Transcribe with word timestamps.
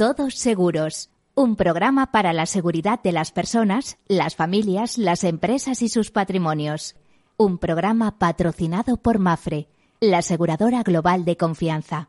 Todos 0.00 0.34
Seguros, 0.36 1.10
un 1.34 1.56
programa 1.56 2.10
para 2.10 2.32
la 2.32 2.46
seguridad 2.46 3.02
de 3.02 3.12
las 3.12 3.32
personas, 3.32 3.98
las 4.08 4.34
familias, 4.34 4.96
las 4.96 5.24
empresas 5.24 5.82
y 5.82 5.90
sus 5.90 6.10
patrimonios. 6.10 6.96
Un 7.36 7.58
programa 7.58 8.18
patrocinado 8.18 8.96
por 8.96 9.18
Mafre, 9.18 9.68
la 10.00 10.20
aseguradora 10.20 10.82
global 10.84 11.26
de 11.26 11.36
confianza. 11.36 12.08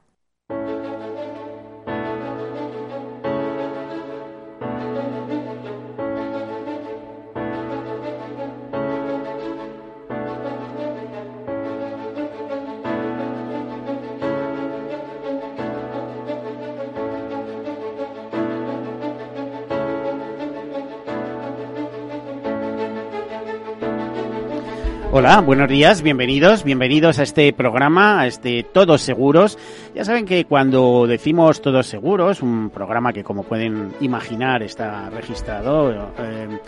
Hola, 25.24 25.40
buenos 25.42 25.70
días, 25.70 26.02
bienvenidos, 26.02 26.64
bienvenidos 26.64 27.20
a 27.20 27.24
este 27.24 27.54
programa, 27.54 28.22
a 28.22 28.26
este 28.26 28.64
Todos 28.64 29.04
Seguros. 29.04 29.56
Ya 29.94 30.04
saben 30.04 30.26
que 30.26 30.46
cuando 30.46 31.06
decimos 31.06 31.62
Todos 31.62 31.86
Seguros, 31.86 32.42
un 32.42 32.72
programa 32.72 33.14
que 33.14 33.24
como 33.24 33.44
pueden 33.44 33.94
imaginar 34.02 34.64
está 34.64 35.12
registrado, 35.12 35.92
eh, 36.18 36.60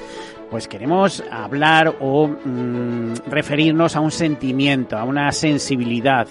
pues 0.52 0.68
queremos 0.68 1.24
hablar 1.32 1.96
o 2.00 2.28
mm, 2.28 3.26
referirnos 3.26 3.96
a 3.96 4.02
un 4.02 4.12
sentimiento, 4.12 5.00
a 5.00 5.04
una 5.04 5.32
sensibilidad, 5.32 6.28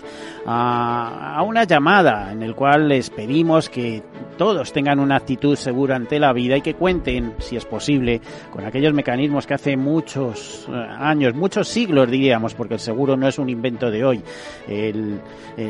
a, 0.47 1.35
a, 1.39 1.43
una 1.43 1.65
llamada 1.65 2.31
en 2.31 2.45
el 2.45 2.55
cual 2.55 2.87
les 2.87 3.11
pedimos 3.11 3.69
que 3.69 4.01
todos 4.43 4.73
tengan 4.73 4.99
una 4.99 5.15
actitud 5.15 5.55
segura 5.55 5.95
ante 5.95 6.19
la 6.19 6.33
vida 6.33 6.57
y 6.57 6.63
que 6.63 6.75
cuenten, 6.75 7.35
si 7.39 7.55
es 7.55 7.65
posible, 7.65 8.21
con 8.51 8.65
aquellos 8.65 8.93
mecanismos 8.93 9.47
que 9.47 9.55
hace 9.55 9.77
muchos 9.77 10.67
eh, 10.69 10.73
años, 10.73 11.33
muchos 11.37 11.69
siglos 11.69 12.11
diríamos, 12.11 12.53
porque 12.53 12.75
el 12.75 12.81
seguro 12.81 13.17
no 13.17 13.29
es 13.29 13.39
un 13.39 13.49
invento 13.49 13.89
de 13.89 14.05
hoy. 14.05 14.21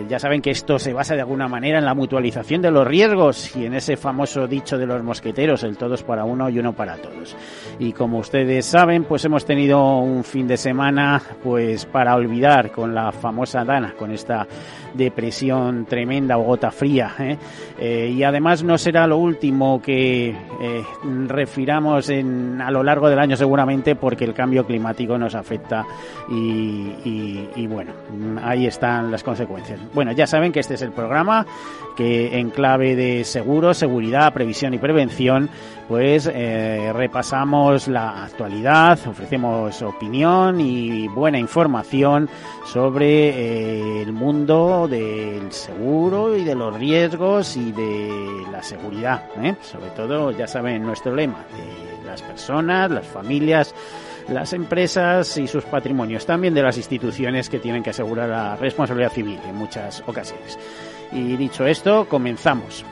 Ya 0.09 0.19
saben 0.19 0.41
que 0.41 0.53
esto 0.53 0.79
se 0.79 0.95
basa 0.95 1.15
de 1.15 1.21
alguna 1.21 1.49
manera 1.49 1.79
en 1.81 1.85
la 1.85 1.93
mutualización 1.93 2.63
de 2.63 2.71
los 2.71 2.87
riesgos 2.87 3.55
y 3.57 3.67
en 3.67 3.75
ese 3.75 3.99
famoso 3.99 4.47
dicho 4.47 4.79
de 4.79 4.87
los 4.87 5.03
mosqueteros, 5.03 5.65
el 5.65 5.77
todos 5.77 6.03
para 6.03 6.25
uno 6.25 6.49
y 6.49 6.59
uno 6.59 6.73
para 6.73 6.97
todos. 6.97 7.37
Y 7.79 7.93
como 7.93 8.21
ustedes 8.21 8.65
saben, 8.65 9.05
pues 9.05 9.23
hemos 9.27 9.45
tenido 9.45 9.99
un 9.99 10.25
fin 10.25 10.47
de 10.47 10.57
semana 10.57 11.21
pues 11.43 11.85
para 11.85 12.15
olvidar 12.15 12.73
con 12.73 12.95
la 12.95 13.13
famosa 13.13 13.65
Dana, 13.65 13.93
con 13.99 14.13
esta 14.13 14.47
depresión 14.95 15.85
tremenda 15.87 16.39
o 16.39 16.43
gota 16.43 16.71
fría. 16.71 17.15
¿eh? 17.19 17.39
Eh, 17.79 18.15
y 18.15 18.23
además 18.23 18.62
no 18.63 18.79
será 18.79 19.07
lo 19.07 19.19
último 19.19 19.81
que 19.81 20.31
eh, 20.31 20.85
refiramos 21.27 22.09
en, 22.09 22.61
a 22.61 22.71
lo 22.71 22.83
largo 22.83 23.09
del 23.09 23.19
año 23.19 23.37
seguramente 23.37 23.97
porque 23.97 24.25
el 24.25 24.35
cambio 24.35 24.67
climático 24.67 25.19
nos 25.19 25.35
afecta 25.35 25.85
y, 26.31 26.35
y, 27.05 27.51
y 27.57 27.67
bueno, 27.67 27.93
ahí 28.43 28.67
están 28.67 29.11
las 29.11 29.23
consecuencias. 29.23 29.81
Bueno, 29.95 30.13
ya 30.13 30.27
saben 30.27 30.53
que 30.53 30.61
este 30.61 30.75
es 30.75 30.83
el 30.83 30.93
programa 30.93 31.47
que 31.97 32.39
en 32.39 32.51
clave 32.51 32.97
de 32.97 33.25
seguro, 33.25 33.75
seguridad, 33.75 34.33
previsión 34.33 34.75
y 34.75 34.79
prevención, 34.79 35.51
pues 35.89 36.31
eh, 36.33 36.91
repasamos 36.95 37.89
la 37.89 38.25
actualidad, 38.25 38.99
ofrecemos 39.07 39.83
opinión 39.83 40.61
y 40.61 41.09
buena 41.09 41.39
información 41.39 42.29
sobre 42.65 43.29
eh, 43.29 44.03
el 44.03 44.13
mundo 44.13 44.89
del 44.89 45.53
seguro 45.53 46.37
y 46.37 46.45
de 46.45 46.55
los 46.55 46.75
riesgos 46.79 47.57
y 47.57 47.73
de 47.73 48.45
la 48.53 48.63
seguridad. 48.63 49.25
¿eh? 49.43 49.57
Sobre 49.63 49.91
todo, 49.91 50.31
ya 50.31 50.47
saben, 50.47 50.85
nuestro 50.85 51.15
lema, 51.15 51.45
de 51.57 52.07
las 52.07 52.23
personas, 52.23 52.91
las 52.91 53.07
familias, 53.07 53.75
las 54.29 54.53
empresas 54.53 55.37
y 55.39 55.49
sus 55.49 55.65
patrimonios, 55.65 56.27
también 56.27 56.55
de 56.55 56.63
las 56.63 56.77
instituciones 56.77 57.49
que 57.49 57.59
tienen 57.59 57.83
que 57.83 57.91
asegurar 57.91 58.29
la 58.29 58.57
responsabilidad 58.57 59.13
civil 59.13 59.41
en 59.49 59.57
muchas 59.57 60.03
ocasiones. 60.07 60.59
Y 61.11 61.37
dicho 61.37 61.67
esto, 61.67 62.07
comenzamos. 62.09 62.85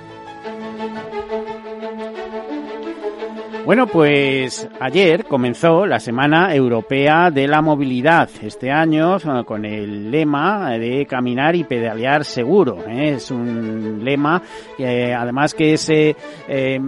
Bueno, 3.70 3.86
pues 3.86 4.68
ayer 4.80 5.26
comenzó 5.26 5.86
la 5.86 6.00
Semana 6.00 6.52
Europea 6.52 7.30
de 7.30 7.46
la 7.46 7.62
Movilidad, 7.62 8.28
este 8.42 8.68
año 8.68 9.18
con 9.46 9.64
el 9.64 10.10
lema 10.10 10.70
de 10.70 11.06
caminar 11.06 11.54
y 11.54 11.62
pedalear 11.62 12.24
seguro. 12.24 12.78
¿eh? 12.88 13.12
Es 13.14 13.30
un 13.30 14.00
lema 14.02 14.42
eh, 14.76 15.14
además 15.14 15.54
que 15.54 15.76
se 15.76 16.16
eh, 16.48 16.80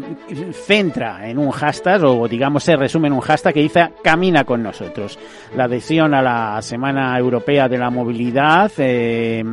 centra 0.51 1.29
en 1.29 1.39
un 1.39 1.53
hashtag 1.53 2.03
o 2.03 2.27
digamos 2.27 2.65
se 2.65 2.75
resume 2.75 3.07
en 3.07 3.15
un 3.15 3.21
hashtag 3.21 3.55
que 3.55 3.61
dice 3.61 3.93
camina 4.03 4.43
con 4.43 4.61
nosotros. 4.61 5.21
La 5.55 5.67
adhesión 5.67 6.15
a 6.15 6.21
la 6.21 6.61
Semana 6.63 7.17
Europea 7.17 7.69
de 7.69 7.79
la 7.79 7.91
Movilidad 7.91 8.73
eh, 8.79 9.45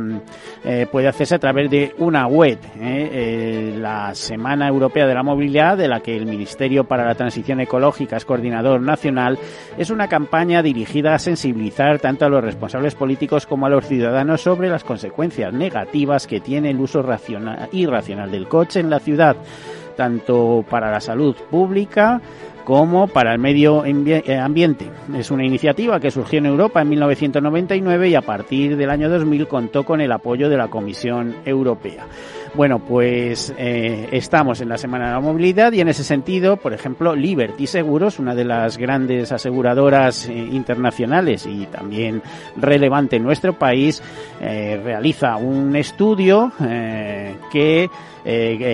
puede 0.90 1.06
hacerse 1.06 1.36
a 1.36 1.38
través 1.38 1.70
de 1.70 1.94
una 1.98 2.26
web, 2.26 2.58
la 2.76 4.16
Semana 4.16 4.66
Europea 4.66 5.06
de 5.06 5.14
la 5.14 5.22
Movilidad 5.22 5.76
de 5.78 5.86
la 5.86 6.00
que 6.00 6.16
el 6.16 6.26
Ministerio 6.26 6.82
para 6.82 7.04
la 7.04 7.19
Transición 7.20 7.60
Ecológica 7.60 8.16
es 8.16 8.24
coordinador 8.24 8.80
nacional, 8.80 9.38
es 9.76 9.90
una 9.90 10.08
campaña 10.08 10.62
dirigida 10.62 11.12
a 11.12 11.18
sensibilizar 11.18 11.98
tanto 11.98 12.24
a 12.24 12.30
los 12.30 12.42
responsables 12.42 12.94
políticos 12.94 13.44
como 13.44 13.66
a 13.66 13.68
los 13.68 13.86
ciudadanos 13.86 14.40
sobre 14.40 14.70
las 14.70 14.84
consecuencias 14.84 15.52
negativas 15.52 16.26
que 16.26 16.40
tiene 16.40 16.70
el 16.70 16.80
uso 16.80 17.02
racional, 17.02 17.68
irracional 17.72 18.30
del 18.30 18.48
coche 18.48 18.80
en 18.80 18.88
la 18.88 19.00
ciudad, 19.00 19.36
tanto 19.98 20.64
para 20.70 20.90
la 20.90 21.00
salud 21.00 21.36
pública, 21.50 22.22
como 22.64 23.06
para 23.06 23.34
el 23.34 23.38
medio 23.38 23.82
ambiente. 23.82 24.90
Es 25.14 25.30
una 25.30 25.44
iniciativa 25.44 26.00
que 26.00 26.10
surgió 26.10 26.38
en 26.38 26.46
Europa 26.46 26.80
en 26.80 26.88
1999 26.88 28.08
y 28.08 28.14
a 28.14 28.22
partir 28.22 28.78
del 28.78 28.88
año 28.88 29.10
2000 29.10 29.46
contó 29.46 29.84
con 29.84 30.00
el 30.00 30.12
apoyo 30.12 30.48
de 30.48 30.56
la 30.56 30.68
Comisión 30.68 31.36
Europea. 31.44 32.06
Bueno, 32.54 32.80
pues 32.80 33.54
eh, 33.56 34.08
estamos 34.10 34.60
en 34.60 34.68
la 34.68 34.76
Semana 34.76 35.06
de 35.06 35.12
la 35.12 35.20
Movilidad 35.20 35.72
y 35.72 35.80
en 35.80 35.88
ese 35.88 36.02
sentido, 36.02 36.56
por 36.56 36.72
ejemplo, 36.72 37.14
Liberty 37.14 37.66
Seguros, 37.68 38.18
una 38.18 38.34
de 38.34 38.44
las 38.44 38.76
grandes 38.76 39.30
aseguradoras 39.30 40.26
eh, 40.26 40.32
internacionales 40.32 41.46
y 41.46 41.66
también 41.66 42.22
relevante 42.56 43.16
en 43.16 43.22
nuestro 43.22 43.52
país, 43.52 44.02
eh, 44.40 44.80
realiza 44.82 45.36
un 45.36 45.76
estudio 45.76 46.52
que 47.52 47.88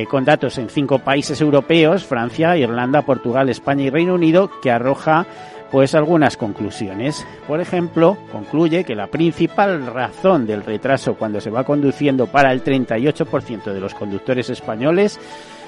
con 0.08 0.24
datos 0.24 0.58
en 0.58 0.68
cinco 0.68 0.98
países 0.98 1.40
europeos, 1.40 2.04
Francia, 2.04 2.56
Irlanda, 2.56 3.02
Portugal, 3.02 3.48
España 3.48 3.84
y 3.84 3.90
Reino 3.90 4.14
Unido, 4.14 4.50
que 4.60 4.70
arroja 4.70 5.26
pues 5.70 5.94
algunas 5.94 6.36
conclusiones. 6.36 7.26
Por 7.46 7.60
ejemplo, 7.60 8.16
concluye 8.32 8.84
que 8.84 8.94
la 8.94 9.08
principal 9.08 9.86
razón 9.86 10.46
del 10.46 10.64
retraso 10.64 11.14
cuando 11.14 11.40
se 11.40 11.50
va 11.50 11.64
conduciendo 11.64 12.26
para 12.26 12.52
el 12.52 12.62
38% 12.62 13.72
de 13.72 13.80
los 13.80 13.94
conductores 13.94 14.50
españoles 14.50 15.18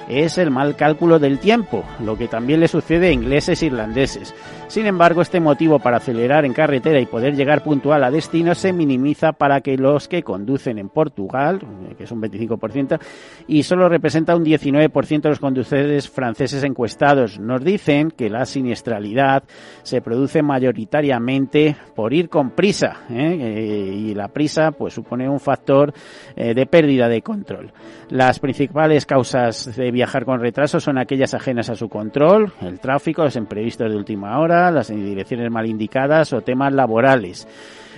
es 0.09 0.37
el 0.37 0.51
mal 0.51 0.75
cálculo 0.75 1.19
del 1.19 1.39
tiempo, 1.39 1.85
lo 2.03 2.17
que 2.17 2.27
también 2.27 2.59
le 2.59 2.67
sucede 2.67 3.07
a 3.07 3.11
ingleses 3.11 3.61
e 3.61 3.67
irlandeses. 3.67 4.33
Sin 4.67 4.85
embargo, 4.85 5.21
este 5.21 5.39
motivo 5.39 5.79
para 5.79 5.97
acelerar 5.97 6.45
en 6.45 6.53
carretera 6.53 6.99
y 6.99 7.05
poder 7.05 7.35
llegar 7.35 7.63
puntual 7.63 8.03
a 8.03 8.11
destino 8.11 8.53
se 8.53 8.73
minimiza 8.73 9.31
para 9.31 9.61
que 9.61 9.77
los 9.77 10.07
que 10.07 10.23
conducen 10.23 10.77
en 10.77 10.89
Portugal, 10.89 11.59
que 11.97 12.03
es 12.03 12.11
un 12.11 12.21
25%, 12.21 12.99
y 13.47 13.63
solo 13.63 13.89
representa 13.89 14.35
un 14.35 14.43
19% 14.43 15.21
de 15.21 15.29
los 15.29 15.39
conductores 15.39 16.09
franceses 16.09 16.63
encuestados, 16.63 17.39
nos 17.39 17.63
dicen 17.63 18.11
que 18.11 18.29
la 18.29 18.45
siniestralidad 18.45 19.43
se 19.83 20.01
produce 20.01 20.41
mayoritariamente 20.41 21.75
por 21.95 22.13
ir 22.13 22.29
con 22.29 22.51
prisa, 22.51 23.01
¿eh? 23.09 23.95
y 23.95 24.13
la 24.13 24.27
prisa 24.27 24.71
pues 24.71 24.93
supone 24.93 25.29
un 25.29 25.39
factor 25.39 25.93
eh, 26.35 26.53
de 26.53 26.65
pérdida 26.65 27.07
de 27.07 27.21
control. 27.21 27.71
Las 28.09 28.39
principales 28.39 29.05
causas 29.05 29.75
de 29.75 29.91
viajar 29.99 30.23
con 30.23 30.39
retraso 30.39 30.79
son 30.79 30.97
aquellas 30.97 31.33
ajenas 31.33 31.69
a 31.69 31.75
su 31.75 31.89
control, 31.89 32.53
el 32.61 32.79
tráfico, 32.79 33.21
los 33.21 33.35
imprevistos 33.35 33.91
de 33.91 33.97
última 33.97 34.39
hora, 34.39 34.71
las 34.71 34.87
direcciones 34.87 35.51
mal 35.51 35.65
indicadas 35.65 36.31
o 36.31 36.39
temas 36.39 36.71
laborales. 36.71 37.45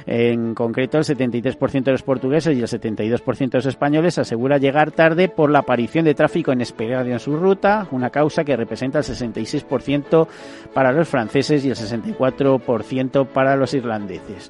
En 0.07 0.56
concreto, 0.56 0.98
el 0.98 1.03
73% 1.03 1.83
de 1.83 1.92
los 1.92 2.01
portugueses 2.01 2.57
y 2.57 2.62
el 2.62 2.68
72% 2.68 3.51
de 3.51 3.57
los 3.59 3.68
españoles 3.68 4.18
asegura 4.18 4.57
llegar 4.57 4.89
tarde 4.89 5.30
por 5.30 5.51
la 5.51 5.59
aparición 5.59 6.06
de 6.06 6.15
tráfico 6.15 6.51
inesperado 6.51 7.07
en 7.07 7.19
su 7.19 7.38
ruta, 7.38 7.86
una 7.92 8.09
causa 8.09 8.44
que 8.44 8.57
representa 8.57 8.97
el 8.97 9.06
66% 9.06 10.27
para 10.74 10.92
los 10.92 11.07
franceses 11.07 11.63
y 11.63 11.69
el 11.69 11.75
64% 11.75 13.27
para 13.27 13.56
los 13.56 13.75
irlandeses. 13.75 14.50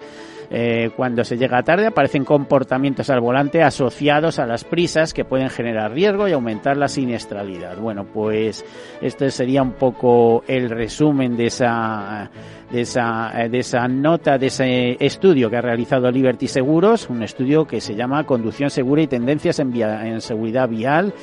Eh, 0.53 0.92
cuando 0.98 1.24
se 1.24 1.38
llega 1.38 1.63
tarde 1.63 1.88
aparecen 1.88 2.25
comportamientos 2.25 3.09
al 3.09 3.21
volante 3.21 3.63
asociados 3.63 4.38
a 4.38 4.45
las 4.45 4.65
prisas 4.65 5.13
que 5.13 5.24
pueden 5.24 5.50
generar 5.50 5.94
riesgo 5.94 6.27
y 6.27 6.33
aumentar 6.33 6.75
la 6.75 6.89
siniestralidad. 6.89 7.77
Bueno, 7.77 8.06
pues 8.06 8.65
este 9.01 9.31
sería 9.31 9.62
un 9.62 9.71
poco 9.74 10.44
el 10.48 10.69
resumen 10.69 11.38
de 11.38 11.45
esa 11.45 12.30
de 12.69 12.81
esa, 12.81 13.31
de 13.50 13.59
esa 13.59 13.88
nota, 13.88 14.38
de 14.38 14.48
ese 14.48 14.98
estudio 15.00 15.50
que 15.50 15.57
ha 15.57 15.62
realizado 15.62 16.12
Liberty 16.12 16.48
Seguros, 16.48 17.09
un 17.09 17.24
estudio 17.24 17.65
que 17.65 17.80
se 17.80 17.95
llama 17.95 18.25
Conducción 18.25 18.69
Segura 18.69 19.01
y 19.01 19.07
Tendencias 19.07 19.59
en, 19.59 20.21
Seguridad 20.21 20.68
Vial 20.68 21.13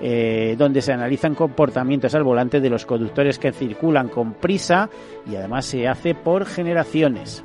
eh, 0.00 0.54
donde 0.58 0.82
se 0.82 0.92
analizan 0.92 1.34
comportamientos 1.34 2.14
al 2.14 2.22
volante 2.22 2.60
de 2.60 2.70
los 2.70 2.84
conductores 2.86 3.38
que 3.38 3.52
circulan 3.52 4.08
con 4.08 4.34
prisa 4.34 4.90
y 5.28 5.36
además 5.36 5.64
se 5.64 5.88
hace 5.88 6.14
por 6.14 6.44
generaciones. 6.44 7.42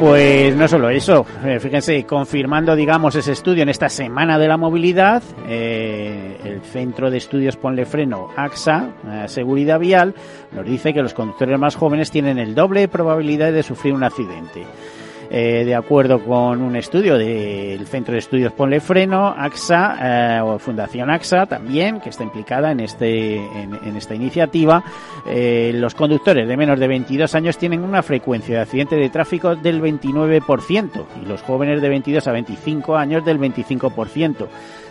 Pues 0.00 0.54
no 0.56 0.66
solo 0.68 0.90
eso, 0.90 1.24
eh, 1.44 1.58
fíjense, 1.60 2.04
confirmando, 2.04 2.74
digamos, 2.74 3.14
ese 3.14 3.32
estudio 3.32 3.62
en 3.62 3.68
esta 3.68 3.88
semana 3.88 4.38
de 4.38 4.48
la 4.48 4.56
movilidad, 4.56 5.22
eh, 5.48 6.36
el 6.44 6.60
Centro 6.62 7.10
de 7.10 7.18
Estudios 7.18 7.56
Ponle 7.56 7.86
Freno, 7.86 8.28
AXA, 8.36 8.90
eh, 9.08 9.28
Seguridad 9.28 9.78
Vial, 9.78 10.14
nos 10.52 10.66
dice 10.66 10.92
que 10.92 11.00
los 11.00 11.14
conductores 11.14 11.58
más 11.58 11.76
jóvenes 11.76 12.10
tienen 12.10 12.38
el 12.38 12.54
doble 12.54 12.88
probabilidad 12.88 13.52
de 13.52 13.62
sufrir 13.62 13.94
un 13.94 14.02
accidente. 14.02 14.64
Eh, 15.36 15.64
de 15.64 15.74
acuerdo 15.74 16.24
con 16.24 16.62
un 16.62 16.76
estudio 16.76 17.18
del 17.18 17.88
Centro 17.88 18.12
de 18.12 18.20
Estudios 18.20 18.52
Ponle 18.52 18.78
Freno, 18.78 19.34
AXA, 19.36 20.38
eh, 20.38 20.40
o 20.40 20.60
Fundación 20.60 21.10
AXA 21.10 21.46
también, 21.46 22.00
que 22.00 22.10
está 22.10 22.22
implicada 22.22 22.70
en, 22.70 22.78
este, 22.78 23.38
en, 23.38 23.96
esta 23.96 24.14
iniciativa, 24.14 24.84
eh, 25.26 25.72
los 25.74 25.96
conductores 25.96 26.46
de 26.46 26.56
menos 26.56 26.78
de 26.78 26.86
22 26.86 27.34
años 27.34 27.58
tienen 27.58 27.82
una 27.82 28.04
frecuencia 28.04 28.54
de 28.54 28.62
accidente 28.62 28.94
de 28.94 29.10
tráfico 29.10 29.56
del 29.56 29.82
29% 29.82 31.04
y 31.20 31.26
los 31.26 31.42
jóvenes 31.42 31.82
de 31.82 31.88
22 31.88 32.28
a 32.28 32.30
25 32.30 32.96
años 32.96 33.24
del 33.24 33.40
25% 33.40 34.46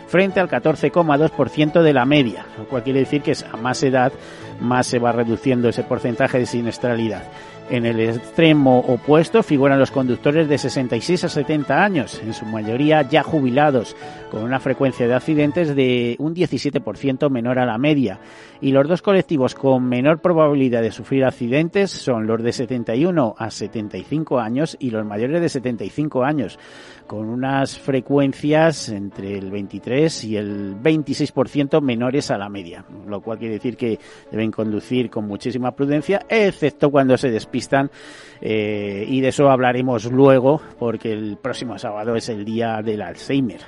frente 0.07 0.41
al 0.41 0.49
14,2% 0.49 1.81
de 1.81 1.93
la 1.93 2.05
media, 2.05 2.45
lo 2.57 2.65
cual 2.65 2.83
quiere 2.83 2.99
decir 2.99 3.21
que 3.21 3.31
a 3.31 3.55
más 3.55 3.81
edad 3.81 4.11
más 4.59 4.87
se 4.87 4.99
va 4.99 5.11
reduciendo 5.11 5.69
ese 5.69 5.83
porcentaje 5.83 6.37
de 6.37 6.45
siniestralidad. 6.45 7.23
En 7.69 7.85
el 7.85 7.99
extremo 8.01 8.79
opuesto 8.79 9.41
figuran 9.41 9.79
los 9.79 9.89
conductores 9.89 10.49
de 10.49 10.57
66 10.57 11.23
a 11.23 11.29
70 11.29 11.83
años, 11.83 12.21
en 12.21 12.33
su 12.33 12.45
mayoría 12.45 13.01
ya 13.03 13.23
jubilados, 13.23 13.95
con 14.29 14.43
una 14.43 14.59
frecuencia 14.59 15.07
de 15.07 15.13
accidentes 15.13 15.73
de 15.73 16.15
un 16.19 16.35
17% 16.35 17.29
menor 17.29 17.59
a 17.59 17.65
la 17.65 17.77
media. 17.77 18.19
Y 18.59 18.71
los 18.71 18.87
dos 18.87 19.01
colectivos 19.01 19.55
con 19.55 19.85
menor 19.87 20.19
probabilidad 20.19 20.81
de 20.81 20.91
sufrir 20.91 21.23
accidentes 21.23 21.89
son 21.89 22.27
los 22.27 22.43
de 22.43 22.51
71 22.51 23.35
a 23.37 23.49
75 23.49 24.39
años 24.39 24.75
y 24.79 24.91
los 24.91 25.05
mayores 25.05 25.41
de 25.41 25.49
75 25.49 26.23
años, 26.23 26.59
con 27.07 27.29
unas 27.29 27.77
frecuencias 27.77 28.89
entre 28.89 29.37
el 29.37 29.51
23 29.51 30.23
y 30.25 30.37
el 30.37 30.75
26% 30.75 31.81
menores 31.81 32.31
a 32.31 32.37
la 32.37 32.49
media, 32.49 32.85
lo 33.07 33.21
cual 33.21 33.37
quiere 33.37 33.55
decir 33.55 33.77
que 33.77 33.99
deben 34.31 34.51
conducir 34.51 35.09
con 35.09 35.27
muchísima 35.27 35.71
prudencia, 35.71 36.25
excepto 36.29 36.89
cuando 36.89 37.17
se 37.17 37.29
despistan 37.29 37.89
eh, 38.41 39.05
y 39.07 39.21
de 39.21 39.29
eso 39.29 39.49
hablaremos 39.49 40.05
luego 40.11 40.61
porque 40.79 41.13
el 41.13 41.37
próximo 41.37 41.77
sábado 41.77 42.15
es 42.15 42.29
el 42.29 42.43
día 42.43 42.81
del 42.81 43.01
Alzheimer. 43.01 43.61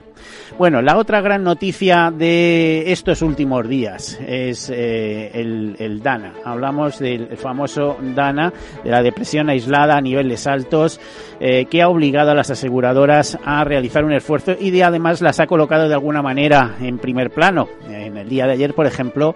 Bueno, 0.58 0.82
la 0.82 0.98
otra 0.98 1.22
gran 1.22 1.44
noticia 1.44 2.12
de 2.16 2.92
estos 2.92 3.22
últimos 3.22 3.68
días 3.68 4.20
es 4.26 4.70
eh, 4.74 5.32
el, 5.34 6.02
DANA. 6.02 6.34
Hablamos 6.46 7.00
del 7.00 7.36
famoso 7.38 7.98
DANA, 8.02 8.54
de 8.84 8.90
la 8.90 9.02
depresión 9.02 9.50
aislada 9.50 9.98
a 9.98 10.02
niveles 10.02 10.48
altos, 10.48 11.00
eh, 11.40 11.66
que 11.66 11.82
ha 11.82 11.90
obligado 11.90 12.32
a 12.32 12.36
las 12.36 12.52
aseguradoras 12.52 13.38
a 13.44 13.64
realizar 13.64 14.06
un 14.06 14.14
esfuerzo 14.14 14.56
y 14.60 14.72
de, 14.72 14.84
además 14.84 15.22
las 15.22 15.40
ha 15.40 15.48
colocado 15.48 15.88
de 15.88 15.94
alguna 15.94 16.22
manera 16.22 16.76
en 16.80 17.00
primer 17.00 17.32
plano. 17.32 17.68
En 17.90 18.18
el 18.18 18.30
día 18.30 18.46
de 18.46 18.54
ayer, 18.54 18.74
por 18.74 18.86
ejemplo, 18.86 19.36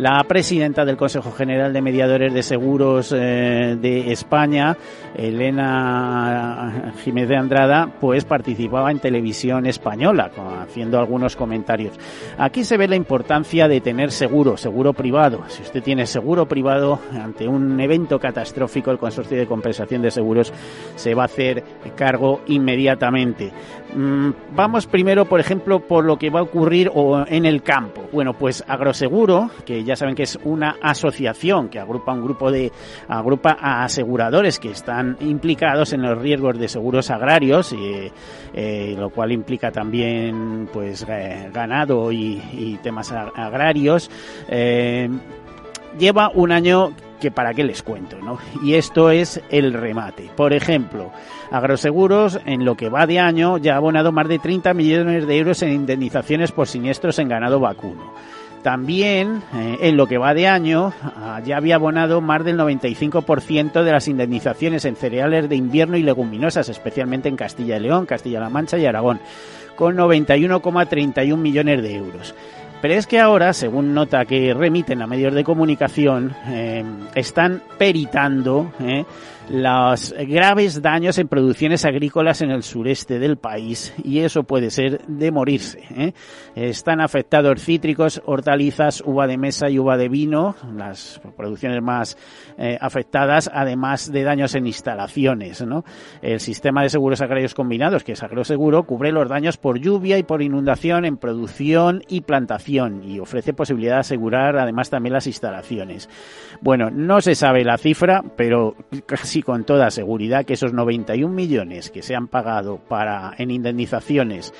la 0.00 0.24
presidenta 0.24 0.86
del 0.86 0.96
Consejo 0.96 1.30
General 1.30 1.74
de 1.74 1.82
Mediadores 1.82 2.32
de 2.32 2.42
Seguros 2.42 3.12
eh, 3.12 3.76
de 3.78 4.10
España, 4.12 4.74
Elena 5.14 6.94
Jiménez 7.04 7.28
de 7.28 7.36
Andrada, 7.36 7.92
pues 8.00 8.24
participaba 8.24 8.90
en 8.90 8.98
televisión 8.98 9.66
española, 9.66 10.30
haciendo 10.62 10.98
algunos 10.98 11.36
comentarios. 11.36 11.98
Aquí 12.38 12.64
se 12.64 12.78
ve 12.78 12.88
la 12.88 12.96
importancia 12.96 13.68
de 13.68 13.82
tener 13.82 14.10
seguro, 14.10 14.56
seguro 14.56 14.94
privado. 14.94 15.42
Si 15.48 15.60
usted 15.60 15.82
tiene 15.82 16.06
seguro 16.06 16.46
privado 16.46 16.98
ante 17.12 17.46
un 17.46 17.78
evento 17.78 18.18
catastrófico, 18.18 18.90
el 18.90 18.98
Consorcio 18.98 19.36
de 19.36 19.46
Compensación 19.46 20.00
de 20.00 20.10
Seguros 20.10 20.50
se 20.96 21.14
va 21.14 21.24
a 21.24 21.26
hacer 21.26 21.62
cargo 21.94 22.40
inmediatamente. 22.46 23.52
Mm, 23.94 24.30
vamos 24.54 24.86
primero, 24.86 25.24
por 25.24 25.40
ejemplo, 25.40 25.80
por 25.80 26.04
lo 26.04 26.16
que 26.16 26.30
va 26.30 26.40
a 26.40 26.42
ocurrir 26.44 26.90
en 27.26 27.44
el 27.44 27.62
campo. 27.62 28.02
Bueno, 28.12 28.34
pues 28.34 28.62
Agroseguro, 28.66 29.50
que 29.64 29.82
ya 29.82 29.96
saben 29.96 30.14
que 30.14 30.22
es 30.22 30.38
una 30.44 30.76
asociación 30.80 31.68
que 31.68 31.80
agrupa 31.80 32.12
un 32.12 32.22
grupo 32.22 32.50
de 32.50 32.70
agrupa 33.08 33.56
a 33.60 33.84
aseguradores 33.84 34.58
que 34.58 34.70
están 34.70 35.16
implicados 35.20 35.92
en 35.92 36.02
los 36.02 36.18
riesgos 36.18 36.58
de 36.58 36.68
seguros 36.68 37.10
agrarios, 37.10 37.72
y, 37.72 38.10
eh, 38.54 38.94
lo 38.96 39.10
cual 39.10 39.32
implica 39.32 39.70
también 39.70 40.68
pues 40.72 41.04
ganado 41.04 42.12
y, 42.12 42.78
temas 42.82 43.12
agrarios. 43.12 44.10
Eh, 44.48 45.08
lleva 45.98 46.30
un 46.34 46.52
año 46.52 46.92
que 47.20 47.30
para 47.30 47.52
qué 47.52 47.64
les 47.64 47.82
cuento, 47.82 48.16
¿no? 48.18 48.38
Y 48.62 48.74
esto 48.74 49.10
es 49.10 49.40
el 49.50 49.72
remate. 49.72 50.30
Por 50.34 50.52
ejemplo, 50.52 51.10
Agroseguros 51.50 52.38
en 52.46 52.64
lo 52.64 52.76
que 52.76 52.88
va 52.88 53.06
de 53.06 53.18
año 53.18 53.58
ya 53.58 53.74
ha 53.74 53.76
abonado 53.76 54.12
más 54.12 54.28
de 54.28 54.38
30 54.38 54.72
millones 54.72 55.26
de 55.26 55.38
euros 55.38 55.62
en 55.62 55.72
indemnizaciones 55.72 56.52
por 56.52 56.68
siniestros 56.68 57.18
en 57.18 57.28
ganado 57.28 57.58
vacuno. 57.60 58.14
También, 58.62 59.42
eh, 59.54 59.78
en 59.80 59.96
lo 59.96 60.06
que 60.06 60.18
va 60.18 60.34
de 60.34 60.46
año, 60.46 60.92
ah, 61.02 61.40
ya 61.44 61.56
había 61.56 61.76
abonado 61.76 62.20
más 62.20 62.44
del 62.44 62.58
95% 62.58 63.82
de 63.82 63.90
las 63.90 64.06
indemnizaciones 64.06 64.84
en 64.84 64.96
cereales 64.96 65.48
de 65.48 65.56
invierno 65.56 65.96
y 65.96 66.02
leguminosas, 66.02 66.68
especialmente 66.68 67.28
en 67.28 67.36
Castilla 67.36 67.78
y 67.78 67.80
León, 67.80 68.04
Castilla-La 68.04 68.50
Mancha 68.50 68.76
y 68.76 68.84
Aragón, 68.84 69.18
con 69.76 69.96
91,31 69.96 71.38
millones 71.38 71.82
de 71.82 71.96
euros. 71.96 72.34
Pero 72.80 72.94
es 72.94 73.06
que 73.06 73.18
ahora, 73.18 73.52
según 73.52 73.92
nota 73.92 74.24
que 74.24 74.54
remiten 74.54 75.02
a 75.02 75.06
medios 75.06 75.34
de 75.34 75.44
comunicación, 75.44 76.34
eh, 76.46 76.82
están 77.14 77.62
peritando 77.76 78.72
eh, 78.80 79.04
los 79.50 80.14
graves 80.28 80.80
daños 80.80 81.18
en 81.18 81.26
producciones 81.26 81.84
agrícolas 81.84 82.40
en 82.40 82.52
el 82.52 82.62
sureste 82.62 83.18
del 83.18 83.36
país 83.36 83.92
y 84.04 84.20
eso 84.20 84.44
puede 84.44 84.70
ser 84.70 85.04
de 85.06 85.32
morirse. 85.32 85.82
¿eh? 85.90 86.12
Están 86.54 87.00
afectados 87.00 87.60
cítricos, 87.60 88.22
hortalizas, 88.26 89.02
uva 89.04 89.26
de 89.26 89.38
mesa 89.38 89.68
y 89.68 89.78
uva 89.78 89.96
de 89.96 90.08
vino, 90.08 90.54
las 90.76 91.20
producciones 91.36 91.82
más 91.82 92.16
eh, 92.58 92.78
afectadas, 92.80 93.50
además 93.52 94.12
de 94.12 94.22
daños 94.22 94.54
en 94.54 94.66
instalaciones. 94.66 95.64
El 96.22 96.38
sistema 96.38 96.82
de 96.82 96.90
seguros 96.90 97.20
agrarios 97.20 97.54
combinados, 97.54 98.04
que 98.04 98.12
es 98.12 98.22
agroseguro, 98.22 98.84
cubre 98.84 99.10
los 99.10 99.28
daños 99.28 99.56
por 99.56 99.80
lluvia 99.80 100.16
y 100.16 100.22
por 100.22 100.42
inundación 100.42 101.04
en 101.04 101.16
producción 101.16 102.02
y 102.08 102.20
plantación 102.20 103.02
y 103.02 103.18
ofrece 103.18 103.52
posibilidad 103.52 103.94
de 103.94 104.00
asegurar 104.00 104.58
además 104.58 104.90
también 104.90 105.14
las 105.14 105.26
instalaciones. 105.26 106.08
Bueno, 106.60 106.90
no 106.90 107.20
se 107.20 107.34
sabe 107.34 107.64
la 107.64 107.78
cifra, 107.78 108.22
pero 108.36 108.76
casi 109.06 109.39
con 109.42 109.64
toda 109.64 109.90
seguridad 109.90 110.44
que 110.44 110.54
esos 110.54 110.72
91 110.72 111.34
millones 111.34 111.90
que 111.90 112.02
se 112.02 112.14
han 112.14 112.28
pagado 112.28 112.78
para 112.78 113.32
en 113.38 113.50
indemnizaciones 113.50 114.52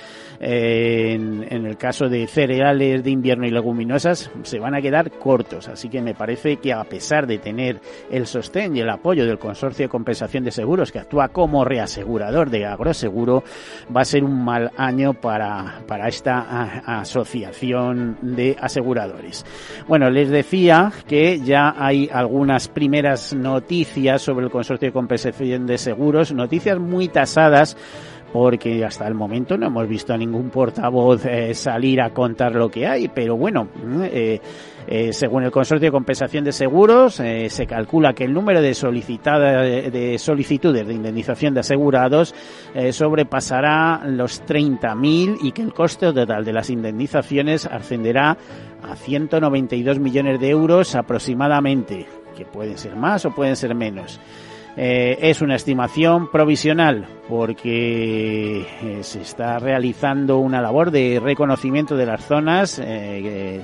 eh, 0.42 1.12
en, 1.12 1.66
el 1.66 1.76
caso 1.76 2.08
de 2.08 2.26
cereales 2.26 3.04
de 3.04 3.10
invierno 3.10 3.46
y 3.46 3.50
leguminosas 3.50 4.30
se 4.42 4.58
van 4.58 4.75
a 4.75 4.80
quedar 4.80 5.10
cortos. 5.10 5.68
Así 5.68 5.88
que 5.88 6.00
me 6.00 6.14
parece 6.14 6.56
que 6.56 6.72
a 6.72 6.82
pesar 6.84 7.26
de 7.26 7.38
tener 7.38 7.80
el 8.10 8.26
sostén 8.26 8.75
y 8.75 8.80
el 8.80 8.88
apoyo 8.88 9.26
del 9.26 9.38
Consorcio 9.38 9.84
de 9.84 9.90
Compensación 9.90 10.44
de 10.44 10.50
Seguros 10.50 10.92
que 10.92 10.99
actúa 10.99 11.28
como 11.28 11.64
reasegurador 11.64 12.49
de 12.49 12.64
Agroseguro, 12.64 13.44
va 13.94 14.00
a 14.00 14.04
ser 14.04 14.25
un 14.25 14.44
mal 14.44 14.70
año 14.76 15.12
para, 15.12 15.82
para 15.87 16.08
esta 16.08 17.00
asociación 17.00 18.16
de 18.22 18.56
aseguradores. 18.58 19.44
Bueno, 19.87 20.08
les 20.08 20.30
decía 20.30 20.90
que 21.06 21.40
ya 21.40 21.75
hay 21.76 22.08
algunas 22.12 22.68
primeras 22.68 23.34
noticias 23.34 24.22
sobre 24.22 24.46
el 24.46 24.50
Consorcio 24.50 24.69
de 24.78 24.92
compensación 24.92 25.66
de 25.66 25.78
seguros, 25.78 26.32
noticias 26.32 26.78
muy 26.78 27.08
tasadas 27.08 27.76
porque 28.32 28.84
hasta 28.84 29.06
el 29.06 29.14
momento 29.14 29.56
no 29.56 29.66
hemos 29.66 29.88
visto 29.88 30.14
a 30.14 30.16
ningún 30.16 30.50
portavoz 30.50 31.24
eh, 31.26 31.54
salir 31.54 32.00
a 32.00 32.10
contar 32.10 32.54
lo 32.54 32.70
que 32.70 32.86
hay, 32.86 33.08
pero 33.08 33.36
bueno, 33.36 33.68
eh, 34.04 34.40
eh, 34.86 35.12
según 35.12 35.44
el 35.44 35.50
Consorcio 35.50 35.88
de 35.88 35.92
Compensación 35.92 36.44
de 36.44 36.52
Seguros, 36.52 37.14
se 37.14 37.66
calcula 37.66 38.12
que 38.12 38.24
el 38.24 38.32
número 38.32 38.60
de, 38.60 38.74
solicitada, 38.74 39.62
de 39.62 40.18
solicitudes 40.18 40.86
de 40.86 40.94
indemnización 40.94 41.54
de 41.54 41.60
asegurados 41.60 42.34
sobrepasará 42.90 44.02
los 44.06 44.44
30.000 44.44 45.38
y 45.42 45.52
que 45.52 45.62
el 45.62 45.72
coste 45.72 46.12
total 46.12 46.44
de 46.44 46.52
las 46.52 46.70
indemnizaciones 46.70 47.66
ascenderá 47.66 48.36
a 48.82 48.96
192 48.96 49.98
millones 49.98 50.40
de 50.40 50.48
euros 50.50 50.94
aproximadamente, 50.94 52.06
que 52.36 52.44
pueden 52.44 52.78
ser 52.78 52.96
más 52.96 53.24
o 53.26 53.34
pueden 53.34 53.56
ser 53.56 53.74
menos. 53.74 54.20
Eh, 54.82 55.28
es 55.28 55.42
una 55.42 55.56
estimación 55.56 56.30
provisional 56.30 57.06
porque 57.28 58.60
eh, 58.62 59.00
se 59.02 59.20
está 59.20 59.58
realizando 59.58 60.38
una 60.38 60.62
labor 60.62 60.90
de 60.90 61.20
reconocimiento 61.22 61.99
de 61.99 62.06
las 62.06 62.25
zonas 62.25 62.80
eh, 62.82 63.60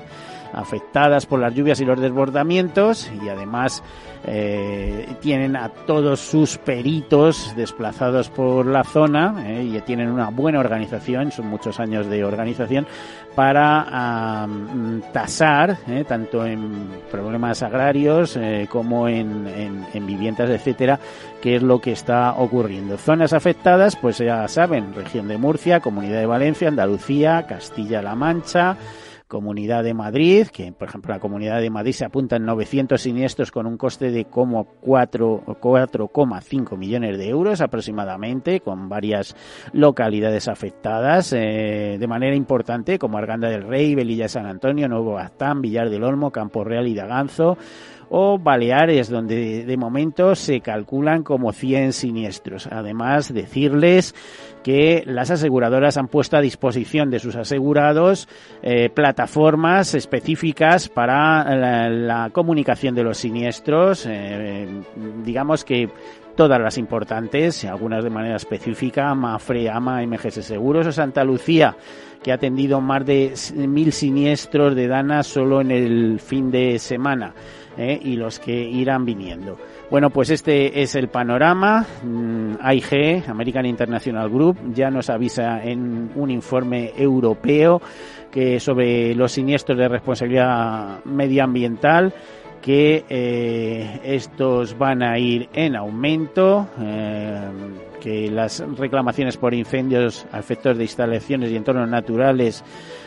afectadas 0.57 1.27
por 1.27 1.39
las 1.39 1.55
lluvias 1.55 1.81
y 1.81 1.85
los 1.85 2.01
desbordamientos 2.01 3.11
y 3.23 3.29
además 3.29 3.83
eh, 4.25 5.07
tienen 5.21 5.55
a 5.55 5.69
todos 5.69 6.19
sus 6.19 6.57
peritos 6.57 7.55
desplazados 7.55 8.31
por 8.31 8.67
la 8.67 8.83
zona 8.83 9.45
eh, 9.47 9.63
y 9.63 9.81
tienen 9.83 10.11
una 10.11 10.31
buena 10.31 10.59
organización, 10.59 11.31
son 11.31 11.47
muchos 11.47 11.79
años 11.79 12.09
de 12.09 12.25
organización 12.25 12.87
para 13.35 14.49
tasar 15.13 15.77
eh, 15.87 16.05
tanto 16.09 16.47
en 16.47 16.89
problemas 17.11 17.63
agrarios 17.63 18.39
como 18.71 19.09
en, 19.09 19.47
en, 19.93 20.07
viviendas, 20.07 20.49
etcétera, 20.49 20.99
qué 21.43 21.57
es 21.57 21.63
lo 21.63 21.81
que 21.81 21.93
está 21.93 22.33
ocurriendo. 22.33 22.97
Zonas 22.97 23.35
afectadas, 23.35 23.95
pues 23.95 24.19
ya 24.19 24.49
saben, 24.49 24.95
región 24.95 25.29
de 25.29 25.37
Murcia, 25.37 25.81
Comunidad 25.81 26.21
de 26.21 26.27
Valencia, 26.27 26.69
Andalucía, 26.69 27.47
Castilla-La 27.47 28.15
Mancha, 28.15 28.79
Comunidad 29.29 29.83
de 29.83 29.93
Madrid, 29.93 30.47
que 30.47 30.71
por 30.73 30.89
ejemplo 30.89 31.13
la 31.13 31.21
Comunidad 31.21 31.61
de 31.61 31.69
Madrid 31.69 31.93
se 31.93 32.05
apunta 32.05 32.37
en 32.37 32.45
900 32.45 33.01
siniestros 33.01 33.51
con 33.51 33.67
un 33.67 33.77
coste 33.77 34.13
de 34.13 34.27
como 34.27 34.81
4,5 34.81 36.77
millones 36.77 37.19
de 37.19 37.29
euros 37.29 37.61
aproximadamente, 37.61 38.61
con 38.61 38.89
varias 38.89 39.35
localidades 39.73 40.47
afectadas 40.47 41.33
eh, 41.33 41.97
de 41.99 42.07
manera 42.07 42.37
importante, 42.37 43.01
como 43.01 43.19
Arganda 43.19 43.49
del 43.49 43.67
Rey, 43.67 43.97
Velilla 43.97 44.29
San 44.29 44.47
Antonio, 44.47 44.89
Nuevo 44.89 45.15
Baztán, 45.15 45.61
Villar 45.61 45.91
del 45.91 46.05
Olmo, 46.05 46.31
Campo 46.31 46.63
Real 46.63 46.87
y 46.87 46.95
Daganzo 46.95 47.59
o 48.11 48.39
Baleares, 48.39 49.09
donde 49.09 49.65
de 49.65 49.77
momento 49.77 50.35
se 50.35 50.61
calculan 50.61 51.23
como 51.23 51.53
100 51.53 51.93
siniestros. 51.93 52.69
Además, 52.71 53.33
decirles 53.33 54.15
que 54.63 55.05
las 55.07 55.31
aseguradoras 55.31 55.97
han 55.97 56.09
puesto 56.09 56.37
a 56.37 56.41
disposición 56.41 57.11
de 57.11 57.21
sus 57.21 57.37
asegurados 57.37 58.29
eh, 58.63 58.91
plataformas 58.91 59.95
específicas 59.95 60.89
para 60.89 61.89
la, 61.89 62.31
comunicación 62.31 62.95
de 62.95 63.05
los 63.05 63.19
siniestros, 63.19 64.07
eh, 64.09 64.67
digamos 65.25 65.65
que 65.65 65.89
todas 66.37 66.61
las 66.61 66.79
importantes, 66.79 67.65
algunas 67.65 68.05
de 68.05 68.11
manera 68.11 68.37
específica, 68.37 69.15
Mafre, 69.15 69.71
AMA, 69.71 70.07
MGS 70.07 70.45
Seguros 70.45 70.87
o 70.87 70.93
Santa 70.93 71.25
Lucía, 71.25 71.77
que 72.23 72.31
ha 72.31 72.35
atendido 72.35 72.81
más 72.81 73.07
de 73.07 73.35
mil 73.55 73.93
siniestros 73.93 74.75
de 74.75 74.87
Dana 74.87 75.23
solo 75.23 75.61
en 75.61 75.71
el 75.71 76.21
fin 76.21 76.51
de 76.51 76.79
semana. 76.79 77.35
¿Eh? 77.77 77.99
y 78.03 78.17
los 78.17 78.39
que 78.39 78.53
irán 78.53 79.05
viniendo. 79.05 79.59
Bueno, 79.91 80.11
pues 80.11 80.31
este 80.31 80.83
es 80.83 80.95
el 80.95 81.09
panorama. 81.09 81.87
Mm, 82.03 82.55
AIG, 82.61 83.29
American 83.29 83.67
International 83.67 84.29
Group, 84.29 84.59
ya 84.75 84.91
nos 84.91 85.11
avisa 85.11 85.63
en 85.63 86.11
un 86.15 86.31
informe 86.31 86.93
europeo 86.97 87.81
que 88.31 88.61
sobre 88.61 89.15
los 89.15 89.33
siniestros 89.33 89.79
de 89.79 89.89
responsabilidad 89.89 91.05
medioambiental 91.05 92.13
que 92.67 93.05
eh, 93.09 94.01
estos 94.03 94.77
van 94.77 95.01
a 95.03 95.19
ir 95.21 95.49
en 95.53 95.77
aumento, 95.77 96.67
eh, 96.81 97.41
que 98.01 98.29
las 98.29 98.59
reclamaciones 98.77 99.37
por 99.37 99.55
incendios 99.55 100.27
a 100.33 100.41
efectos 100.41 100.77
de 100.77 100.83
instalaciones 100.83 101.53
y 101.53 101.57
entornos 101.57 101.89
naturales 101.89 102.65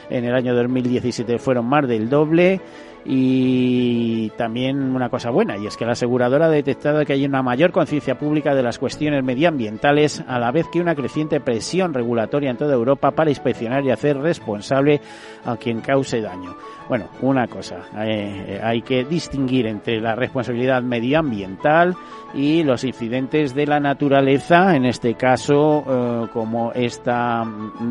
en 0.09 0.23
el 0.23 0.33
año 0.33 0.55
2017 0.55 1.37
fueron 1.39 1.65
más 1.65 1.87
del 1.89 2.09
doble 2.09 2.61
y 3.05 4.29
también 4.31 4.95
una 4.95 5.09
cosa 5.09 5.29
buena, 5.29 5.57
y 5.57 5.67
es 5.67 5.77
que 5.77 5.85
la 5.85 5.93
aseguradora 5.93 6.47
ha 6.47 6.49
detectado 6.49 7.03
que 7.05 7.13
hay 7.13 7.25
una 7.25 7.41
mayor 7.41 7.71
conciencia 7.71 8.17
pública 8.17 8.53
de 8.53 8.63
las 8.63 8.77
cuestiones 8.77 9.23
medioambientales, 9.23 10.23
a 10.27 10.39
la 10.39 10.51
vez 10.51 10.67
que 10.71 10.81
una 10.81 10.95
creciente 10.95 11.39
presión 11.39 11.93
regulatoria 11.93 12.51
en 12.51 12.57
toda 12.57 12.73
Europa 12.73 13.11
para 13.11 13.29
inspeccionar 13.29 13.83
y 13.85 13.91
hacer 13.91 14.17
responsable 14.17 15.01
a 15.45 15.57
quien 15.57 15.81
cause 15.81 16.21
daño. 16.21 16.55
Bueno, 16.87 17.05
una 17.21 17.47
cosa, 17.47 17.85
eh, 17.99 18.59
hay 18.63 18.81
que 18.81 19.05
distinguir 19.05 19.67
entre 19.67 20.01
la 20.01 20.15
responsabilidad 20.15 20.81
medioambiental 20.81 21.95
y 22.33 22.63
los 22.63 22.83
incidentes 22.83 23.53
de 23.53 23.67
la 23.67 23.79
naturaleza, 23.79 24.75
en 24.75 24.85
este 24.85 25.13
caso 25.13 25.83
eh, 25.87 26.27
como 26.33 26.71
esta 26.73 27.43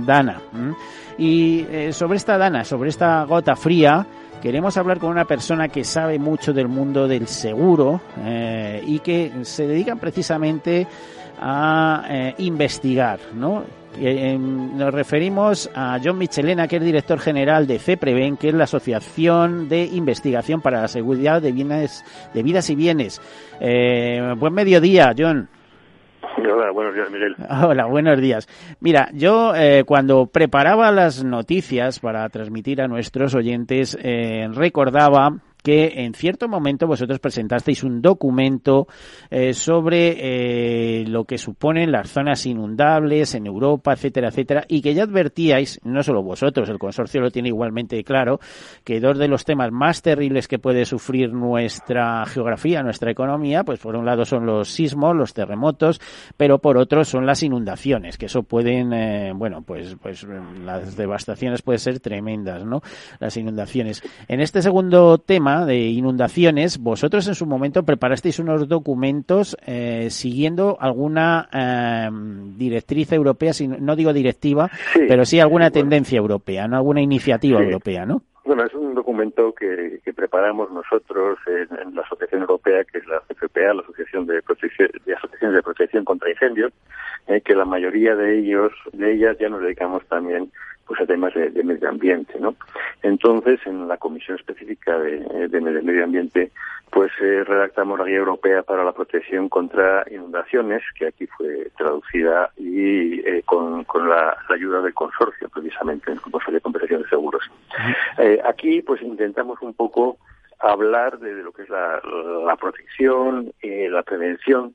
dana. 0.05 0.41
Y 1.17 1.65
eh, 1.71 1.93
sobre 1.93 2.17
esta 2.17 2.39
dana, 2.39 2.65
sobre 2.65 2.91
esta 2.91 3.25
gota 3.25 3.55
fría, 3.55 4.05
Queremos 4.41 4.77
hablar 4.77 4.98
con 4.99 5.11
una 5.11 5.25
persona 5.25 5.69
que 5.69 5.85
sabe 5.85 6.19
mucho 6.19 6.53
del 6.53 6.69
mundo 6.69 7.09
del 7.09 7.27
seguro 7.27 8.01
eh, 8.19 8.83
y 8.87 8.99
que 9.01 9.33
se 9.43 9.67
dedica 9.67 9.97
precisamente 9.97 10.87
a 11.41 12.05
eh, 12.09 12.35
investigar, 12.39 13.21
¿no? 13.35 13.65
Eh, 14.01 14.37
nos 14.39 14.93
referimos 14.93 15.71
a 15.75 15.99
John 16.03 16.19
Michelena, 16.19 16.69
que 16.69 16.77
es 16.77 16.85
director 16.85 17.19
general 17.19 17.67
de 17.67 17.79
CEPREVEN, 17.79 18.37
que 18.37 18.49
es 18.49 18.55
la 18.55 18.65
Asociación 18.65 19.69
de 19.69 19.85
Investigación 19.85 20.61
para 20.61 20.83
la 20.83 20.89
Seguridad 20.89 21.43
de, 21.43 21.53
bienes, 21.53 22.05
de 22.35 22.43
Vidas 22.43 22.71
y 22.71 22.75
Bienes. 22.75 23.21
buen 23.59 24.55
mediodía, 24.55 25.15
John. 25.17 25.49
Hola, 26.53 26.71
buenos 26.73 26.95
días, 26.95 27.11
Miguel. 27.11 27.37
Hola, 27.63 27.87
buenos 27.87 28.21
días. 28.21 28.49
Mira, 28.81 29.11
yo 29.13 29.55
eh, 29.55 29.85
cuando 29.85 30.27
preparaba 30.27 30.91
las 30.93 31.25
noticias 31.25 32.01
para 32.01 32.29
transmitir 32.29 32.81
a 32.81 32.89
nuestros 32.89 33.35
oyentes, 33.35 33.99
eh, 34.03 34.49
recordaba 34.53 35.41
que 35.63 36.05
en 36.05 36.15
cierto 36.15 36.49
momento 36.49 36.87
vosotros 36.87 37.19
presentasteis 37.19 37.83
un 37.83 38.01
documento 38.01 38.87
eh, 39.31 39.53
sobre 39.53 40.17
eh, 41.01 41.05
lo 41.07 41.25
que 41.25 41.39
suponen 41.39 41.93
las 41.93 42.11
zonas 42.11 42.47
inundables 42.47 43.35
en 43.35 43.47
Europa, 43.47 43.93
etcétera, 43.93 44.29
etcétera, 44.29 44.65
y 44.69 44.81
que 44.81 44.95
ya 44.95 45.05
advertíais, 45.05 45.81
no 45.85 46.03
solo 46.03 46.23
vosotros, 46.23 46.69
el 46.69 46.79
consorcio 46.79 47.21
lo 47.21 47.31
tiene 47.31 47.49
igualmente 47.49 48.03
claro, 48.05 48.41
que 48.85 49.01
dos 49.01 49.19
de 49.19 49.29
los 49.29 49.45
temas 49.45 49.73
más 49.73 50.03
terribles 50.03 50.49
que 50.49 50.59
puede 50.59 50.85
sufrir 50.85 51.33
nuestra 51.33 52.25
geografía, 52.27 52.83
nuestra 52.83 53.11
economía, 53.11 53.65
pues 53.65 53.81
por 53.81 53.97
un 53.97 54.07
lado 54.07 54.25
son 54.25 54.47
los 54.47 54.69
sismos, 54.69 55.17
los 55.17 55.35
terremotos, 55.35 56.01
pero 56.37 56.59
por 56.59 56.79
otro 56.79 57.05
son 57.05 57.27
las 57.27 57.43
inundaciones, 57.43 58.19
que 58.19 58.27
eso 58.27 58.43
pueden, 58.43 58.93
eh, 58.93 59.33
bueno, 59.35 59.63
pues, 59.63 59.97
pues 60.01 60.27
las 60.65 60.97
devastaciones 60.97 61.63
pueden 61.63 61.79
ser 61.79 62.01
tremendas, 62.01 62.65
¿no? 62.65 62.83
Las 63.19 63.37
inundaciones. 63.37 64.03
En 64.29 64.41
este 64.41 64.63
segundo 64.63 65.19
tema, 65.19 65.48
de 65.67 65.77
inundaciones, 65.77 66.79
vosotros 66.79 67.27
en 67.29 67.35
su 67.35 67.47
momento 67.47 67.83
preparasteis 67.83 68.39
unos 68.39 68.69
documentos 68.69 69.57
eh, 69.67 70.11
siguiendo 70.11 70.77
alguna 70.81 71.49
eh, 71.53 72.09
directriz 72.57 73.13
europea, 73.13 73.53
no 73.81 73.97
digo 73.97 74.13
directiva, 74.13 74.71
pero 75.09 75.25
sí 75.25 75.41
alguna 75.41 75.71
tendencia 75.71 76.19
europea, 76.19 76.69
¿no? 76.69 76.77
Alguna 76.77 77.01
iniciativa 77.01 77.61
europea, 77.63 78.05
¿no? 78.07 78.23
Bueno, 78.45 78.65
es 78.65 78.73
un 78.73 78.95
documento 78.95 79.53
que, 79.53 80.01
preparamos 80.17 80.71
nosotros 80.71 81.39
en, 81.47 81.95
la 81.95 82.01
Asociación 82.01 82.41
Europea, 82.41 82.83
que 82.85 82.99
es 82.99 83.07
la 83.07 83.21
CFPA, 83.21 83.75
la 83.75 83.83
Asociación 83.83 84.27
de, 84.27 84.41
Protección, 84.43 84.89
de 85.05 85.15
Asociaciones 85.15 85.57
de 85.57 85.63
Protección 85.63 86.05
contra 86.05 86.31
Incendios, 86.31 86.73
eh, 87.27 87.43
que 87.43 87.55
la 87.55 87.67
mayoría 87.67 88.17
de 88.17 88.39
ellos, 88.39 88.73
de 88.95 89.13
ellas 89.13 89.37
ya 89.39 89.51
nos 89.51 89.61
dedicamos 89.61 90.03
también 90.07 90.51
pues 90.89 91.01
a 91.03 91.07
temas 91.07 91.35
de, 91.35 91.51
medio 91.63 91.89
ambiente, 91.89 92.41
¿no? 92.41 92.57
Entonces, 93.03 93.61
en 93.67 93.87
la 93.87 93.99
Comisión 93.99 94.39
Específica 94.39 94.99
de, 94.99 95.61
Medio 95.61 96.03
Ambiente, 96.03 96.51
pues 96.91 97.13
eh, 97.21 97.45
redactamos 97.45 97.99
la 97.99 98.07
Guía 98.07 98.17
Europea 98.17 98.63
para 98.63 98.83
la 98.83 98.93
Protección 98.93 99.51
contra 99.51 100.05
Inundaciones, 100.11 100.83
que 100.99 101.07
aquí 101.07 101.27
fue 101.27 101.71
traducida 101.77 102.51
y 102.57 103.21
eh, 103.21 103.43
con, 103.45 103.85
la, 104.09 104.39
ayuda 104.49 104.81
del 104.81 104.95
consorcio, 104.95 105.51
precisamente, 105.51 106.11
el 106.11 106.23
Consorcio 106.23 106.55
de 106.55 106.61
Compensación 106.63 107.03
de 107.03 107.09
Seguros. 107.11 107.43
Eh, 108.17 108.41
aquí, 108.43 108.81
pues 108.81 109.03
intentamos 109.03 109.61
un 109.61 109.75
poco 109.75 110.17
hablar 110.59 111.19
de, 111.19 111.35
lo 111.35 111.53
que 111.53 111.63
es 111.63 111.69
la, 111.69 112.01
la 112.47 112.57
protección, 112.57 113.53
la 113.63 114.03
prevención, 114.03 114.75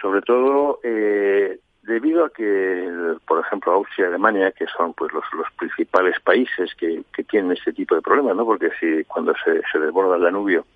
sobre 0.00 0.20
todo 0.22 0.80
eh, 0.84 1.58
debido 1.86 2.24
a 2.24 2.30
que, 2.30 3.14
por 3.26 3.40
ejemplo, 3.40 3.72
Austria 3.72 4.06
y 4.06 4.08
Alemania, 4.08 4.52
que 4.52 4.66
son 4.66 4.92
pues 4.94 5.12
los, 5.12 5.24
los 5.32 5.46
principales 5.58 6.18
países 6.20 6.74
que, 6.74 7.02
que 7.14 7.24
tienen 7.24 7.52
este 7.52 7.72
tipo 7.72 7.94
de 7.94 8.02
problemas, 8.02 8.36
¿no? 8.36 8.44
Porque 8.44 8.70
si 8.80 9.04
cuando 9.04 9.32
se, 9.44 9.62
se 9.70 9.78
desborda 9.78 10.16
el 10.16 10.22
Danubio, 10.22 10.66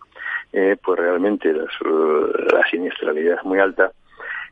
eh, 0.52 0.76
pues 0.82 0.98
realmente 0.98 1.52
la 1.52 2.66
siniestralidad 2.70 3.38
es 3.38 3.44
muy 3.44 3.58
alta. 3.58 3.92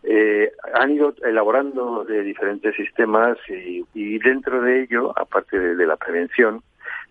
Eh, 0.03 0.53
han 0.75 0.93
ido 0.93 1.15
elaborando 1.25 2.05
de 2.05 2.23
diferentes 2.23 2.75
sistemas 2.77 3.37
y, 3.49 3.85
y 3.95 4.19
dentro 4.19 4.61
de 4.61 4.83
ello, 4.83 5.13
aparte 5.17 5.59
de 5.59 5.87
la 5.87 5.97
prevención, 5.97 6.63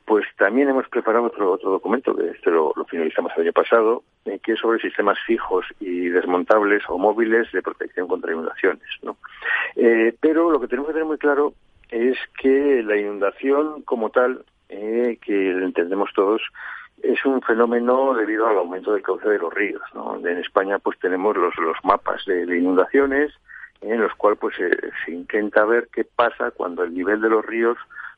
pues 0.08 0.26
también 0.38 0.70
hemos 0.70 0.88
preparado 0.88 1.26
otro, 1.26 1.52
otro 1.52 1.70
documento, 1.70 2.16
que 2.16 2.30
este 2.30 2.50
lo, 2.50 2.74
finalizamos 2.90 3.34
el 3.36 3.44
año 3.44 3.52
pasado, 3.52 4.04
eh, 4.24 4.40
que 4.42 4.54
es 4.54 4.60
sobre 4.60 4.80
sistemas 4.80 5.18
fijos 5.28 5.66
y 5.82 6.08
desmontables 6.08 6.82
o 6.88 6.98
móviles 6.98 7.52
de 7.52 7.62
protección 7.62 8.08
contra 8.08 8.32
inundaciones. 8.32 8.88
¿no? 9.04 9.18
Eh, 9.76 10.16
pero 10.22 10.50
lo 10.50 10.62
que 10.62 10.70
tenemos 10.70 10.88
que 10.88 10.94
tener 10.94 11.08
muy 11.08 11.18
claro 11.18 11.54
es 11.90 12.18
que 12.42 12.82
la 12.84 12.96
inundación 12.96 13.82
como 13.82 14.10
tal, 14.10 14.46
eh, 14.70 15.18
que 15.22 15.52
entendemos 15.52 16.10
todos, 16.16 16.42
es 17.04 17.26
un 17.26 17.42
fenómeno 17.42 18.14
debido 18.14 18.48
al 18.48 18.60
aumento 18.60 18.94
del 18.94 19.04
cauce 19.04 19.28
de 19.28 19.40
los 19.40 19.54
ríos. 19.54 19.82
¿no? 19.94 20.26
En 20.26 20.38
España 20.38 20.80
pues 20.80 20.98
tenemos 21.00 21.36
los, 21.36 21.54
los 21.58 21.76
mapas 21.84 22.24
de, 22.26 22.44
inundaciones 22.44 23.34
en 23.82 24.00
los 24.00 24.14
cuales 24.16 24.40
pues 24.40 24.56
se 24.56 25.12
intenta 25.12 25.66
ver 25.66 25.90
qué 25.92 26.06
pasa 26.06 26.52
cuando 26.52 26.86
el 26.86 26.94
nivel 26.94 27.20
de 27.20 27.30
los 27.30 27.46
ríos 27.46 27.78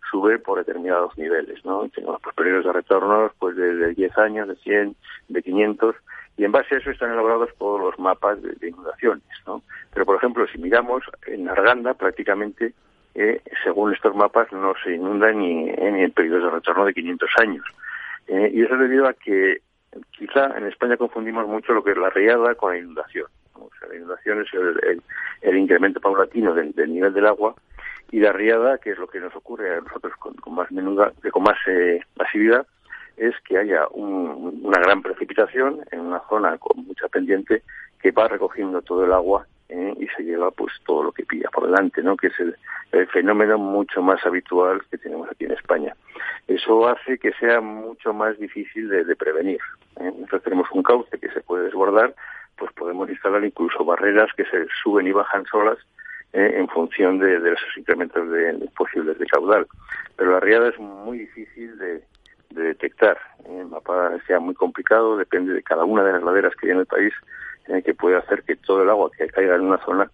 sube 0.09 0.39
por 0.39 0.59
determinados 0.59 1.17
niveles, 1.17 1.63
¿no? 1.65 1.87
Tenemos 1.89 2.21
pues, 2.21 2.35
periodos 2.35 2.65
de 2.65 2.73
retornos 2.73 3.31
pues 3.39 3.55
de, 3.55 3.93
10 3.93 4.17
años, 4.17 4.47
de 4.47 4.55
100, 4.55 4.95
de 5.29 5.43
500, 5.43 5.95
y 6.37 6.45
en 6.45 6.51
base 6.51 6.75
a 6.75 6.77
eso 6.77 6.91
están 6.91 7.11
elaborados 7.11 7.49
todos 7.57 7.81
los 7.81 7.99
mapas 7.99 8.41
de, 8.41 8.67
inundaciones, 8.67 9.23
¿no? 9.45 9.61
Pero, 9.93 10.05
por 10.05 10.15
ejemplo, 10.15 10.47
si 10.47 10.57
miramos 10.57 11.03
en 11.25 11.49
Arganda, 11.49 11.93
prácticamente, 11.93 12.73
eh, 13.15 13.41
según 13.63 13.93
estos 13.93 14.15
mapas, 14.15 14.51
no 14.51 14.73
se 14.83 14.93
inunda 14.95 15.31
ni, 15.31 15.69
en 15.69 16.11
periodos 16.11 16.43
de 16.43 16.49
retorno 16.51 16.85
de 16.85 16.93
500 16.93 17.29
años. 17.41 17.65
Eh, 18.27 18.51
y 18.53 18.61
eso 18.63 18.75
es 18.75 18.79
debido 18.79 19.07
a 19.07 19.13
que 19.13 19.61
quizá 20.11 20.57
en 20.57 20.65
España 20.67 20.97
confundimos 20.97 21.47
mucho 21.47 21.73
lo 21.73 21.83
que 21.83 21.91
es 21.91 21.97
la 21.97 22.09
riada 22.09 22.55
con 22.55 22.71
la 22.71 22.79
inundación. 22.79 23.25
O 23.53 23.69
sea, 23.79 23.89
la 23.89 23.95
inundación 23.95 24.41
es 24.41 24.53
el, 24.53 25.01
el, 25.41 25.57
incremento 25.57 25.99
paulatino 25.99 26.53
del, 26.53 26.73
nivel 26.91 27.13
del 27.13 27.25
agua 27.25 27.55
y 28.11 28.19
la 28.19 28.31
riada, 28.31 28.77
que 28.77 28.91
es 28.91 28.97
lo 28.97 29.07
que 29.07 29.19
nos 29.19 29.35
ocurre 29.35 29.75
a 29.75 29.81
nosotros 29.81 30.13
con, 30.17 30.35
más 30.53 30.71
menuda, 30.71 31.11
con 31.31 31.43
más 31.43 31.57
eh, 31.67 32.01
es 33.19 33.35
que 33.41 33.57
haya 33.57 33.87
una 33.89 34.79
gran 34.79 35.01
precipitación 35.01 35.81
en 35.91 35.99
una 35.99 36.21
zona 36.29 36.57
con 36.57 36.85
mucha 36.85 37.07
pendiente 37.09 37.63
que 38.01 38.11
va 38.11 38.29
recogiendo 38.29 38.81
todo 38.81 39.03
el 39.03 39.11
agua 39.11 39.45
eh, 39.67 39.93
y 39.99 40.07
se 40.07 40.23
lleva 40.23 40.51
pues 40.51 40.73
todo 40.85 41.03
lo 41.03 41.11
que 41.11 41.25
pilla 41.25 41.49
por 41.51 41.65
delante, 41.65 42.01
¿no? 42.01 42.15
Que 42.15 42.27
es 42.27 42.39
el, 42.39 42.55
fenómeno 43.11 43.57
mucho 43.57 44.01
más 44.01 44.25
habitual 44.25 44.81
que 44.89 44.97
tenemos 44.97 45.29
aquí 45.29 45.45
en 45.45 45.51
España. 45.51 45.95
Eso 46.47 46.87
hace 46.87 47.19
que 47.19 47.33
sea 47.33 47.61
mucho 47.61 48.13
más 48.13 48.37
difícil 48.39 48.89
de, 48.89 49.15
prevenir. 49.15 49.59
¿eh? 49.99 50.11
Entonces 50.17 50.43
tenemos 50.43 50.67
un 50.71 50.81
cauce 50.81 51.19
que 51.19 51.29
se 51.29 51.41
puede 51.41 51.65
desbordar, 51.65 52.15
pues 52.57 52.71
podemos 52.73 53.09
instalar 53.09 53.43
incluso 53.43 53.85
barreras 53.85 54.31
que 54.35 54.45
se 54.45 54.65
suben 54.81 55.05
y 55.05 55.11
bajan 55.11 55.45
solas 55.45 55.77
¿eh? 56.33 56.55
en 56.57 56.67
función 56.67 57.19
de, 57.19 57.39
de, 57.39 57.53
esos 57.53 57.77
incrementos 57.77 58.29
de, 58.29 58.69
posibles 58.75 59.17
de 59.17 59.25
caudal. 59.25 59.67
Pero 60.15 60.31
la 60.31 60.39
riada 60.39 60.69
es 60.69 60.79
muy 60.79 61.19
difícil 61.19 61.77
de, 61.77 62.03
detectar. 62.49 63.17
El 63.47 63.67
mapa 63.67 64.17
sea 64.25 64.39
muy 64.39 64.55
complicado, 64.55 65.17
depende 65.17 65.53
de 65.53 65.61
cada 65.61 65.83
una 65.83 66.03
de 66.03 66.13
las 66.13 66.23
laderas 66.23 66.55
que 66.55 66.67
hay 66.67 66.71
en 66.71 66.79
el 66.79 66.85
país 66.87 67.13
que 67.85 67.93
puede 67.93 68.17
hacer 68.17 68.43
que 68.43 68.55
todo 68.55 68.81
el 68.81 68.89
agua 68.89 69.11
que 69.15 69.27
caiga 69.27 69.55
en 69.55 69.61
una 69.61 69.77
zona 69.85 70.09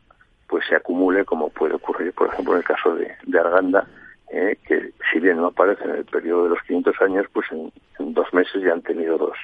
pues 0.48 0.66
se 0.68 0.76
acumule 0.76 1.26
como 1.26 1.50
puede 1.50 1.76
ocurrir 1.76 2.14
por 2.14 2.28
ejemplo 2.28 2.54
en 2.54 2.60
el 2.60 2.66
caso 2.66 2.96
de, 2.96 3.40
Arganda 3.40 3.88
eh, 4.30 4.58
que 4.68 4.92
si 5.12 5.20
bien 5.20 5.38
no 5.38 5.48
aparece 5.48 5.86
en 5.86 5.92
el 5.92 6.06
periodo 6.06 6.44
de 6.44 6.50
los 6.50 6.62
500 6.64 7.02
años 7.02 7.26
pues 7.32 7.50
en, 7.52 7.72
en 8.00 8.14
dos 8.14 8.32
meses 8.34 8.62
ya 8.62 8.74
han 8.74 8.82
tenido 8.82 9.18
dos 9.18 9.38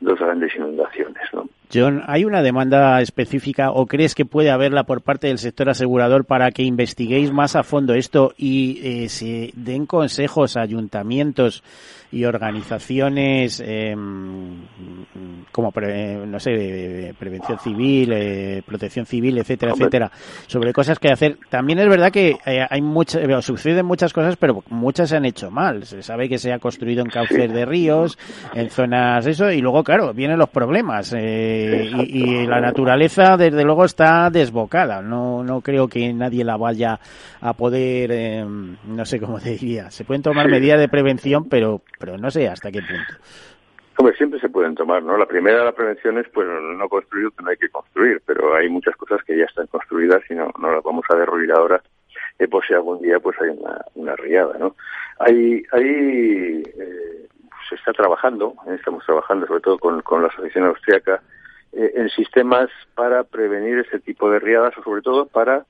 dos 0.00 0.18
grandes 0.18 0.54
inundaciones 0.56 1.22
¿no? 1.32 1.48
John, 1.72 2.02
¿hay 2.06 2.24
una 2.24 2.42
demanda 2.42 3.00
específica 3.00 3.70
o 3.70 3.86
crees 3.86 4.14
que 4.14 4.24
puede 4.24 4.50
haberla 4.50 4.84
por 4.84 5.02
parte 5.02 5.28
del 5.28 5.38
sector 5.38 5.68
asegurador 5.68 6.24
para 6.24 6.50
que 6.50 6.64
investiguéis 6.64 7.32
más 7.32 7.54
a 7.54 7.62
fondo 7.62 7.94
esto 7.94 8.34
y 8.36 8.80
eh, 8.82 9.08
se 9.08 9.52
den 9.54 9.86
consejos 9.86 10.56
a 10.56 10.62
ayuntamientos 10.62 11.62
y 12.12 12.24
organizaciones 12.24 13.62
eh, 13.64 13.94
como, 15.52 15.72
no 16.26 16.40
sé, 16.40 17.14
prevención 17.18 17.58
civil, 17.58 18.12
eh, 18.12 18.62
protección 18.64 19.06
civil, 19.06 19.38
etcétera, 19.38 19.72
etcétera, 19.72 20.10
sobre 20.46 20.72
cosas 20.72 20.98
que 20.98 21.10
hacer? 21.10 21.38
También 21.48 21.78
es 21.78 21.88
verdad 21.88 22.10
que 22.10 22.36
eh, 22.46 22.66
hay 22.68 22.80
muchas, 22.80 23.44
suceden 23.44 23.86
muchas 23.86 24.12
cosas, 24.12 24.36
pero 24.36 24.62
muchas 24.70 25.10
se 25.10 25.16
han 25.16 25.24
hecho 25.24 25.50
mal. 25.50 25.84
Se 25.86 26.02
sabe 26.02 26.28
que 26.28 26.38
se 26.38 26.52
ha 26.52 26.58
construido 26.58 27.02
en 27.02 27.10
cauces 27.10 27.52
de 27.52 27.64
ríos, 27.64 28.18
en 28.54 28.70
zonas 28.70 29.26
eso, 29.26 29.50
y 29.50 29.60
luego, 29.60 29.84
claro, 29.84 30.12
vienen 30.12 30.38
los 30.38 30.48
problemas. 30.48 31.14
Eh, 31.16 31.59
y, 32.08 32.46
la 32.46 32.60
naturaleza, 32.60 33.36
desde 33.36 33.64
luego, 33.64 33.84
está 33.84 34.30
desbocada. 34.30 35.02
No, 35.02 35.42
no 35.42 35.60
creo 35.60 35.88
que 35.88 36.12
nadie 36.12 36.44
la 36.44 36.56
vaya 36.56 36.98
a 37.40 37.52
poder, 37.54 38.10
eh, 38.12 38.44
no 38.44 39.04
sé 39.04 39.20
cómo 39.20 39.38
te 39.42 39.50
diría. 39.50 39.90
Se 39.90 40.04
pueden 40.04 40.22
tomar 40.22 40.48
medidas 40.48 40.80
de 40.80 40.88
prevención, 40.88 41.48
pero, 41.48 41.82
pero 41.98 42.16
no 42.16 42.30
sé 42.30 42.48
hasta 42.48 42.70
qué 42.70 42.80
punto. 42.80 43.14
Hombre, 44.00 44.16
siempre 44.16 44.40
se 44.40 44.48
pueden 44.48 44.74
tomar, 44.74 45.02
¿no? 45.02 45.18
La 45.18 45.26
primera 45.26 45.62
la 45.62 45.72
prevención 45.72 46.16
es, 46.16 46.26
pues, 46.30 46.48
no 46.48 46.88
construir 46.88 47.28
que 47.36 47.44
no 47.44 47.50
hay 47.50 47.58
que 47.58 47.68
construir, 47.68 48.22
pero 48.24 48.54
hay 48.54 48.68
muchas 48.70 48.96
cosas 48.96 49.22
que 49.24 49.36
ya 49.36 49.44
están 49.44 49.66
construidas 49.66 50.22
y 50.30 50.34
no, 50.34 50.50
no 50.58 50.72
las 50.72 50.82
vamos 50.82 51.04
a 51.10 51.16
derruir 51.16 51.52
ahora, 51.52 51.82
eh, 52.38 52.48
por 52.48 52.66
si 52.66 52.72
algún 52.72 53.02
día, 53.02 53.20
pues, 53.20 53.36
hay 53.42 53.50
una, 53.50 53.84
una 53.96 54.16
riada, 54.16 54.56
¿no? 54.58 54.74
Hay, 55.18 55.62
hay, 55.72 56.62
eh, 56.64 57.28
se 57.68 57.74
está 57.74 57.92
trabajando, 57.92 58.54
estamos 58.68 59.04
trabajando 59.04 59.46
sobre 59.46 59.60
todo 59.60 59.78
con, 59.78 60.00
con 60.00 60.22
la 60.22 60.28
Asociación 60.28 60.64
Austriaca 60.64 61.20
eh, 61.72 61.92
en 61.94 62.08
sistemas 62.10 62.68
para 62.94 63.22
prevenir 63.22 63.78
ese 63.78 64.00
tipo 64.00 64.28
de 64.30 64.40
riadas 64.40 64.76
o 64.76 64.82
sobre 64.82 65.02
todo 65.02 65.26
para 65.26 65.66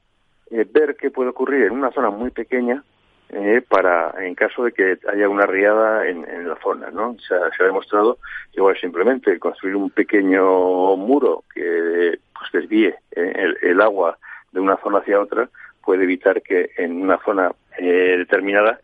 eh, 0.50 0.66
ver 0.70 0.96
qué 0.96 1.10
puede 1.10 1.30
ocurrir 1.30 1.64
en 1.64 1.72
una 1.72 1.90
zona 1.90 2.08
muy 2.08 2.30
pequeña 2.30 2.82
eh, 3.28 3.62
para 3.68 4.14
en 4.24 4.34
caso 4.34 4.64
de 4.64 4.72
que 4.72 4.98
haya 5.12 5.28
una 5.28 5.44
riada 5.46 6.08
en, 6.08 6.48
la 6.48 6.56
zona, 6.62 6.90
¿no? 6.90 7.16
Se 7.18 7.34
ha, 7.34 7.50
se 7.54 7.62
ha 7.62 7.66
demostrado 7.66 8.18
que 8.50 8.60
igual 8.60 8.76
simplemente 8.80 9.38
construir 9.38 9.76
un 9.76 9.90
pequeño 9.90 10.96
muro 10.96 11.44
que 11.54 12.18
pues 12.32 12.50
desvíe 12.52 12.94
el, 13.12 13.58
el, 13.60 13.80
agua 13.80 14.18
de 14.52 14.60
una 14.60 14.78
zona 14.78 14.98
hacia 14.98 15.20
otra 15.20 15.48
puede 15.84 16.04
evitar 16.04 16.42
que 16.42 16.70
en 16.76 17.02
una 17.02 17.18
zona 17.18 17.52
determinada 17.78 18.80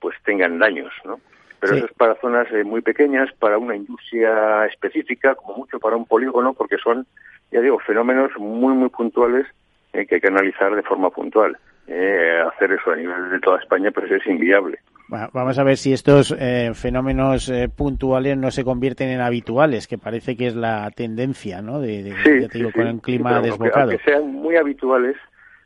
pues 0.00 0.16
tengan 0.24 0.58
daños, 0.58 0.92
¿no? 1.04 1.20
Pero 1.64 1.76
eso 1.76 1.86
es 1.86 1.92
para 1.94 2.14
zonas 2.16 2.46
eh, 2.52 2.62
muy 2.62 2.82
pequeñas, 2.82 3.30
para 3.38 3.56
una 3.56 3.74
industria 3.74 4.66
específica, 4.66 5.34
como 5.34 5.56
mucho 5.56 5.78
para 5.78 5.96
un 5.96 6.04
polígono, 6.04 6.52
porque 6.52 6.76
son, 6.76 7.06
ya 7.50 7.62
digo, 7.62 7.78
fenómenos 7.78 8.32
muy, 8.36 8.74
muy 8.74 8.90
puntuales 8.90 9.46
eh, 9.94 10.04
que 10.06 10.16
hay 10.16 10.20
que 10.20 10.28
analizar 10.28 10.74
de 10.76 10.82
forma 10.82 11.08
puntual. 11.08 11.56
Eh, 11.86 12.38
hacer 12.52 12.72
eso 12.72 12.90
a 12.90 12.96
nivel 12.96 13.30
de 13.30 13.40
toda 13.40 13.60
España 13.60 13.90
pues 13.92 14.10
es 14.10 14.26
inviable. 14.26 14.78
vamos 15.08 15.58
a 15.58 15.64
ver 15.64 15.78
si 15.78 15.94
estos 15.94 16.34
fenómenos 16.74 17.50
puntuales 17.76 18.36
no 18.36 18.50
se 18.50 18.64
convierten 18.64 19.08
en 19.08 19.22
habituales, 19.22 19.86
que 19.86 19.96
parece 19.96 20.36
que 20.36 20.48
es 20.48 20.54
la 20.54 20.90
tendencia, 20.90 21.62
¿no? 21.62 21.80
De, 21.80 22.14
digo, 22.52 22.72
con 22.72 22.86
un 22.86 22.98
clima 23.00 23.40
desbocado. 23.40 23.90
Aunque, 23.90 24.04
sean 24.04 24.32
muy 24.32 24.56
habituales, 24.56 25.16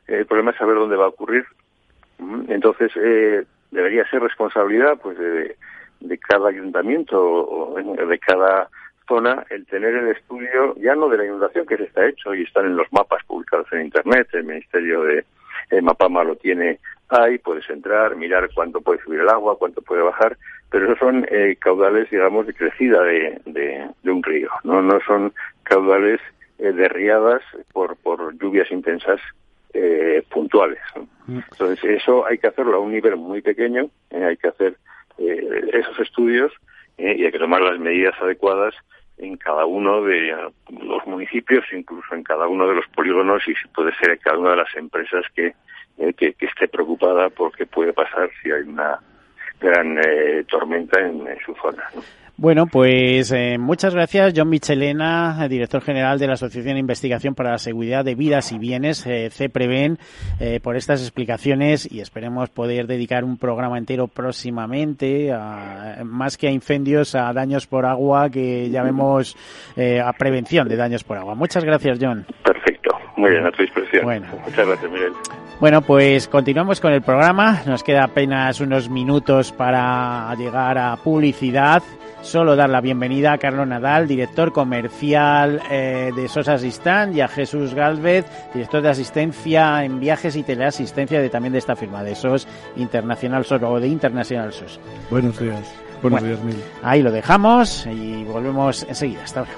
el 0.07 0.25
problema 0.25 0.51
es 0.51 0.57
saber 0.57 0.75
dónde 0.75 0.95
va 0.95 1.05
a 1.05 1.09
ocurrir. 1.09 1.43
Mm, 2.19 2.51
entonces, 2.51 2.91
debería 3.71 4.09
ser 4.09 4.21
responsabilidad 4.21 4.97
pues 5.01 5.17
de, 5.17 5.55
de 5.99 6.17
cada 6.17 6.49
ayuntamiento 6.49 7.19
o 7.21 7.75
de 7.75 8.19
cada 8.19 8.69
zona 9.07 9.45
el 9.49 9.65
tener 9.65 9.95
el 9.95 10.09
estudio 10.09 10.75
ya 10.77 10.95
no 10.95 11.09
de 11.09 11.17
la 11.17 11.25
inundación 11.25 11.65
que 11.65 11.77
se 11.77 11.83
está 11.83 12.07
hecho 12.07 12.33
y 12.33 12.43
están 12.43 12.67
en 12.67 12.77
los 12.77 12.87
mapas 12.91 13.23
publicados 13.25 13.67
en 13.73 13.81
internet 13.81 14.27
el 14.33 14.43
ministerio 14.43 15.01
de 15.03 15.25
Mapama 15.81 16.23
lo 16.23 16.35
tiene 16.35 16.79
ahí 17.09 17.39
puedes 17.39 17.67
entrar 17.69 18.15
mirar 18.15 18.49
cuánto 18.53 18.81
puede 18.81 19.01
subir 19.01 19.19
el 19.21 19.29
agua 19.29 19.57
cuánto 19.57 19.81
puede 19.81 20.03
bajar 20.03 20.37
pero 20.69 20.85
esos 20.85 20.99
son 20.99 21.25
eh, 21.31 21.57
caudales 21.59 22.09
digamos 22.11 22.45
de 22.45 22.53
crecida 22.53 23.01
de, 23.03 23.41
de, 23.45 24.11
un 24.11 24.23
río 24.23 24.49
no 24.63 24.81
no 24.81 24.99
son 25.05 25.33
caudales 25.63 26.21
eh, 26.59 26.71
de 26.71 26.87
riadas 26.87 27.41
por 27.73 27.97
por 27.97 28.37
lluvias 28.37 28.71
intensas 28.71 29.19
eh, 29.73 30.23
puntuales 30.29 30.79
mm. 31.27 31.39
entonces 31.51 31.83
eso 31.83 32.25
hay 32.27 32.37
que 32.37 32.47
hacerlo 32.47 32.77
a 32.77 32.79
un 32.79 32.91
nivel 32.91 33.15
muy 33.17 33.41
pequeño 33.41 33.89
hay 34.11 34.37
que 34.37 34.47
hacer 34.47 34.77
eh, 35.19 35.69
esos 35.73 35.99
estudios 35.99 36.51
eh, 36.97 37.15
y 37.17 37.25
hay 37.25 37.31
que 37.31 37.39
tomar 37.39 37.61
las 37.61 37.79
medidas 37.79 38.15
adecuadas 38.21 38.73
en 39.17 39.35
cada 39.37 39.65
uno 39.65 40.01
de 40.01 40.33
los 40.81 41.05
municipios, 41.05 41.65
incluso 41.73 42.15
en 42.15 42.23
cada 42.23 42.47
uno 42.47 42.67
de 42.67 42.75
los 42.75 42.87
polígonos 42.87 43.45
y 43.47 43.53
si 43.55 43.67
puede 43.67 43.93
ser 43.95 44.11
en 44.11 44.17
cada 44.17 44.37
una 44.37 44.51
de 44.51 44.55
las 44.57 44.75
empresas 44.75 45.25
que, 45.35 45.53
eh, 45.97 46.13
que, 46.13 46.33
esté 46.39 46.69
preocupada 46.69 47.29
por 47.29 47.51
qué 47.55 47.65
puede 47.65 47.91
pasar 47.91 48.29
si 48.41 48.49
hay 48.49 48.61
una 48.61 48.99
gran 49.59 49.99
tormenta 50.47 51.01
en, 51.01 51.27
su 51.45 51.53
zona. 51.55 51.83
Bueno, 52.41 52.67
pues 52.67 53.33
eh, 53.33 53.57
muchas 53.59 53.93
gracias, 53.93 54.31
John 54.33 54.47
Michelena, 54.47 55.45
director 55.49 55.81
general 55.81 56.19
de 56.19 56.27
la 56.27 56.33
Asociación 56.35 56.75
de 56.75 56.79
Investigación 56.79 57.35
para 57.35 57.51
la 57.51 57.57
Seguridad 57.57 58.05
de 58.05 58.15
Vidas 58.15 58.53
y 58.53 58.57
Bienes, 58.57 59.05
eh, 59.05 59.29
CEPREVEN, 59.29 59.97
eh, 60.39 60.61
por 60.63 60.77
estas 60.77 61.01
explicaciones 61.01 61.91
y 61.91 61.99
esperemos 61.99 62.49
poder 62.49 62.87
dedicar 62.87 63.25
un 63.25 63.37
programa 63.37 63.77
entero 63.77 64.07
próximamente, 64.07 65.33
a, 65.33 65.97
más 66.05 66.37
que 66.37 66.47
a 66.47 66.51
incendios, 66.51 67.13
a 67.13 67.33
daños 67.33 67.67
por 67.67 67.85
agua, 67.85 68.29
que 68.29 68.69
llamemos 68.69 69.35
eh, 69.75 69.99
a 69.99 70.13
prevención 70.13 70.69
de 70.69 70.77
daños 70.77 71.03
por 71.03 71.17
agua. 71.17 71.35
Muchas 71.35 71.65
gracias, 71.65 71.99
John. 71.99 72.25
Perfecto, 72.45 72.91
muy 73.17 73.31
bien, 73.31 73.45
a 73.45 73.51
tu 73.51 73.63
disposición. 73.63 74.05
Bueno. 74.05 74.27
Muchas 74.45 74.65
gracias, 74.65 74.89
Miguel. 74.89 75.11
Bueno, 75.59 75.81
pues 75.81 76.29
continuamos 76.29 76.79
con 76.79 76.93
el 76.93 77.01
programa. 77.01 77.63
Nos 77.65 77.83
queda 77.83 78.05
apenas 78.05 78.61
unos 78.61 78.89
minutos 78.89 79.51
para 79.51 80.33
llegar 80.35 80.77
a 80.77 80.95
publicidad. 80.95 81.83
Solo 82.21 82.55
dar 82.55 82.69
la 82.69 82.81
bienvenida 82.81 83.33
a 83.33 83.37
Carlos 83.37 83.65
Nadal, 83.67 84.07
director 84.07 84.51
comercial 84.51 85.61
eh, 85.71 86.11
de 86.15 86.27
SOS 86.27 86.49
Assistant, 86.49 87.15
y 87.15 87.21
a 87.21 87.27
Jesús 87.27 87.73
Galvez, 87.73 88.25
director 88.53 88.81
de 88.81 88.89
asistencia 88.89 89.83
en 89.83 89.99
viajes 89.99 90.35
y 90.35 90.43
teleasistencia 90.43 91.21
de 91.21 91.29
también 91.29 91.53
de 91.53 91.59
esta 91.59 91.75
firma, 91.75 92.03
de 92.03 92.15
SOS 92.15 92.47
Internacional 92.75 93.45
SOS 93.45 93.63
o 93.63 93.79
de 93.79 93.87
Internacional 93.87 94.51
SOS. 94.51 94.79
Buenos 95.09 95.39
días. 95.39 95.73
Buenos 96.01 96.23
días, 96.23 96.39
Mil. 96.43 96.55
Ahí 96.83 97.01
lo 97.01 97.11
dejamos 97.11 97.85
y 97.87 98.23
volvemos 98.23 98.83
enseguida. 98.83 99.23
Hasta 99.23 99.41
ahora. 99.41 99.51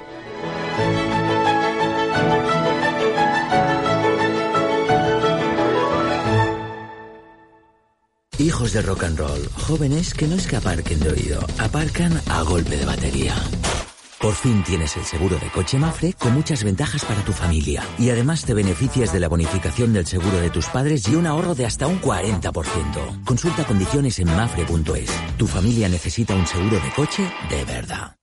Hijos 8.38 8.72
de 8.72 8.82
rock 8.82 9.04
and 9.04 9.18
roll, 9.18 9.48
jóvenes 9.66 10.14
que 10.14 10.26
no 10.26 10.36
es 10.36 10.46
que 10.46 10.56
aparquen 10.56 10.98
de 11.00 11.10
oído, 11.10 11.40
aparcan 11.58 12.18
a 12.28 12.42
golpe 12.42 12.76
de 12.76 12.86
batería. 12.86 13.34
Por 14.20 14.34
fin 14.34 14.62
tienes 14.64 14.96
el 14.96 15.04
seguro 15.04 15.36
de 15.38 15.50
coche 15.50 15.78
Mafre 15.78 16.14
con 16.14 16.32
muchas 16.32 16.62
ventajas 16.64 17.04
para 17.04 17.22
tu 17.24 17.32
familia. 17.32 17.82
Y 17.98 18.08
además 18.10 18.44
te 18.44 18.54
beneficias 18.54 19.12
de 19.12 19.20
la 19.20 19.28
bonificación 19.28 19.92
del 19.92 20.06
seguro 20.06 20.38
de 20.38 20.50
tus 20.50 20.66
padres 20.66 21.08
y 21.08 21.16
un 21.16 21.26
ahorro 21.26 21.54
de 21.54 21.66
hasta 21.66 21.88
un 21.88 22.00
40%. 22.00 23.24
Consulta 23.24 23.64
condiciones 23.64 24.18
en 24.20 24.28
mafre.es. 24.28 25.10
Tu 25.36 25.46
familia 25.46 25.88
necesita 25.88 26.34
un 26.34 26.46
seguro 26.46 26.76
de 26.76 26.90
coche 26.94 27.28
de 27.50 27.64
verdad. 27.64 28.16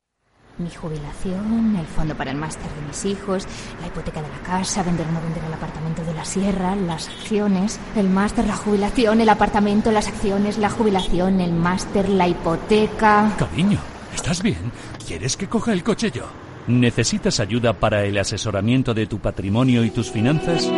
Mi 0.60 0.69
jubilación, 0.69 1.78
el 1.78 1.88
fondo 1.88 2.15
para 2.15 2.32
el 2.32 2.38
máster 2.38 2.69
de 2.69 2.88
mis 2.88 3.06
hijos, 3.06 3.48
la 3.80 3.88
hipoteca 3.88 4.22
de 4.22 4.28
la 4.28 4.39
casa, 4.39 4.84
vender 4.84 5.08
o 5.08 5.12
no 5.13 5.22
vender 5.22 5.41
el 5.45 5.54
apartamento 5.54 6.04
de 6.04 6.13
la 6.13 6.26
sierra, 6.26 6.76
las 6.76 7.08
acciones, 7.08 7.80
el 7.95 8.10
máster, 8.10 8.45
la 8.45 8.58
jubilación, 8.58 9.22
el 9.22 9.30
apartamento, 9.30 9.89
las 9.89 10.10
acciones, 10.10 10.58
la 10.58 10.69
jubilación, 10.69 11.39
el 11.39 11.54
máster, 11.54 12.10
la 12.10 12.28
hipoteca. 12.28 13.34
Cariño, 13.38 13.80
¿estás 14.13 14.43
bien? 14.43 14.74
¿Quieres 15.08 15.38
que 15.38 15.48
coja 15.48 15.72
el 15.72 15.82
coche 15.82 16.12
yo? 16.12 16.26
¿Necesitas 16.67 17.39
ayuda 17.39 17.72
para 17.72 18.04
el 18.04 18.17
asesoramiento 18.17 18.93
de 18.93 19.08
tu 19.08 19.19
patrimonio 19.19 19.86
y 19.86 19.91
tus 19.91 20.12
finanzas? 20.12 20.69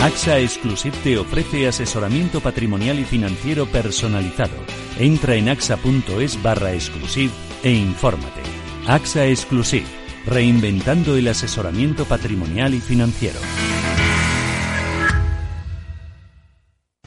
AXA 0.00 0.38
Exclusive 0.38 0.96
te 1.04 1.18
ofrece 1.18 1.68
asesoramiento 1.68 2.40
patrimonial 2.40 2.98
y 2.98 3.04
financiero 3.04 3.66
personalizado. 3.66 4.56
Entra 4.98 5.34
en 5.34 5.50
axa.es 5.50 6.42
barra 6.42 6.72
exclusive 6.72 7.32
e 7.62 7.70
infórmate. 7.70 8.63
AXA 8.86 9.26
Exclusive, 9.26 9.86
reinventando 10.26 11.16
el 11.16 11.28
asesoramiento 11.28 12.04
patrimonial 12.04 12.74
y 12.74 12.80
financiero. 12.80 13.38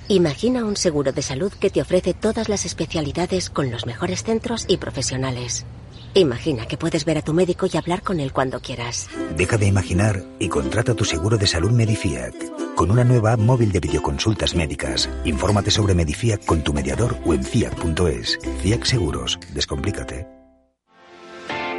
Imagina 0.09 0.63
un 0.63 0.77
seguro 0.77 1.11
de 1.11 1.21
salud 1.21 1.51
que 1.51 1.69
te 1.69 1.81
ofrece 1.81 2.13
todas 2.13 2.47
las 2.47 2.65
especialidades 2.65 3.49
con 3.49 3.69
los 3.71 3.85
mejores 3.85 4.23
centros 4.23 4.65
y 4.67 4.77
profesionales. 4.77 5.65
Imagina 6.13 6.65
que 6.65 6.77
puedes 6.77 7.03
ver 7.05 7.17
a 7.17 7.21
tu 7.21 7.33
médico 7.33 7.67
y 7.71 7.77
hablar 7.77 8.01
con 8.01 8.19
él 8.19 8.31
cuando 8.31 8.61
quieras. 8.61 9.09
Deja 9.35 9.57
de 9.57 9.67
imaginar 9.67 10.23
y 10.39 10.47
contrata 10.47 10.95
tu 10.95 11.03
seguro 11.03 11.37
de 11.37 11.45
salud 11.45 11.71
Medifiat. 11.71 12.33
Con 12.75 12.89
una 12.89 13.03
nueva 13.03 13.33
app 13.33 13.39
móvil 13.39 13.71
de 13.71 13.81
videoconsultas 13.81 14.55
médicas. 14.55 15.09
Infórmate 15.25 15.71
sobre 15.71 15.93
Medifiat 15.93 16.45
con 16.45 16.63
tu 16.63 16.73
mediador 16.73 17.17
o 17.25 17.33
en 17.33 17.43
fiat.es. 17.43 18.39
Fiat 18.63 18.83
Seguros. 18.85 19.37
Descomplícate. 19.53 20.36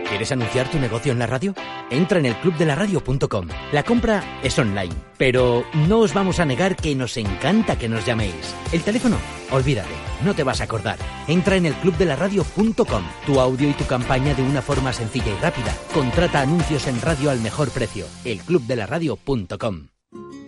¿Quieres 0.09 0.33
anunciar 0.33 0.71
tu 0.71 0.79
negocio 0.79 1.13
en 1.13 1.19
la 1.19 1.27
radio? 1.27 1.55
Entra 1.91 2.19
en 2.19 2.27
el 2.27 2.37
clubdelaradio.com. 2.37 3.49
La 3.73 3.83
compra 3.83 4.41
es 4.43 4.59
online, 4.59 4.95
pero 5.19 5.65
no 5.87 5.99
os 5.99 6.15
vamos 6.15 6.41
a 6.41 6.47
negar 6.47 6.77
que 6.77 6.95
nos 6.95 7.17
encanta 7.19 7.79
que 7.79 7.91
nos 7.91 8.07
llaméis. 8.07 8.55
El 8.73 8.83
teléfono, 8.83 9.19
olvídate, 9.51 9.93
no 10.25 10.35
te 10.35 10.45
vas 10.45 10.63
a 10.63 10.65
acordar. 10.65 10.99
Entra 11.27 11.57
en 11.57 11.67
el 11.67 11.75
clubdelaradio.com. 11.75 13.03
Tu 13.27 13.39
audio 13.39 13.69
y 13.69 13.75
tu 13.75 13.85
campaña 13.85 14.35
de 14.35 14.43
una 14.43 14.63
forma 14.63 14.95
sencilla 14.95 15.31
y 15.31 15.43
rápida. 15.43 15.77
Contrata 15.93 16.41
anuncios 16.41 16.87
en 16.87 17.01
radio 17.03 17.31
al 17.31 17.41
mejor 17.41 17.69
precio. 17.71 18.07
Elclubdelaradio.com. 18.25 19.89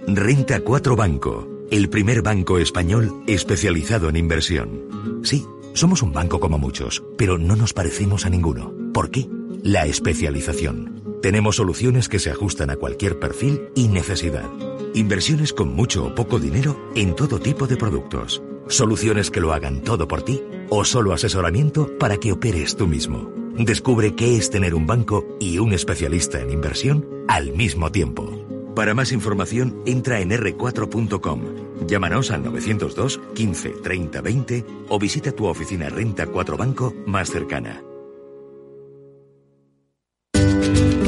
Renta 0.07 0.61
4 0.61 0.97
Banco, 0.97 1.47
el 1.71 1.91
primer 1.91 2.23
banco 2.23 2.59
español 2.59 3.23
especializado 3.27 4.09
en 4.09 4.17
inversión. 4.17 5.21
Sí, 5.23 5.45
somos 5.75 6.03
un 6.03 6.15
banco 6.15 6.41
como 6.41 6.57
muchos, 6.57 7.03
pero 7.19 7.37
no 7.37 7.57
nos 7.57 7.75
parecemos 7.75 8.25
a 8.25 8.31
ninguno. 8.31 8.73
¿Por 8.95 9.11
qué? 9.11 9.29
La 9.63 9.85
especialización. 9.85 11.21
Tenemos 11.21 11.57
soluciones 11.57 12.09
que 12.09 12.19
se 12.19 12.31
ajustan 12.31 12.71
a 12.71 12.77
cualquier 12.77 13.19
perfil 13.19 13.69
y 13.75 13.89
necesidad. 13.89 14.49
Inversiones 14.95 15.53
con 15.53 15.75
mucho 15.75 16.07
o 16.07 16.15
poco 16.15 16.39
dinero 16.39 16.91
en 16.97 17.15
todo 17.15 17.39
tipo 17.39 17.67
de 17.67 17.77
productos. 17.77 18.43
Soluciones 18.69 19.31
que 19.31 19.41
lo 19.41 19.53
hagan 19.53 19.83
todo 19.83 20.09
por 20.09 20.23
ti 20.23 20.43
o 20.71 20.85
solo 20.85 21.13
asesoramiento 21.13 21.99
para 21.99 22.17
que 22.17 22.33
operes 22.33 22.75
tú 22.75 22.87
mismo. 22.87 23.31
Descubre 23.55 24.15
qué 24.15 24.39
es 24.39 24.49
tener 24.49 24.75
un 24.75 24.87
banco 24.87 25.27
y 25.39 25.59
un 25.59 25.75
especialista 25.75 26.41
en 26.41 26.51
inversión 26.51 27.07
al 27.29 27.53
mismo 27.53 27.93
tiempo. 27.93 28.47
Para 28.75 28.95
más 28.95 29.13
información, 29.13 29.83
entra 29.85 30.21
en 30.21 30.31
r4.com. 30.31 31.87
Llámanos 31.87 32.31
al 32.31 32.45
902 32.45 33.21
15 33.35 33.69
30 33.83 34.21
20 34.23 34.65
o 34.89 34.99
visita 34.99 35.33
tu 35.33 35.45
oficina 35.47 35.91
Renta 35.91 36.27
4 36.27 36.57
Banco 36.57 36.95
más 37.07 37.31
cercana. 37.31 37.83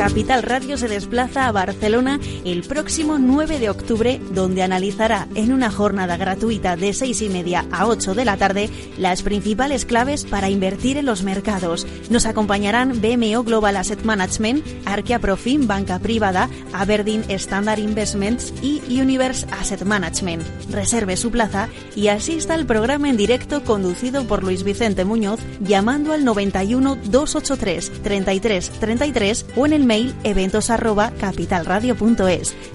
Capital 0.02 0.42
Radio 0.42 0.76
se 0.76 0.88
desplaza 0.88 1.46
a 1.46 1.52
Barcelona 1.52 2.18
el 2.44 2.64
próximo 2.64 3.20
9 3.20 3.60
de 3.60 3.70
octubre, 3.70 4.20
donde 4.32 4.64
analizará 4.64 5.28
en 5.36 5.52
una 5.52 5.70
jornada 5.70 6.16
gratuita 6.16 6.74
de 6.74 6.92
6 6.92 7.22
y 7.22 7.28
media 7.28 7.66
a 7.70 7.86
8 7.86 8.16
de 8.16 8.24
la 8.24 8.36
tarde 8.36 8.68
las 8.98 9.22
principales 9.22 9.84
claves 9.84 10.24
para 10.24 10.50
invertir 10.50 10.96
en 10.96 11.06
los 11.06 11.22
mercados. 11.22 11.86
Nos 12.10 12.26
acompañarán 12.26 13.00
BMO 13.00 13.44
Global 13.44 13.76
Asset 13.76 14.02
Management, 14.02 14.66
Arquea 14.86 15.20
Profim 15.20 15.68
Banca 15.68 16.00
Privada, 16.00 16.50
Aberdeen 16.72 17.24
Standard 17.28 17.78
Investments 17.78 18.52
y 18.60 18.82
Universe 19.00 19.46
Asset 19.52 19.84
Management. 19.84 20.42
Reserve 20.72 21.16
su 21.16 21.30
plaza 21.30 21.68
y 21.94 22.08
asista 22.08 22.54
al 22.54 22.66
programa 22.66 23.08
en 23.08 23.16
directo 23.16 23.62
conducido 23.62 24.24
por 24.24 24.42
Luis 24.42 24.64
Vicente 24.64 25.04
Muñoz 25.04 25.38
llamando 25.60 26.12
al 26.12 26.24
91 26.24 26.96
283 27.04 28.02
33 28.02 28.70
33 28.80 29.46
o 29.54 29.64
en 29.64 29.72
el 29.74 29.91
mail 29.92 30.14
eventos 30.24 30.70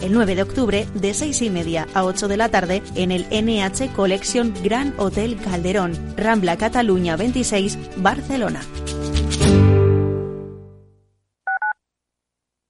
el 0.01 0.13
9 0.13 0.35
de 0.35 0.43
octubre 0.43 0.87
de 0.93 1.15
6 1.15 1.41
y 1.41 1.49
media 1.49 1.87
a 1.95 2.03
8 2.03 2.27
de 2.27 2.37
la 2.37 2.49
tarde 2.49 2.83
en 2.93 3.11
el 3.11 3.25
NH 3.31 3.91
Collection 3.95 4.53
Gran 4.63 4.93
Hotel 4.97 5.35
Calderón, 5.37 5.93
Rambla 6.15 6.57
Cataluña 6.57 7.15
26, 7.15 7.79
Barcelona. 7.97 8.61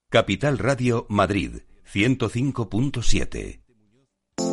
Capital 0.10 0.58
Radio 0.60 1.06
Madrid 1.10 1.64
105.7 1.94 3.67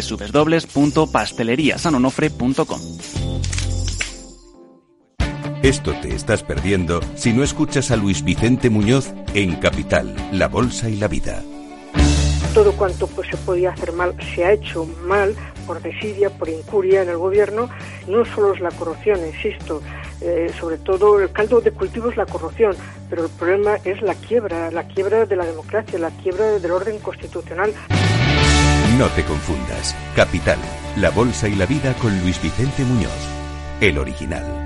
www.pasteleriasanonofre.com. 0.00 2.80
Esto 5.62 5.92
te 6.00 6.14
estás 6.14 6.42
perdiendo 6.44 7.00
si 7.16 7.32
no 7.32 7.42
escuchas 7.42 7.90
a 7.90 7.96
Luis 7.96 8.22
Vicente 8.22 8.70
Muñoz 8.70 9.12
en 9.34 9.56
Capital, 9.56 10.14
La 10.30 10.46
Bolsa 10.48 10.88
y 10.88 10.94
la 10.96 11.08
Vida. 11.08 11.42
Todo 12.54 12.72
cuanto 12.72 13.08
pues, 13.08 13.28
se 13.28 13.36
podía 13.38 13.70
hacer 13.70 13.92
mal 13.92 14.14
se 14.34 14.44
ha 14.44 14.52
hecho 14.52 14.86
mal 15.04 15.34
por 15.66 15.82
desidia, 15.82 16.30
por 16.30 16.48
incuria 16.48 17.02
en 17.02 17.08
el 17.08 17.18
gobierno. 17.18 17.68
No 18.06 18.24
solo 18.24 18.54
es 18.54 18.60
la 18.60 18.70
corrupción, 18.70 19.18
insisto, 19.26 19.82
eh, 20.20 20.52
sobre 20.58 20.78
todo 20.78 21.20
el 21.20 21.30
caldo 21.32 21.60
de 21.60 21.72
cultivo 21.72 22.10
es 22.10 22.16
la 22.16 22.26
corrupción, 22.26 22.76
pero 23.10 23.24
el 23.24 23.30
problema 23.30 23.76
es 23.84 24.00
la 24.02 24.14
quiebra, 24.14 24.70
la 24.70 24.84
quiebra 24.84 25.26
de 25.26 25.36
la 25.36 25.44
democracia, 25.44 25.98
la 25.98 26.10
quiebra 26.10 26.58
del 26.58 26.70
orden 26.70 26.98
constitucional. 27.00 27.74
No 28.98 29.08
te 29.08 29.24
confundas. 29.24 29.94
Capital, 30.14 30.58
la 30.96 31.10
bolsa 31.10 31.48
y 31.48 31.54
la 31.54 31.66
vida 31.66 31.92
con 31.94 32.18
Luis 32.22 32.40
Vicente 32.40 32.82
Muñoz, 32.82 33.12
el 33.82 33.98
original. 33.98 34.65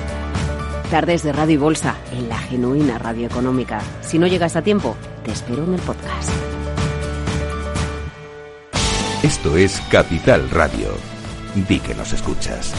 Tardes 0.91 1.23
de 1.23 1.31
Radio 1.31 1.53
y 1.53 1.57
Bolsa, 1.57 1.95
en 2.11 2.27
la 2.27 2.37
genuina 2.37 2.97
radio 2.97 3.25
económica. 3.25 3.79
Si 4.01 4.19
no 4.19 4.27
llegas 4.27 4.57
a 4.57 4.61
tiempo, 4.61 4.97
te 5.23 5.31
espero 5.31 5.63
en 5.63 5.75
el 5.75 5.79
podcast. 5.79 6.29
Esto 9.23 9.55
es 9.55 9.79
Capital 9.89 10.49
Radio. 10.49 10.89
Di 11.55 11.79
que 11.79 11.95
nos 11.95 12.11
escuchas. 12.11 12.73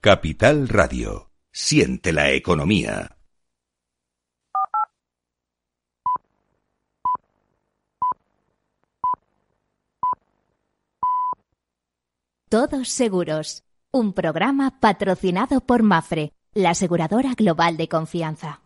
Capital 0.00 0.68
Radio. 0.68 1.30
Siente 1.52 2.12
la 2.12 2.32
economía. 2.32 3.18
Todos 12.48 12.88
Seguros, 12.88 13.64
un 13.94 14.14
programa 14.14 14.80
patrocinado 14.80 15.60
por 15.60 15.82
Mafre, 15.82 16.32
la 16.54 16.70
aseguradora 16.70 17.34
global 17.34 17.76
de 17.76 17.88
confianza. 17.88 18.61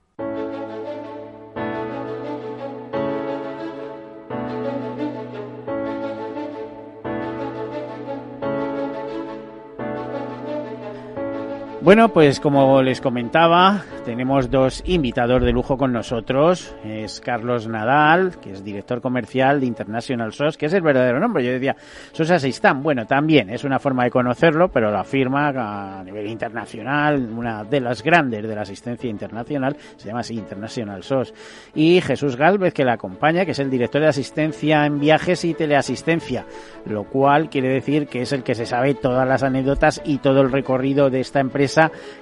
Bueno, 11.86 12.08
pues 12.08 12.40
como 12.40 12.82
les 12.82 13.00
comentaba, 13.00 13.84
tenemos 14.04 14.50
dos 14.50 14.82
invitados 14.86 15.40
de 15.44 15.52
lujo 15.52 15.78
con 15.78 15.92
nosotros. 15.92 16.74
Es 16.84 17.20
Carlos 17.20 17.68
Nadal, 17.68 18.40
que 18.40 18.50
es 18.50 18.64
director 18.64 19.00
comercial 19.00 19.60
de 19.60 19.66
International 19.66 20.32
SOS, 20.32 20.56
que 20.56 20.66
es 20.66 20.72
el 20.72 20.82
verdadero 20.82 21.20
nombre. 21.20 21.44
Yo 21.44 21.52
decía, 21.52 21.76
SOS 22.10 22.32
Assistant. 22.32 22.82
Bueno, 22.82 23.06
también 23.06 23.50
es 23.50 23.62
una 23.62 23.78
forma 23.78 24.02
de 24.02 24.10
conocerlo, 24.10 24.68
pero 24.68 24.90
la 24.90 25.04
firma 25.04 25.50
a 25.50 26.02
nivel 26.02 26.26
internacional, 26.26 27.30
una 27.30 27.62
de 27.62 27.80
las 27.80 28.02
grandes 28.02 28.42
de 28.42 28.54
la 28.56 28.62
asistencia 28.62 29.08
internacional, 29.08 29.76
se 29.94 30.08
llama 30.08 30.20
así 30.22 30.34
International 30.34 31.04
SOS. 31.04 31.34
Y 31.76 32.00
Jesús 32.00 32.34
Galvez, 32.34 32.74
que 32.74 32.84
la 32.84 32.94
acompaña, 32.94 33.44
que 33.44 33.52
es 33.52 33.60
el 33.60 33.70
director 33.70 34.00
de 34.00 34.08
asistencia 34.08 34.86
en 34.86 34.98
viajes 34.98 35.44
y 35.44 35.54
teleasistencia, 35.54 36.46
lo 36.84 37.04
cual 37.04 37.48
quiere 37.48 37.68
decir 37.68 38.08
que 38.08 38.22
es 38.22 38.32
el 38.32 38.42
que 38.42 38.56
se 38.56 38.66
sabe 38.66 38.94
todas 38.94 39.28
las 39.28 39.44
anécdotas 39.44 40.02
y 40.04 40.18
todo 40.18 40.40
el 40.40 40.50
recorrido 40.50 41.10
de 41.10 41.20
esta 41.20 41.38
empresa 41.38 41.75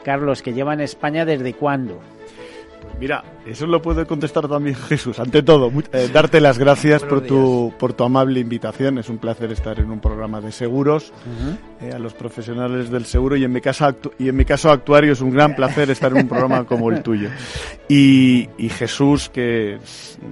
Carlos, 0.04 0.42
que 0.42 0.52
lleva 0.52 0.74
en 0.74 0.80
España 0.80 1.24
desde 1.24 1.54
cuándo? 1.54 2.00
Mira, 3.00 3.24
eso 3.46 3.66
lo 3.66 3.82
puede 3.82 4.06
contestar 4.06 4.48
también 4.48 4.76
Jesús. 4.88 5.18
Ante 5.18 5.42
todo, 5.42 5.70
eh, 5.92 6.08
darte 6.12 6.40
las 6.40 6.58
gracias 6.58 7.02
por 7.02 7.22
tu, 7.22 7.72
por 7.78 7.92
tu 7.92 8.04
amable 8.04 8.40
invitación. 8.40 8.98
Es 8.98 9.08
un 9.08 9.18
placer 9.18 9.50
estar 9.52 9.78
en 9.80 9.90
un 9.90 10.00
programa 10.00 10.40
de 10.40 10.52
seguros. 10.52 11.12
Eh, 11.80 11.92
a 11.92 11.98
los 11.98 12.14
profesionales 12.14 12.90
del 12.90 13.04
seguro 13.04 13.36
y 13.36 13.44
en 13.44 13.52
mi 13.52 13.60
caso 13.60 13.94
y 14.18 14.28
en 14.28 14.36
mi 14.36 14.44
caso 14.44 14.70
actuario 14.70 15.12
es 15.12 15.20
un 15.20 15.30
gran 15.30 15.54
placer 15.54 15.90
estar 15.90 16.12
en 16.12 16.22
un 16.22 16.28
programa 16.28 16.64
como 16.64 16.90
el 16.90 17.02
tuyo. 17.02 17.28
Y, 17.88 18.48
Jesús 18.74 19.28
que 19.28 19.78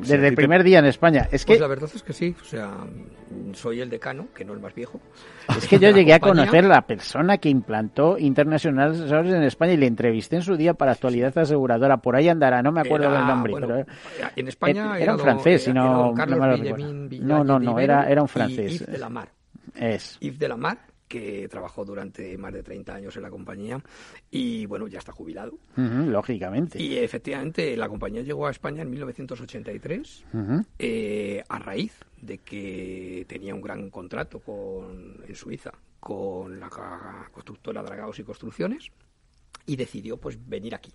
desde 0.00 0.28
el 0.28 0.34
primer 0.34 0.64
día 0.64 0.80
en 0.80 0.86
España. 0.86 1.28
Es 1.30 1.44
que 1.44 1.52
pues 1.52 1.60
la 1.60 1.68
verdad 1.68 1.90
es 1.94 2.02
que 2.02 2.12
sí. 2.12 2.34
O 2.40 2.44
sea, 2.44 2.72
soy 3.54 3.80
el 3.80 3.90
decano, 3.90 4.28
que 4.34 4.44
no 4.44 4.52
el 4.52 4.60
más 4.60 4.74
viejo. 4.74 5.00
Es 5.56 5.66
que 5.66 5.78
yo 5.78 5.90
llegué 5.90 6.14
a 6.14 6.20
conocer 6.20 6.64
la 6.64 6.82
persona 6.82 7.38
que 7.38 7.48
implantó 7.48 8.18
Internacional 8.18 8.94
en 9.10 9.42
España 9.42 9.72
y 9.72 9.76
le 9.76 9.86
entrevisté 9.86 10.36
en 10.36 10.42
su 10.42 10.56
día 10.56 10.74
para 10.74 10.92
actualidad 10.92 11.36
aseguradora. 11.36 11.98
Por 11.98 12.16
ahí 12.16 12.28
andará, 12.42 12.62
no 12.62 12.72
me 12.72 12.80
acuerdo 12.80 13.10
del 13.10 13.26
nombre. 13.26 13.54
pero, 13.60 13.86
en 14.36 14.48
España 14.48 14.98
era, 14.98 15.14
un 15.14 15.20
francés, 15.20 15.64
si 15.64 15.72
no, 15.72 16.12
no, 16.14 17.44
no, 17.44 17.58
no, 17.58 17.78
era, 17.78 18.08
era 18.10 18.22
un 18.22 18.28
francés. 18.28 18.80
Yves 18.80 18.86
de 18.86 18.98
la 18.98 19.08
Mar. 19.08 19.28
Es. 19.74 20.18
Yves 20.20 20.38
de 20.38 20.48
la 20.48 20.56
Mar 20.56 20.78
que 21.12 21.46
trabajó 21.46 21.84
durante 21.84 22.38
más 22.38 22.54
de 22.54 22.62
30 22.62 22.94
años 22.94 23.14
en 23.16 23.22
la 23.22 23.28
compañía 23.28 23.78
y 24.30 24.64
bueno, 24.64 24.88
ya 24.88 24.98
está 24.98 25.12
jubilado. 25.12 25.58
lógicamente. 25.76 26.82
Y 26.82 26.96
efectivamente 26.96 27.76
la 27.76 27.86
compañía 27.86 28.22
llegó 28.22 28.46
a 28.46 28.50
España 28.50 28.80
en 28.80 28.90
1983 28.90 30.24
eh, 30.78 31.44
a 31.46 31.58
raíz 31.58 31.92
de 32.18 32.38
que 32.38 33.26
tenía 33.28 33.54
un 33.54 33.60
gran 33.60 33.90
contrato 33.90 34.40
con, 34.40 35.18
en 35.28 35.36
Suiza 35.36 35.72
con 36.00 36.58
la 36.58 36.70
constructora 37.30 37.82
Dragados 37.82 38.18
y 38.18 38.24
Construcciones 38.24 38.90
y 39.66 39.76
decidió 39.76 40.16
pues 40.16 40.38
venir 40.48 40.74
aquí. 40.74 40.92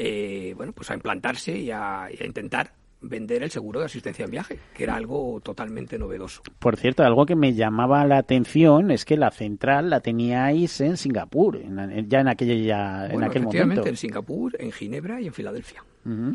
Eh, 0.00 0.54
bueno, 0.56 0.72
pues 0.72 0.90
a 0.92 0.94
implantarse 0.94 1.58
y 1.58 1.72
a 1.72 2.08
intentar 2.24 2.72
vender 3.00 3.42
el 3.42 3.50
seguro 3.50 3.80
de 3.80 3.86
asistencia 3.86 4.24
en 4.24 4.30
viaje, 4.30 4.58
que 4.74 4.84
era 4.84 4.94
algo 4.94 5.40
totalmente 5.40 5.98
novedoso. 5.98 6.42
Por 6.58 6.76
cierto, 6.76 7.04
algo 7.04 7.26
que 7.26 7.36
me 7.36 7.54
llamaba 7.54 8.04
la 8.06 8.18
atención 8.18 8.90
es 8.90 9.04
que 9.04 9.16
la 9.16 9.30
central 9.30 9.90
la 9.90 10.00
teníais 10.00 10.80
en 10.80 10.96
Singapur, 10.96 11.60
ya 12.06 12.20
en 12.20 12.28
aquel, 12.28 12.64
ya, 12.64 13.06
en 13.06 13.22
aquel 13.22 13.42
momento. 13.44 13.86
en 13.86 13.96
Singapur, 13.96 14.56
en 14.58 14.72
Ginebra 14.72 15.20
y 15.20 15.26
en 15.26 15.32
Filadelfia. 15.32 15.84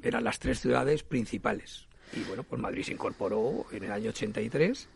Eran 0.04 0.24
las 0.24 0.38
tres 0.38 0.60
ciudades 0.60 1.04
principales. 1.04 1.88
Y 2.16 2.24
bueno, 2.28 2.44
pues 2.44 2.62
Madrid 2.62 2.84
se 2.84 2.92
incorporó 2.92 3.66
en 3.72 3.84
el 3.84 3.92
año 3.92 4.10
83 4.10 4.88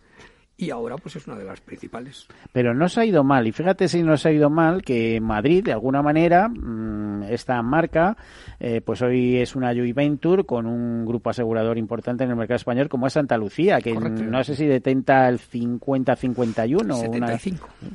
y 0.57 0.71
ahora 0.71 0.97
pues 0.97 1.15
es 1.15 1.27
una 1.27 1.37
de 1.37 1.45
las 1.45 1.61
principales. 1.61 2.27
Pero 2.51 2.73
no 2.73 2.89
se 2.89 3.01
ha 3.01 3.05
ido 3.05 3.23
mal, 3.23 3.45
y 3.47 3.51
fíjate 3.51 3.87
si 3.87 4.01
no 4.01 4.17
se 4.17 4.29
ha 4.29 4.31
ido 4.31 4.49
mal 4.49 4.81
que 4.81 5.21
Madrid, 5.21 5.63
de 5.63 5.73
alguna 5.73 6.01
manera, 6.01 6.47
mm, 6.49 7.23
esta 7.29 7.61
marca, 7.61 8.17
eh, 8.59 8.81
pues 8.81 9.01
hoy 9.03 9.37
es 9.37 9.55
una 9.55 9.73
joint 9.73 9.95
venture 9.95 10.43
con 10.45 10.65
un 10.65 11.05
grupo 11.05 11.29
asegurador 11.29 11.77
importante 11.77 12.23
en 12.23 12.31
el 12.31 12.35
mercado 12.35 12.55
español 12.55 12.89
como 12.89 13.05
es 13.05 13.13
Santa 13.13 13.37
Lucía, 13.37 13.79
que 13.81 13.93
no 13.93 14.43
sé 14.43 14.55
si 14.55 14.65
detenta 14.65 15.29
el 15.29 15.39
50-51 15.39 16.95
o 16.95 17.09
una... 17.09 17.37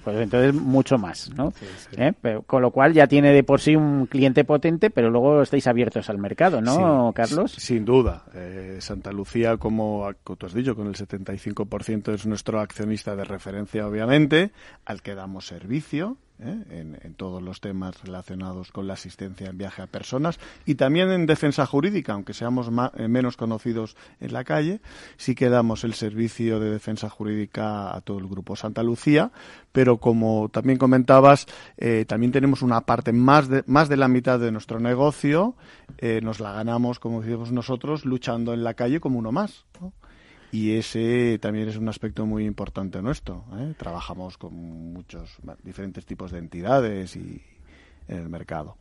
Pues 0.04 0.16
entonces 0.16 0.54
mucho 0.54 0.98
más, 0.98 1.30
¿no? 1.36 1.52
¿Eh? 1.96 2.12
con 2.46 2.62
lo 2.62 2.70
cual 2.70 2.92
ya 2.92 3.06
tiene 3.06 3.32
de 3.32 3.42
por 3.42 3.60
sí 3.60 3.74
un 3.74 4.06
cliente 4.06 4.44
potente, 4.44 4.90
pero 4.90 5.10
luego 5.10 5.42
estáis 5.42 5.66
abiertos 5.66 6.08
al 6.08 6.18
mercado, 6.18 6.60
¿no, 6.60 7.12
Carlos? 7.14 7.52
Sin 7.52 7.84
duda. 7.84 8.24
Eh, 8.34 8.76
Santa 8.80 9.10
Lucía, 9.12 9.56
como 9.56 10.08
tú 10.22 10.46
has 10.46 10.54
dicho, 10.54 10.76
con 10.76 10.86
el 10.86 10.94
75% 10.94 12.14
es 12.14 12.26
nuestro 12.26 12.51
accionista 12.60 13.16
de 13.16 13.24
referencia, 13.24 13.86
obviamente, 13.86 14.52
al 14.84 15.02
que 15.02 15.14
damos 15.14 15.46
servicio 15.46 16.16
¿eh? 16.40 16.96
en, 17.02 17.14
todos 17.14 17.42
los 17.42 17.60
temas 17.60 18.02
relacionados 18.02 18.72
con 18.72 18.86
la 18.86 18.94
asistencia 18.94 19.48
en 19.48 19.58
viaje 19.58 19.82
a 19.82 19.86
personas 19.86 20.40
y 20.66 20.74
también 20.74 21.10
en 21.10 21.26
defensa 21.26 21.66
jurídica, 21.66 22.14
aunque 22.14 22.34
seamos 22.34 22.68
eh, 22.96 23.08
menos 23.08 23.36
conocidos 23.36 23.96
en 24.20 24.32
la 24.32 24.44
calle, 24.44 24.80
sí 25.16 25.34
que 25.34 25.48
damos 25.48 25.84
el 25.84 25.94
servicio 25.94 26.58
de 26.58 26.70
defensa 26.70 27.08
jurídica 27.08 27.94
a 27.94 28.00
todo 28.00 28.18
el 28.18 28.26
grupo 28.26 28.56
Santa 28.56 28.82
Lucía, 28.82 29.30
pero 29.72 29.98
como 29.98 30.48
también 30.48 30.78
comentabas, 30.78 31.46
eh, 31.76 32.04
también 32.06 32.32
tenemos 32.32 32.62
una 32.62 32.80
parte 32.82 33.12
más 33.12 33.48
de, 33.48 33.62
más 33.66 33.88
de 33.88 33.96
la 33.96 34.08
mitad 34.08 34.38
de 34.38 34.52
nuestro 34.52 34.80
negocio, 34.80 35.54
nos 36.22 36.40
la 36.40 36.52
ganamos, 36.52 36.98
como 36.98 37.20
decimos 37.20 37.52
nosotros, 37.52 38.04
luchando 38.04 38.54
en 38.54 38.64
la 38.64 38.74
calle 38.74 38.98
como 38.98 39.18
uno 39.18 39.30
más 39.30 39.66
y 40.52 40.76
ese 40.76 41.38
también 41.38 41.68
es 41.68 41.76
un 41.76 41.88
aspecto 41.88 42.26
muy 42.26 42.44
importante 42.44 43.00
nuestro. 43.02 43.44
¿eh? 43.54 43.72
Trabajamos 43.76 44.36
con 44.36 44.54
muchos 44.92 45.38
diferentes 45.64 46.04
tipos 46.04 46.30
de 46.30 46.38
entidades 46.38 47.16
y 47.16 47.40
en 48.08 48.18
el 48.18 48.28
mercado. 48.28 48.76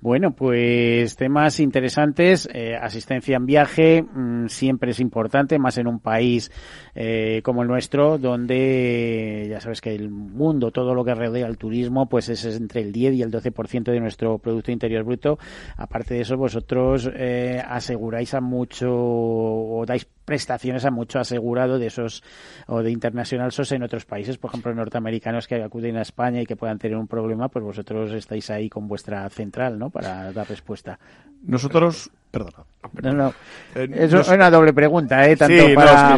Bueno, 0.00 0.30
pues 0.30 1.16
temas 1.16 1.58
interesantes. 1.58 2.48
Eh, 2.52 2.76
asistencia 2.76 3.36
en 3.36 3.46
viaje 3.46 4.02
mm, 4.02 4.46
siempre 4.46 4.92
es 4.92 5.00
importante, 5.00 5.58
más 5.58 5.76
en 5.78 5.88
un 5.88 5.98
país 5.98 6.52
eh, 6.94 7.40
como 7.42 7.62
el 7.62 7.68
nuestro, 7.68 8.16
donde 8.16 9.48
ya 9.50 9.60
sabes 9.60 9.80
que 9.80 9.92
el 9.92 10.08
mundo, 10.08 10.70
todo 10.70 10.94
lo 10.94 11.04
que 11.04 11.14
rodea 11.14 11.48
el 11.48 11.58
turismo, 11.58 12.08
pues 12.08 12.28
es 12.28 12.44
entre 12.44 12.82
el 12.82 12.92
10 12.92 13.14
y 13.14 13.22
el 13.22 13.32
12% 13.32 13.90
de 13.90 13.98
nuestro 13.98 14.38
Producto 14.38 14.70
Interior 14.70 15.02
Bruto. 15.02 15.38
Aparte 15.76 16.14
de 16.14 16.20
eso, 16.20 16.36
vosotros 16.36 17.10
eh, 17.12 17.60
aseguráis 17.66 18.34
a 18.34 18.40
mucho 18.40 18.88
o 18.92 19.84
dais 19.84 20.06
prestaciones 20.28 20.84
a 20.84 20.90
mucho 20.90 21.18
asegurado 21.18 21.78
de 21.78 21.86
esos 21.86 22.22
o 22.66 22.82
de 22.82 22.90
International 22.90 23.50
SOS 23.50 23.72
en 23.72 23.82
otros 23.82 24.04
países, 24.04 24.36
por 24.36 24.50
ejemplo, 24.50 24.74
norteamericanos 24.74 25.48
que 25.48 25.54
acuden 25.62 25.96
a 25.96 26.02
España 26.02 26.42
y 26.42 26.44
que 26.44 26.54
puedan 26.54 26.78
tener 26.78 26.98
un 26.98 27.08
problema, 27.08 27.48
pues 27.48 27.64
vosotros 27.64 28.12
estáis 28.12 28.50
ahí 28.50 28.68
con 28.68 28.86
vuestra 28.86 29.26
central, 29.30 29.78
¿no? 29.78 29.88
Para 29.88 30.30
dar 30.30 30.46
respuesta. 30.46 30.98
Nosotros, 31.44 32.10
perdona. 32.30 32.58
No, 33.02 33.32
eh, 33.74 33.88
es 33.90 34.28
una 34.28 34.50
doble 34.50 34.74
pregunta, 34.74 35.26
¿eh? 35.26 35.34
Tanto 35.34 35.64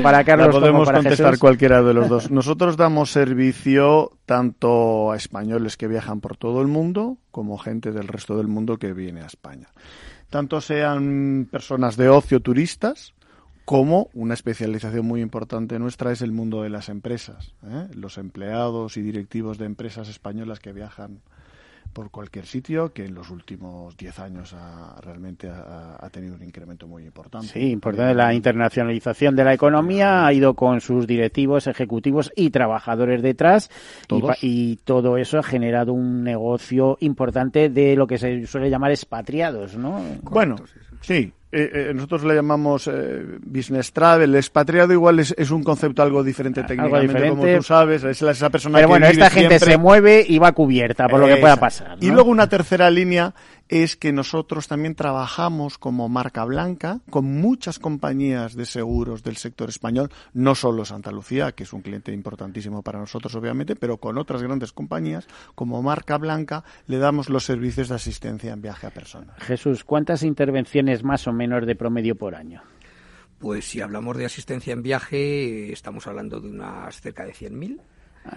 para, 0.03 0.25
Carlos 0.25 0.49
podemos 0.49 0.73
como 0.73 0.85
para 0.87 0.99
contestar 0.99 1.39
cualquiera 1.39 1.81
de 1.81 1.95
los 1.95 2.09
dos. 2.09 2.31
Nosotros 2.33 2.77
damos 2.77 3.13
servicio 3.13 4.11
tanto 4.27 5.13
a 5.13 5.17
españoles 5.17 5.77
que 5.77 5.87
viajan 5.87 6.21
por 6.21 6.37
todo 6.37 6.61
el 6.63 6.67
mundo 6.67 7.19
como 7.31 7.59
gente 7.59 7.93
del 7.93 8.09
resto 8.09 8.37
del 8.37 8.49
mundo 8.49 8.77
que 8.77 8.93
viene 8.93 9.21
a 9.21 9.27
España. 9.27 9.69
Tanto 10.31 10.61
sean 10.61 11.47
personas 11.49 11.97
de 11.97 12.09
ocio, 12.09 12.41
turistas, 12.41 13.15
como 13.71 14.11
una 14.15 14.35
especialización 14.35 15.07
muy 15.07 15.21
importante 15.21 15.79
nuestra 15.79 16.11
es 16.11 16.23
el 16.23 16.33
mundo 16.33 16.65
de 16.65 16.71
las 16.71 16.89
empresas. 16.89 17.55
¿eh? 17.65 17.87
Los 17.95 18.19
empleados 18.19 18.97
y 18.97 19.03
directivos 19.03 19.59
de 19.59 19.67
empresas 19.67 20.09
españolas 20.09 20.59
que 20.59 20.73
viajan 20.73 21.21
por 21.93 22.11
cualquier 22.11 22.47
sitio, 22.47 22.93
que 22.93 23.05
en 23.05 23.15
los 23.15 23.31
últimos 23.31 23.97
10 23.97 24.19
años 24.19 24.55
ha, 24.55 25.01
realmente 25.01 25.49
ha, 25.49 26.09
tenido 26.11 26.35
un 26.35 26.43
incremento 26.43 26.89
muy 26.89 27.05
importante. 27.05 27.47
Sí, 27.47 27.71
importante. 27.71 28.13
La 28.13 28.35
internacionalización 28.35 29.37
de 29.37 29.45
la 29.45 29.55
economía 29.55 30.27
ha 30.27 30.33
ido 30.33 30.55
con 30.55 30.81
sus 30.81 31.07
directivos, 31.07 31.69
ejecutivos 31.69 32.33
y 32.35 32.51
trabajadores 32.51 33.23
detrás 33.23 33.71
y, 34.43 34.81
todo 34.83 35.17
eso 35.17 35.39
ha 35.39 35.45
generado 35.45 35.93
un 35.93 36.25
negocio 36.25 36.97
importante 36.99 37.69
de 37.69 37.95
lo 37.95 38.09
que 38.09 38.19
se 38.19 38.49
suele 38.49 38.69
llamar 38.69 38.91
expatriados, 38.91 39.77
¿no? 39.77 40.03
Bueno, 40.23 40.57
sí, 41.03 41.33
eh, 41.53 41.89
eh, 41.91 41.95
nosotros 41.95 42.23
le 42.23 42.37
llamamos 42.37 42.87
eh, 42.87 43.25
business 43.43 43.93
travel, 43.93 44.37
expatriado 44.37 44.93
igual 44.93 45.19
es, 45.19 45.35
es, 45.37 45.51
un 45.51 45.65
concepto 45.65 46.01
algo 46.01 46.23
diferente 46.23 46.63
técnicamente, 46.63 47.29
como 47.29 47.45
tú 47.45 47.63
sabes, 47.65 48.05
es 48.05 48.23
esa 48.23 48.51
persona 48.51 48.79
Pero 48.79 48.87
que 48.87 48.91
bueno, 48.93 49.07
vive 49.09 49.25
esta 49.25 49.31
gente 49.31 49.59
siempre... 49.59 49.73
se 49.73 49.79
mueve 49.79 50.25
y 50.29 50.39
va 50.39 50.53
cubierta 50.53 51.09
por 51.09 51.19
lo 51.19 51.27
que 51.27 51.39
pueda 51.39 51.57
pasar. 51.57 51.99
¿no? 51.99 52.07
Y 52.07 52.11
luego 52.11 52.31
una 52.31 52.49
tercera 52.49 52.89
línea 52.89 53.35
es 53.71 53.95
que 53.95 54.13
nosotros 54.13 54.67
también 54.67 54.97
trabajamos 54.97 55.79
como 55.79 56.09
marca 56.09 56.45
blanca 56.45 57.01
con 57.09 57.25
muchas 57.41 57.79
compañías 57.79 58.57
de 58.57 58.67
seguros 58.67 59.23
del 59.23 59.37
sector 59.37 59.69
español, 59.69 60.11
no 60.35 60.57
solo 60.57 60.85
Santa 60.85 61.13
Lucía, 61.13 61.53
que 61.53 61.63
es 61.63 61.73
un 61.73 61.81
cliente 61.81 62.13
importantísimo 62.13 62.83
para 62.83 62.99
nosotros 62.99 63.33
obviamente, 63.37 63.77
pero 63.77 63.99
con 63.99 64.19
otras 64.19 64.43
grandes 64.43 64.73
compañías 64.73 65.29
como 65.55 65.83
marca 65.83 66.19
blanca 66.19 66.65
le 66.89 66.99
damos 66.99 67.31
los 67.31 67.45
servicios 67.45 67.89
de 67.89 67.95
asistencia 67.95 68.53
en 68.53 68.61
viaje 68.61 68.89
a 68.89 68.91
personas. 68.91 69.41
Jesús, 69.41 69.85
¿cuántas 69.85 70.25
intervenciones 70.25 71.05
más 71.05 71.29
o 71.29 71.33
menos 71.33 71.65
de 71.65 71.77
promedio 71.77 72.17
por 72.17 72.35
año? 72.35 72.63
Pues 73.39 73.65
si 73.67 73.81
hablamos 73.81 74.17
de 74.17 74.27
asistencia 74.27 74.73
en 74.73 74.83
viaje, 74.83 75.73
estamos 75.73 76.09
hablando 76.09 76.41
de 76.41 76.51
unas 76.51 77.01
cerca 77.01 77.25
de 77.25 77.33
100.000. 77.33 77.81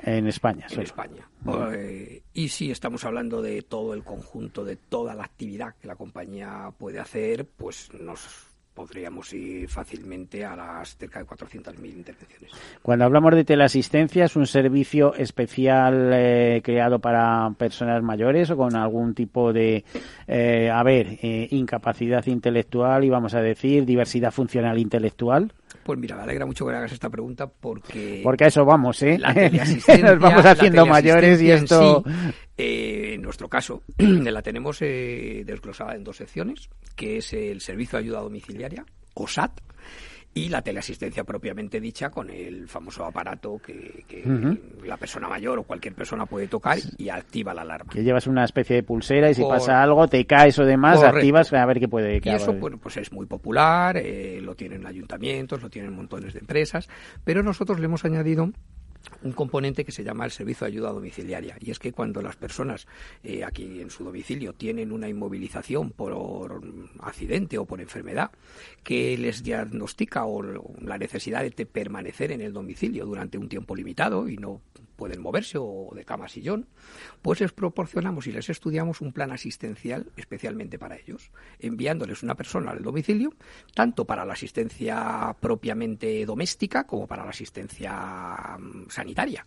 En 0.04 0.28
España. 0.28 0.66
En 0.70 0.82
España. 0.82 1.28
Eh, 1.74 2.22
y 2.34 2.48
si 2.50 2.72
estamos 2.72 3.04
hablando 3.06 3.42
de 3.42 3.62
todo 3.64 3.94
el 3.94 4.04
conjunto, 4.04 4.64
de 4.64 4.78
toda 4.78 5.14
la 5.14 5.26
actividad 5.26 5.76
que 5.76 5.88
la 5.88 5.96
compañía 5.96 6.72
puede 6.78 7.00
hacer, 7.00 7.46
pues 7.46 7.92
nos 7.94 8.54
podríamos 8.74 9.32
ir 9.34 9.70
fácilmente 9.70 10.44
a 10.44 10.56
las 10.56 10.98
cerca 10.98 11.20
de 11.20 11.26
400.000 11.26 11.86
intervenciones. 11.86 12.52
Cuando 12.82 13.06
hablamos 13.06 13.36
de 13.36 13.46
teleasistencia, 13.46 14.26
¿es 14.26 14.36
un 14.36 14.48
servicio 14.48 15.14
especial 15.16 16.12
eh, 16.14 16.62
creado 16.64 17.00
para 17.00 17.52
personas 17.58 18.02
mayores 18.02 18.50
o 18.50 18.58
con 18.58 18.76
algún 18.76 19.14
tipo 19.14 19.54
de, 19.54 19.84
eh, 20.28 20.70
a 20.72 20.82
ver, 20.84 21.20
eh, 21.22 21.48
incapacidad 21.52 22.26
intelectual 22.26 23.04
y 23.04 23.10
vamos 23.10 23.36
a 23.36 23.42
decir 23.42 23.86
diversidad 23.86 24.32
funcional 24.32 24.80
intelectual? 24.80 25.54
Pues 25.84 26.00
mira, 26.00 26.16
me 26.16 26.24
alegra 26.24 26.46
mucho 26.46 26.66
que 26.66 26.74
hagas 26.74 26.92
esta 26.92 27.10
pregunta 27.10 27.48
porque... 27.48 28.22
Porque 28.24 28.46
a 28.46 28.48
eso 28.48 28.64
vamos, 28.66 29.02
¿eh? 29.04 29.18
La 29.18 29.34
Nos 30.04 30.20
vamos 30.20 30.46
haciendo 30.46 30.86
mayores 30.86 31.42
y 31.42 31.52
esto... 31.52 32.04
En, 32.06 32.14
sí, 32.14 32.34
eh, 32.58 33.12
en 33.16 33.22
nuestro 33.22 33.50
caso, 33.50 33.84
la 33.98 34.42
tenemos 34.42 34.82
eh, 34.82 35.44
desglosada 35.46 35.96
en 35.96 36.04
dos 36.04 36.18
secciones, 36.18 36.70
que 36.96 37.18
es 37.18 37.34
el 37.34 37.62
servicio 37.62 37.98
de 37.98 38.06
ayuda 38.06 38.22
domiciliaria, 38.22 38.86
o 39.16 39.28
SAT, 39.28 39.60
y 40.36 40.50
la 40.50 40.62
teleasistencia 40.62 41.24
propiamente 41.24 41.80
dicha 41.80 42.10
con 42.10 42.30
el 42.30 42.68
famoso 42.68 43.06
aparato 43.06 43.60
que, 43.60 44.04
que 44.08 44.24
uh 44.26 44.32
-huh. 44.32 44.84
la 44.86 44.98
persona 44.98 45.28
mayor 45.28 45.60
o 45.60 45.64
cualquier 45.64 45.94
persona 45.94 46.26
puede 46.26 46.48
tocar 46.48 46.78
y 46.98 47.10
activa 47.10 47.54
la 47.54 47.62
alarma. 47.62 47.92
Que 47.94 48.04
llevas 48.04 48.26
una 48.26 48.44
especie 48.44 48.78
de 48.78 48.84
pulsera 48.84 49.30
y 49.30 49.36
si 49.36 49.42
Por... 49.42 49.52
pasa 49.52 49.82
algo, 49.82 50.08
te 50.08 50.26
caes 50.26 50.58
o 50.58 50.66
demás, 50.66 50.98
Correcto. 50.98 51.18
activas 51.18 51.54
a 51.54 51.66
ver 51.66 51.80
qué 51.80 51.88
puede 51.88 52.20
Y 52.24 52.30
eso 52.30 52.54
bueno, 52.54 52.78
pues 52.78 52.98
es 52.98 53.12
muy 53.12 53.26
popular, 53.26 53.98
eh, 53.98 54.40
lo 54.42 54.56
tienen 54.56 54.86
ayuntamientos, 54.88 55.62
lo 55.62 55.70
tienen 55.70 55.94
montones 55.94 56.34
de 56.34 56.40
empresas, 56.40 56.90
pero 57.24 57.44
nosotros 57.44 57.80
le 57.80 57.86
hemos 57.86 58.04
añadido 58.06 58.50
un 59.22 59.32
componente 59.32 59.86
que 59.86 59.92
se 59.92 60.04
llama 60.04 60.26
el 60.26 60.32
servicio 60.32 60.66
de 60.66 60.74
ayuda 60.74 60.92
domiciliaria. 60.92 61.58
Y 61.60 61.72
es 61.72 61.80
que 61.80 61.92
cuando 61.92 62.22
las 62.22 62.36
personas 62.36 62.88
eh, 63.24 63.44
aquí 63.44 63.82
en 63.82 63.90
su 63.90 64.04
domicilio 64.04 64.54
tienen 64.54 64.92
una 64.92 65.08
inmovilización 65.08 65.92
por 65.92 66.14
accidente 67.00 67.58
o 67.58 67.66
por 67.66 67.82
enfermedad 67.82 68.32
que 68.84 69.18
les 69.18 69.44
diagnostica 69.44 70.26
o 70.26 70.44
la 70.82 70.98
necesidad 70.98 71.44
de 71.44 71.66
permanecer 71.66 72.32
en 72.32 72.42
el 72.42 72.54
domicilio 72.54 73.06
durante 73.06 73.38
un 73.38 73.50
tiempo 73.50 73.76
limitado 73.76 74.28
y 74.28 74.38
no 74.38 74.62
pueden 74.96 75.22
moverse 75.22 75.58
o 75.60 75.92
de 75.94 76.06
cama 76.06 76.28
sillón, 76.28 76.68
pues 77.22 77.42
les 77.42 77.52
proporcionamos 77.52 78.28
y 78.28 78.32
les 78.32 78.50
estudiamos 78.50 79.02
un 79.02 79.14
plan 79.14 79.32
asistencial 79.32 80.12
especialmente 80.18 80.80
para 80.80 80.98
ellos, 80.98 81.32
enviándoles 81.60 82.24
una 82.24 82.36
persona 82.36 82.72
al 82.72 82.84
domicilio, 82.84 83.34
tanto 83.74 84.06
para 84.06 84.26
la 84.26 84.34
asistencia 84.34 85.36
propiamente 85.40 86.26
doméstica 86.26 86.86
como 86.86 87.08
para 87.08 87.24
la 87.24 87.32
asistencia 87.32 88.58
sanitaria. 88.90 89.46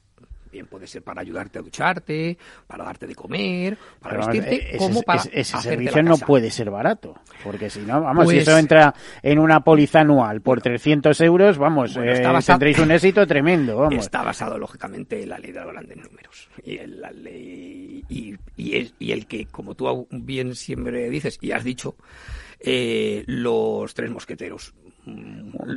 Bien, 0.57 0.67
puede 0.69 0.87
ser 0.87 1.03
para 1.03 1.21
ayudarte 1.21 1.59
a 1.59 1.63
ducharte, 1.63 2.39
para 2.67 2.83
darte 2.83 3.07
de 3.07 3.15
comer, 3.15 3.77
para 4.01 4.15
Pero, 4.17 4.27
vestirte, 4.29 4.69
ese, 4.71 4.79
como 4.79 5.03
para 5.03 5.21
ese, 5.31 5.59
servicio 5.59 6.03
no 6.03 6.17
puede 6.17 6.51
ser 6.51 6.71
barato, 6.71 7.15
porque 7.45 7.69
si 7.69 7.81
no, 7.81 8.01
vamos, 8.01 8.25
si 8.31 8.37
Pues- 8.37 8.49
eso 8.49 8.57
entra 8.57 8.95
en 9.23 9.39
una 9.39 9.61
póliza 9.61 10.01
anual 10.01 10.41
por 10.41 10.63
300 10.63 11.21
euros, 11.21 11.59
vamos, 11.59 11.93
Bueno, 11.95 12.11
eh, 12.11 12.23
basado- 12.23 12.55
tendréis 12.59 12.79
un 12.79 12.91
éxito 12.91 13.27
tremendo, 13.27 13.77
vamos. 13.77 14.03
Está 14.03 14.23
basado, 14.23 14.57
lógicamente, 14.57 15.23
en 15.25 15.29
la 15.29 15.39
ley 15.39 15.53
de 15.53 15.61
los 15.61 15.73
grandes 15.73 15.97
números. 15.99 16.49
Y, 16.65 16.79
en 16.79 17.01
la 17.03 17.11
ley, 17.11 18.03
y, 18.09 18.35
y 18.57 18.77
el, 18.77 18.95
y 18.99 19.13
el 19.13 19.27
que, 19.27 19.45
como 19.49 19.75
tú 19.75 20.09
bien 20.11 20.55
siempre 20.55 21.11
dices 21.11 21.37
y 21.43 21.53
has 21.53 21.65
dicho, 21.65 21.97
eh, 22.61 23.25
los 23.27 23.93
tres 23.93 24.11
mosqueteros. 24.11 24.73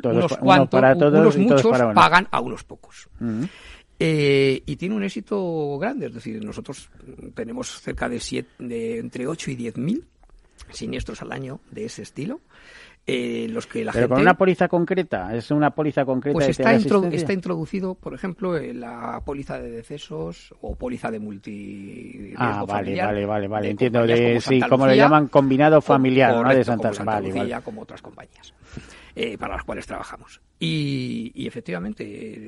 Todos 0.01 0.15
unos 0.15 0.31
pa- 0.31 0.35
uno 0.37 0.43
cuantos, 0.45 0.69
para 0.69 0.95
todos 0.95 1.13
unos 1.13 1.33
todos 1.35 1.37
muchos 1.37 1.69
para 1.71 1.93
pagan 1.93 2.27
a 2.31 2.39
unos 2.39 2.63
pocos. 2.63 3.07
Mm. 3.19 3.43
Eh, 3.99 4.63
y 4.65 4.75
tiene 4.77 4.95
un 4.95 5.03
éxito 5.03 5.77
grande, 5.77 6.07
es 6.07 6.13
decir, 6.13 6.43
nosotros 6.43 6.89
tenemos 7.35 7.81
cerca 7.81 8.07
de, 8.07 8.19
siete, 8.19 8.49
de 8.59 8.97
entre 8.99 9.27
8 9.27 9.51
y 9.51 9.55
10 9.55 9.77
mil 9.77 10.05
siniestros 10.71 11.21
al 11.21 11.31
año 11.33 11.59
de 11.71 11.85
ese 11.85 12.03
estilo. 12.03 12.39
Eh, 13.12 13.47
los 13.49 13.65
que 13.65 13.83
la 13.83 13.91
Pero 13.91 14.03
gente 14.03 14.13
con 14.13 14.21
una 14.21 14.38
póliza 14.38 14.67
concreta, 14.67 15.35
es 15.35 15.49
una 15.49 15.71
póliza 15.71 16.05
concreta 16.05 16.33
pues 16.33 16.49
está, 16.49 16.63
intro- 16.75 16.99
teleasistencia? 17.01 17.17
está 17.17 17.33
introducido, 17.33 17.95
por 17.95 18.13
ejemplo, 18.13 18.55
en 18.55 18.79
la 18.81 19.19
póliza 19.25 19.57
de 19.59 19.71
decesos 19.71 20.53
o 20.62 20.75
póliza 20.75 21.09
de 21.09 21.17
multi 21.19 22.33
Ah, 22.38 22.63
vale, 22.67 22.95
vale, 23.01 23.25
vale, 23.25 23.47
vale, 23.47 23.65
de 23.67 23.71
entiendo, 23.71 24.05
de, 24.05 24.27
como 24.29 24.41
sí, 24.41 24.59
como 24.69 24.85
Lucía, 24.85 25.03
llaman 25.03 25.27
combinado 25.27 25.81
familiar, 25.81 26.33
¿no? 26.33 26.38
De 26.38 26.43
correcto, 26.43 26.65
Santa, 26.65 26.83
como 26.89 26.93
Santa 26.95 27.12
vale, 27.13 27.27
Lucía, 27.29 27.41
vale. 27.55 27.63
como 27.63 27.81
otras 27.81 28.01
compañías 28.03 28.53
eh, 29.15 29.38
para 29.39 29.55
las 29.55 29.63
cuales 29.63 29.88
trabajamos. 29.88 30.39
Y, 30.59 31.31
y 31.33 31.47
efectivamente 31.47 32.03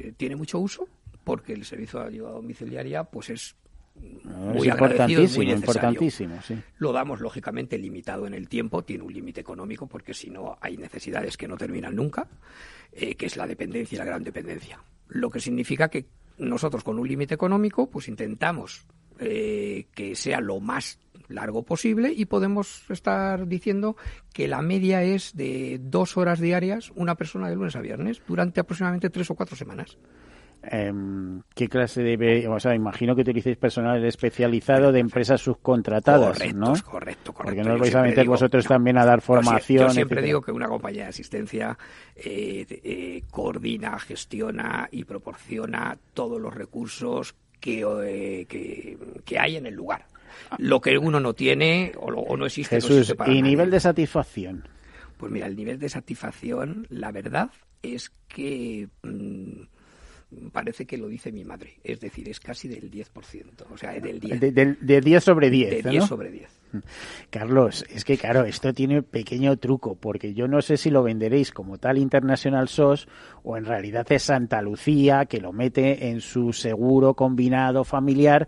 eh, 0.09 0.13
tiene 0.15 0.35
mucho 0.35 0.59
uso 0.59 0.87
porque 1.23 1.53
el 1.53 1.65
servicio 1.65 1.99
de 1.99 2.07
ayuda 2.07 2.31
domiciliaria 2.31 3.03
pues 3.03 3.29
es 3.29 3.55
muy 3.95 4.67
es 4.67 4.73
agradecido, 4.73 5.21
es 5.21 5.37
muy 5.37 5.51
importantísimo, 5.51 6.31
importantísimo, 6.31 6.41
sí. 6.41 6.55
Lo 6.77 6.91
damos, 6.91 7.19
lógicamente, 7.19 7.77
limitado 7.77 8.25
en 8.25 8.33
el 8.33 8.47
tiempo, 8.47 8.83
tiene 8.83 9.03
un 9.03 9.13
límite 9.13 9.41
económico, 9.41 9.87
porque 9.87 10.13
si 10.13 10.29
no 10.29 10.57
hay 10.61 10.77
necesidades 10.77 11.37
que 11.37 11.47
no 11.47 11.57
terminan 11.57 11.95
nunca, 11.95 12.27
eh, 12.93 13.15
que 13.15 13.25
es 13.25 13.35
la 13.35 13.45
dependencia 13.45 13.95
y 13.95 13.99
la 13.99 14.05
gran 14.05 14.23
dependencia. 14.23 14.79
Lo 15.09 15.29
que 15.29 15.39
significa 15.39 15.89
que 15.89 16.05
nosotros, 16.37 16.83
con 16.83 16.97
un 16.97 17.07
límite 17.07 17.35
económico, 17.35 17.89
pues 17.89 18.07
intentamos 18.07 18.87
eh, 19.19 19.87
que 19.93 20.15
sea 20.15 20.39
lo 20.39 20.59
más 20.59 20.99
largo 21.27 21.63
posible 21.63 22.11
y 22.15 22.25
podemos 22.25 22.89
estar 22.89 23.47
diciendo 23.47 23.95
que 24.33 24.47
la 24.47 24.61
media 24.61 25.03
es 25.03 25.35
de 25.35 25.79
dos 25.81 26.17
horas 26.17 26.39
diarias 26.39 26.91
una 26.95 27.15
persona 27.15 27.49
de 27.49 27.55
lunes 27.55 27.75
a 27.75 27.81
viernes 27.81 28.21
durante 28.27 28.59
aproximadamente 28.59 29.09
tres 29.09 29.29
o 29.29 29.35
cuatro 29.35 29.55
semanas. 29.55 29.97
Em, 30.63 31.41
¿Qué 31.55 31.67
clase 31.67 32.03
de... 32.03 32.47
O 32.47 32.59
sea, 32.59 32.75
imagino 32.75 33.15
que 33.15 33.21
utilicéis 33.21 33.57
personal 33.57 34.03
especializado 34.05 34.91
de 34.91 34.99
empresas 34.99 35.41
subcontratadas, 35.41 36.37
Correcto, 36.37 36.57
¿no? 36.59 36.73
correcto, 36.83 37.33
correcto. 37.33 37.33
Porque 37.43 37.63
no 37.63 37.73
os 37.73 37.79
vais 37.79 37.95
a 37.95 38.01
meter 38.03 38.23
digo- 38.25 38.33
vosotros 38.33 38.65
no, 38.65 38.69
también 38.69 38.97
a 38.99 39.05
dar 39.05 39.21
formación. 39.21 39.87
Yo 39.87 39.89
siempre 39.93 40.15
etcétera. 40.19 40.25
digo 40.27 40.41
que 40.41 40.51
una 40.51 40.67
compañía 40.67 41.03
de 41.03 41.09
asistencia 41.09 41.77
eh, 42.15 42.65
eh, 42.83 43.23
coordina, 43.31 43.97
gestiona 43.99 44.87
y 44.91 45.03
proporciona 45.03 45.97
todos 46.13 46.39
los 46.39 46.53
recursos 46.53 47.33
que, 47.59 47.81
eh, 48.03 48.45
que, 48.45 48.97
que 49.25 49.39
hay 49.39 49.55
en 49.57 49.65
el 49.65 49.73
lugar. 49.73 50.05
Lo 50.59 50.79
que 50.79 50.97
uno 50.97 51.19
no 51.19 51.33
tiene 51.33 51.91
o, 51.99 52.11
lo- 52.11 52.19
o 52.19 52.37
no 52.37 52.45
existe, 52.45 52.75
no 52.75 52.81
Jesús, 52.81 52.97
existe 52.97 53.15
para 53.15 53.31
¿y 53.31 53.41
nadie. 53.41 53.49
nivel 53.49 53.71
de 53.71 53.79
satisfacción? 53.79 54.67
Pues 55.17 55.31
mira, 55.31 55.47
el 55.47 55.55
nivel 55.55 55.79
de 55.79 55.89
satisfacción, 55.89 56.85
la 56.89 57.11
verdad 57.11 57.49
es 57.83 58.11
que 58.27 58.87
mm, 59.03 59.61
parece 60.51 60.85
que 60.85 60.97
lo 60.97 61.07
dice 61.07 61.31
mi 61.31 61.43
madre. 61.43 61.75
Es 61.83 61.99
decir, 61.99 62.27
es 62.29 62.39
casi 62.39 62.67
del 62.67 62.89
10%. 62.89 63.05
O 63.71 63.77
sea, 63.77 63.91
del 63.99 64.19
10. 64.19 64.39
De, 64.39 64.51
de- 64.51 64.77
de 64.79 65.01
10 65.01 65.23
sobre 65.23 65.49
10, 65.49 65.69
De 65.77 65.83
¿no? 65.83 65.89
10 65.91 66.05
sobre 66.05 66.31
10. 66.31 66.49
Carlos, 67.29 67.85
es 67.89 68.05
que 68.05 68.17
claro, 68.17 68.45
esto 68.45 68.73
tiene 68.73 69.01
pequeño 69.03 69.57
truco, 69.57 69.95
porque 69.95 70.33
yo 70.33 70.47
no 70.47 70.61
sé 70.61 70.77
si 70.77 70.89
lo 70.89 71.03
venderéis 71.03 71.51
como 71.51 71.77
tal 71.77 71.97
International 71.97 72.69
SOS 72.69 73.07
o 73.43 73.57
en 73.57 73.65
realidad 73.65 74.05
es 74.09 74.23
Santa 74.23 74.61
Lucía 74.61 75.25
que 75.25 75.41
lo 75.41 75.51
mete 75.51 76.07
en 76.09 76.21
su 76.21 76.53
seguro 76.53 77.13
combinado 77.13 77.83
familiar 77.83 78.47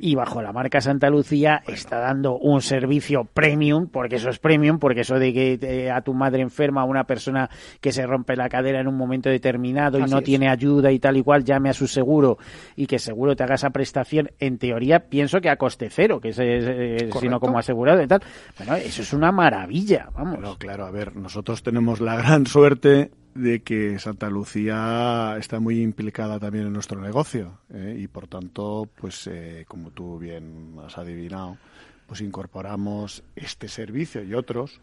y 0.00 0.14
bajo 0.14 0.40
la 0.40 0.52
marca 0.52 0.80
Santa 0.80 1.10
Lucía 1.10 1.62
está 1.66 1.98
dando 1.98 2.36
un 2.38 2.62
servicio 2.62 3.24
premium, 3.24 3.88
porque 3.88 4.16
eso 4.16 4.30
es 4.30 4.38
premium, 4.38 4.78
porque 4.78 5.02
eso 5.02 5.18
de 5.18 5.32
que 5.32 5.58
eh, 5.60 5.90
a 5.90 6.00
tu 6.00 6.14
madre 6.14 6.40
enferma, 6.40 6.82
a 6.82 6.84
una 6.84 7.04
persona 7.04 7.50
que 7.80 7.92
se 7.92 8.06
rompe 8.06 8.34
la 8.34 8.48
cadera 8.48 8.80
en 8.80 8.88
un 8.88 8.96
momento 8.96 9.28
determinado 9.28 9.98
y 9.98 10.02
no 10.02 10.18
es. 10.18 10.24
tiene 10.24 10.48
ayuda 10.48 10.90
y 10.90 10.98
tal 10.98 11.18
y 11.18 11.22
cual, 11.22 11.44
llame 11.44 11.68
a 11.68 11.74
su 11.74 11.86
seguro 11.86 12.38
y 12.76 12.86
que 12.86 12.98
seguro 12.98 13.36
te 13.36 13.42
haga 13.42 13.56
esa 13.56 13.70
prestación, 13.70 14.30
en 14.38 14.58
teoría 14.58 15.00
pienso 15.00 15.40
que 15.40 15.50
a 15.50 15.56
coste 15.56 15.90
cero, 15.90 16.20
que 16.20 16.30
es, 16.30 16.38
eh, 16.40 17.10
sino 17.20 17.38
como 17.38 17.58
asegurado 17.58 18.02
y 18.02 18.06
tal. 18.06 18.22
Bueno, 18.56 18.76
eso 18.76 19.02
es 19.02 19.12
una 19.12 19.32
maravilla, 19.32 20.08
vamos. 20.14 20.36
Pero 20.36 20.56
claro, 20.56 20.86
a 20.86 20.90
ver, 20.90 21.14
nosotros 21.14 21.62
tenemos 21.62 22.00
la 22.00 22.16
gran 22.16 22.46
suerte 22.46 23.10
de 23.34 23.62
que 23.62 23.98
Santa 23.98 24.28
Lucía 24.28 25.36
está 25.38 25.60
muy 25.60 25.80
implicada 25.80 26.38
también 26.38 26.66
en 26.66 26.72
nuestro 26.72 27.00
negocio 27.00 27.58
¿eh? 27.72 27.96
y 27.98 28.08
por 28.08 28.26
tanto, 28.26 28.88
pues 28.96 29.26
eh, 29.26 29.64
como 29.68 29.90
tú 29.90 30.18
bien 30.18 30.76
has 30.84 30.98
adivinado, 30.98 31.58
pues 32.06 32.20
incorporamos 32.20 33.22
este 33.36 33.68
servicio 33.68 34.22
y 34.24 34.34
otros 34.34 34.80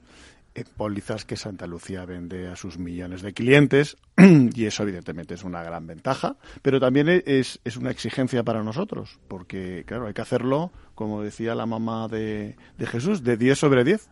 pólizas 0.66 1.26
que 1.26 1.36
Santa 1.36 1.68
Lucía 1.68 2.06
vende 2.06 2.48
a 2.48 2.56
sus 2.56 2.78
millones 2.78 3.22
de 3.22 3.34
clientes 3.34 3.98
y 4.18 4.66
eso 4.66 4.84
evidentemente 4.84 5.36
es 5.36 5.44
una 5.44 5.62
gran 5.64 5.86
ventaja, 5.86 6.38
pero 6.62 6.80
también 6.80 7.08
es, 7.10 7.60
es 7.64 7.78
una 7.78 7.92
exigencia 7.92 8.44
para 8.44 8.64
nosotros, 8.64 9.20
porque 9.28 9.84
claro, 9.86 10.08
hay 10.08 10.14
que 10.14 10.22
hacerlo, 10.22 10.72
como 10.98 11.22
decía 11.22 11.54
la 11.54 11.68
mamá 11.68 12.08
de, 12.08 12.56
de 12.76 12.86
Jesús, 12.88 13.24
de 13.24 13.38
10 13.38 13.60
sobre 13.60 13.84
10, 13.84 14.10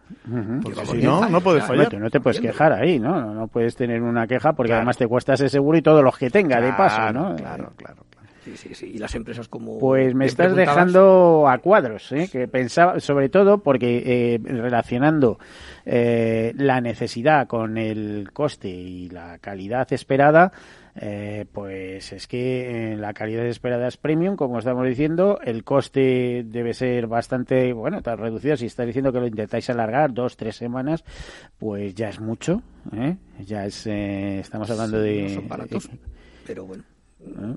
porque 0.61 0.85
si 0.85 0.97
no, 0.97 1.27
no 1.27 1.41
puedes 1.41 1.65
fallar. 1.65 1.91
no 1.95 2.11
te 2.11 2.19
puedes 2.19 2.39
quejar 2.39 2.73
ahí, 2.73 2.99
¿no? 2.99 3.33
No 3.33 3.47
puedes 3.47 3.75
tener 3.75 4.03
una 4.03 4.27
queja 4.27 4.53
porque 4.53 4.73
además 4.73 4.95
te 4.95 5.07
cuesta 5.07 5.33
ese 5.33 5.49
seguro 5.49 5.79
y 5.79 5.81
todos 5.81 6.03
los 6.03 6.15
que 6.15 6.29
tenga 6.29 6.61
de 6.61 6.71
paso, 6.73 7.11
¿no? 7.11 7.35
Claro, 7.37 7.73
claro. 7.75 8.05
Sí, 8.43 8.55
sí, 8.55 8.75
sí. 8.75 8.91
Y 8.93 8.97
las 8.99 9.15
empresas 9.15 9.47
como... 9.47 9.79
Pues 9.79 10.13
me 10.13 10.27
estás 10.27 10.55
dejando 10.55 11.49
a 11.49 11.57
cuadros, 11.57 12.11
¿eh? 12.11 12.29
que 12.31 12.47
pensaba, 12.47 12.99
sobre 12.99 13.29
todo 13.29 13.57
porque 13.63 14.03
eh, 14.05 14.39
relacionando 14.43 15.39
eh, 15.83 16.53
la 16.55 16.81
necesidad 16.81 17.47
con 17.47 17.79
el 17.79 18.29
coste 18.31 18.69
y 18.69 19.09
la 19.09 19.39
calidad 19.39 19.91
esperada, 19.91 20.51
eh, 20.95 21.45
pues 21.51 22.13
es 22.13 22.27
que 22.27 22.93
eh, 22.93 22.97
la 22.97 23.13
calidad 23.13 23.45
esperada 23.45 23.87
es 23.87 23.97
premium, 23.97 24.35
como 24.35 24.59
estamos 24.59 24.87
diciendo, 24.87 25.39
el 25.43 25.63
coste 25.63 26.43
debe 26.45 26.73
ser 26.73 27.07
bastante, 27.07 27.73
bueno, 27.73 28.01
tan 28.01 28.17
reducido. 28.17 28.55
Si 28.55 28.65
está 28.65 28.85
diciendo 28.85 29.11
que 29.11 29.19
lo 29.19 29.27
intentáis 29.27 29.69
alargar 29.69 30.13
dos, 30.13 30.37
tres 30.37 30.55
semanas, 30.55 31.03
pues 31.57 31.93
ya 31.95 32.09
es 32.09 32.19
mucho, 32.19 32.61
¿eh? 32.93 33.17
Ya 33.45 33.65
es, 33.65 33.85
eh, 33.87 34.39
estamos 34.39 34.69
hablando 34.69 34.99
de... 34.99 35.23
No 35.23 35.29
son 35.29 35.47
baratos, 35.47 35.89
pero 36.45 36.65
bueno. 36.65 36.83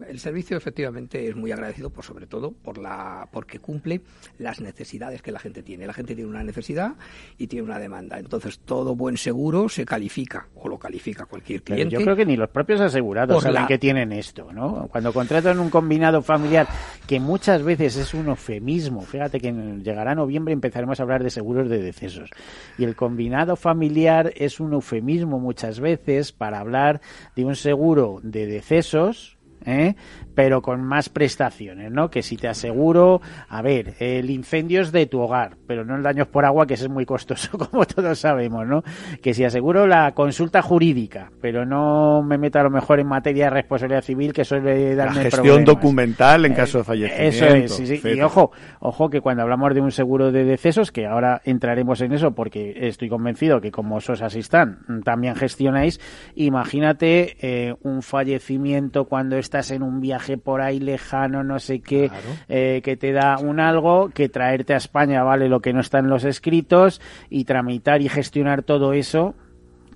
El 0.08 0.18
servicio 0.18 0.56
efectivamente 0.56 1.28
es 1.28 1.36
muy 1.36 1.52
agradecido 1.52 1.90
por 1.90 2.04
sobre 2.04 2.26
todo 2.26 2.52
por 2.52 2.78
la 2.78 3.28
porque 3.30 3.58
cumple 3.58 4.00
las 4.38 4.60
necesidades 4.60 5.22
que 5.22 5.32
la 5.32 5.38
gente 5.38 5.62
tiene. 5.62 5.86
La 5.86 5.92
gente 5.92 6.14
tiene 6.14 6.28
una 6.30 6.42
necesidad 6.42 6.94
y 7.36 7.46
tiene 7.46 7.64
una 7.64 7.78
demanda. 7.78 8.18
Entonces 8.18 8.58
todo 8.60 8.94
buen 8.96 9.16
seguro 9.16 9.68
se 9.68 9.84
califica 9.84 10.48
o 10.56 10.68
lo 10.68 10.78
califica 10.78 11.26
cualquier 11.26 11.62
cliente. 11.62 11.90
Pero 11.90 12.00
yo 12.00 12.04
creo 12.04 12.16
que 12.16 12.26
ni 12.26 12.36
los 12.36 12.48
propios 12.50 12.80
asegurados 12.80 13.42
saben 13.42 13.54
la- 13.62 13.66
que 13.66 13.78
tienen 13.78 14.12
esto, 14.12 14.52
¿no? 14.52 14.88
Cuando 14.90 15.12
contratan 15.12 15.58
un 15.60 15.70
combinado 15.70 16.22
familiar 16.22 16.66
que 17.06 17.20
muchas 17.20 17.62
veces 17.62 17.96
es 17.96 18.14
un 18.14 18.26
eufemismo. 18.28 19.02
Fíjate 19.02 19.40
que 19.40 19.52
llegará 19.52 20.14
noviembre 20.14 20.52
y 20.52 20.54
empezaremos 20.54 21.00
a 21.00 21.02
hablar 21.04 21.22
de 21.22 21.30
seguros 21.30 21.68
de 21.68 21.78
decesos. 21.82 22.30
Y 22.78 22.84
el 22.84 22.96
combinado 22.96 23.56
familiar 23.56 24.32
es 24.36 24.60
un 24.60 24.72
eufemismo 24.72 25.38
muchas 25.38 25.80
veces 25.80 26.32
para 26.32 26.58
hablar 26.60 27.00
de 27.36 27.44
un 27.44 27.54
seguro 27.56 28.20
de 28.22 28.46
decesos 28.46 29.37
¿eh? 29.64 29.94
Pero 30.38 30.62
con 30.62 30.84
más 30.84 31.08
prestaciones, 31.08 31.90
¿no? 31.90 32.10
Que 32.10 32.22
si 32.22 32.36
te 32.36 32.46
aseguro, 32.46 33.20
a 33.48 33.60
ver, 33.60 33.94
el 33.98 34.30
incendio 34.30 34.82
es 34.82 34.92
de 34.92 35.06
tu 35.06 35.18
hogar, 35.18 35.56
pero 35.66 35.84
no 35.84 35.96
el 35.96 36.02
daños 36.04 36.28
por 36.28 36.44
agua, 36.44 36.64
que 36.64 36.74
ese 36.74 36.84
es 36.84 36.90
muy 36.90 37.04
costoso, 37.04 37.58
como 37.58 37.84
todos 37.84 38.20
sabemos, 38.20 38.64
¿no? 38.64 38.84
Que 39.20 39.34
si 39.34 39.42
aseguro 39.42 39.88
la 39.88 40.12
consulta 40.14 40.62
jurídica, 40.62 41.32
pero 41.40 41.66
no 41.66 42.22
me 42.22 42.38
meto 42.38 42.60
a 42.60 42.62
lo 42.62 42.70
mejor 42.70 43.00
en 43.00 43.08
materia 43.08 43.46
de 43.46 43.50
responsabilidad 43.50 44.02
civil, 44.02 44.32
que 44.32 44.44
suele 44.44 44.94
La 44.94 45.06
darme 45.06 45.22
gestión 45.22 45.42
problemas. 45.42 45.66
documental 45.66 46.44
en 46.44 46.52
Eh, 46.52 46.54
caso 46.54 46.78
de 46.78 46.84
fallecimiento. 46.84 47.44
Eso 47.44 47.46
es, 47.46 47.74
sí, 47.74 47.98
sí. 47.98 48.08
Y 48.08 48.20
ojo, 48.20 48.52
ojo 48.78 49.10
que 49.10 49.20
cuando 49.20 49.42
hablamos 49.42 49.74
de 49.74 49.80
un 49.80 49.90
seguro 49.90 50.30
de 50.30 50.44
decesos, 50.44 50.92
que 50.92 51.04
ahora 51.06 51.42
entraremos 51.46 52.00
en 52.00 52.12
eso 52.12 52.36
porque 52.36 52.86
estoy 52.86 53.08
convencido 53.08 53.60
que 53.60 53.72
como 53.72 54.00
SOS 54.00 54.22
Assistant 54.22 54.88
mm, 54.88 55.00
también 55.00 55.34
gestionáis, 55.34 55.98
imagínate 56.36 57.36
eh, 57.40 57.74
un 57.82 58.02
fallecimiento 58.02 59.06
cuando 59.06 59.36
estás 59.36 59.72
en 59.72 59.82
un 59.82 60.00
viaje 60.00 60.27
por 60.36 60.60
ahí 60.60 60.80
lejano, 60.80 61.42
no 61.44 61.58
sé 61.58 61.80
qué, 61.80 62.10
eh, 62.48 62.82
que 62.84 62.96
te 62.96 63.12
da 63.12 63.38
un 63.38 63.60
algo, 63.60 64.10
que 64.10 64.28
traerte 64.28 64.74
a 64.74 64.76
España 64.76 65.22
vale 65.22 65.48
lo 65.48 65.60
que 65.60 65.72
no 65.72 65.80
está 65.80 66.00
en 66.00 66.10
los 66.10 66.24
escritos 66.24 67.00
y 67.30 67.44
tramitar 67.44 68.02
y 68.02 68.08
gestionar 68.08 68.62
todo 68.62 68.92
eso. 68.92 69.34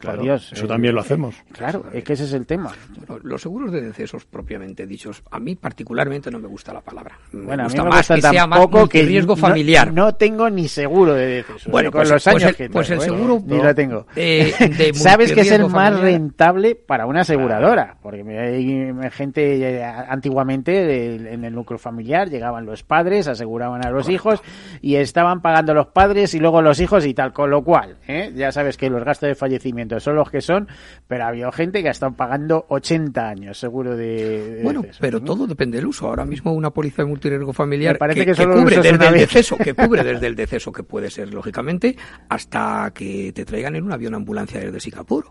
Por 0.03 0.11
Claro, 0.13 0.23
Dios, 0.23 0.53
eso 0.53 0.65
eh, 0.65 0.69
también 0.69 0.95
lo 0.95 1.01
eh, 1.01 1.05
hacemos. 1.05 1.35
Claro, 1.53 1.85
es 1.93 2.05
que 2.05 2.13
ese 2.15 2.25
es 2.25 2.33
el 2.33 2.47
tema. 2.47 2.73
Bueno, 3.07 3.21
Los 3.25 3.43
seguros 3.43 3.73
de 3.73 3.81
decesos 3.81 4.25
propiamente 4.25 4.87
dichos, 4.87 5.23
a 5.31 5.39
mí 5.39 5.55
particularmente 5.55 6.31
no 6.31 6.39
me 6.39 6.49
gusta 6.49 6.73
la 6.73 6.81
palabra. 6.81 7.19
Me 7.33 7.45
Bueno, 7.47 7.63
a 7.63 7.67
mí 7.67 7.71
gusta 7.73 7.83
me 7.85 7.89
más 7.91 7.99
gusta 7.99 8.15
que 8.17 8.21
sea 8.37 8.47
más 8.47 8.67
que 8.91 9.03
riesgo 9.03 9.35
no- 9.35 9.41
familiar. 9.41 9.93
No, 9.93 10.15
tengo 10.15 10.51
ni 10.51 10.69
seguro 10.69 11.15
de 11.15 11.27
decesos. 11.27 11.71
Bueno, 11.71 11.91
con 11.91 12.01
pues- 12.01 12.11
los 12.11 12.25
pues 12.25 12.35
años 12.37 12.51
el- 12.51 12.57
que 12.57 12.71
pues 12.71 12.91
el 12.91 12.99
tengo, 12.99 13.15
¿eh? 13.15 13.17
seguro 13.17 13.43
ni 13.47 13.63
lo 13.63 13.75
tengo. 13.75 14.07
de- 14.15 14.55
de 14.79 14.95
Sabes 14.95 15.33
que 15.33 15.41
es 15.43 15.51
el 15.51 15.63
más 15.63 15.73
familiar. 15.95 16.01
rentable 16.03 16.75
para 16.75 17.07
una 17.07 17.21
aseguradora, 17.21 17.97
porque 18.03 18.23
hay 18.39 19.11
gente 19.11 19.79
eh, 19.79 19.85
antiguamente 19.85 20.73
de- 20.73 21.33
en 21.33 21.45
el 21.45 21.55
núcleo 21.55 21.79
familiar 21.79 22.29
llegaban 22.29 22.67
los 22.67 22.83
padres, 22.83 23.29
aseguraban 23.29 23.85
a 23.87 23.91
los 23.91 24.09
hijos 24.09 24.43
y 24.81 24.97
estaban 24.97 25.41
pagando 25.43 25.75
los 25.75 25.87
padres 25.89 26.35
y 26.35 26.39
luego 26.39 26.63
los 26.63 26.81
hijos 26.81 27.07
y 27.07 27.15
tal, 27.15 27.33
con 27.33 27.51
lo 27.51 27.63
cual, 27.63 27.99
¿eh? 28.09 28.33
ya 28.35 28.53
sabes 28.53 28.77
que 28.77 28.91
los 28.91 29.05
gastos 29.05 29.29
de 29.29 29.35
fallecimiento 29.35 29.92
son 30.01 30.17
los 30.17 30.31
que 30.31 30.41
son, 30.41 30.69
pero 31.09 31.25
había 31.25 31.51
gente 31.53 31.83
que 31.83 31.89
ha 31.89 31.93
estado 31.93 32.15
pagando 32.15 32.67
80 32.69 33.29
años 33.29 33.59
seguro 33.59 33.97
de, 33.97 34.57
de 34.57 34.63
Bueno, 34.63 34.83
pero 35.01 35.19
¿no? 35.19 35.25
todo 35.25 35.47
depende 35.47 35.79
del 35.79 35.87
uso. 35.87 36.07
Ahora 36.07 36.25
mismo 36.25 36.53
una 36.53 36.71
póliza 36.71 37.03
de 37.03 37.09
multirriesgo 37.09 37.53
familiar 37.53 37.95
Me 37.95 37.99
parece 37.99 38.21
que, 38.21 38.27
que 38.27 38.31
que 38.33 38.37
solo 38.37 38.55
lo 38.55 38.63
cubre 38.63 38.77
desde 38.77 39.09
el 39.09 39.15
deceso, 39.15 39.57
que 39.57 39.75
cubre 39.75 40.05
desde 40.05 40.27
el 40.27 40.37
deceso, 40.37 40.73
que 40.73 40.83
puede 40.83 41.11
ser 41.11 41.33
lógicamente, 41.33 41.97
hasta 42.29 42.93
que 42.95 43.33
te 43.33 43.45
traigan 43.45 43.77
en 43.77 43.85
un 43.85 43.93
avión 43.93 44.15
ambulancia 44.15 44.61
desde 44.61 44.81
Singapur. 44.81 45.27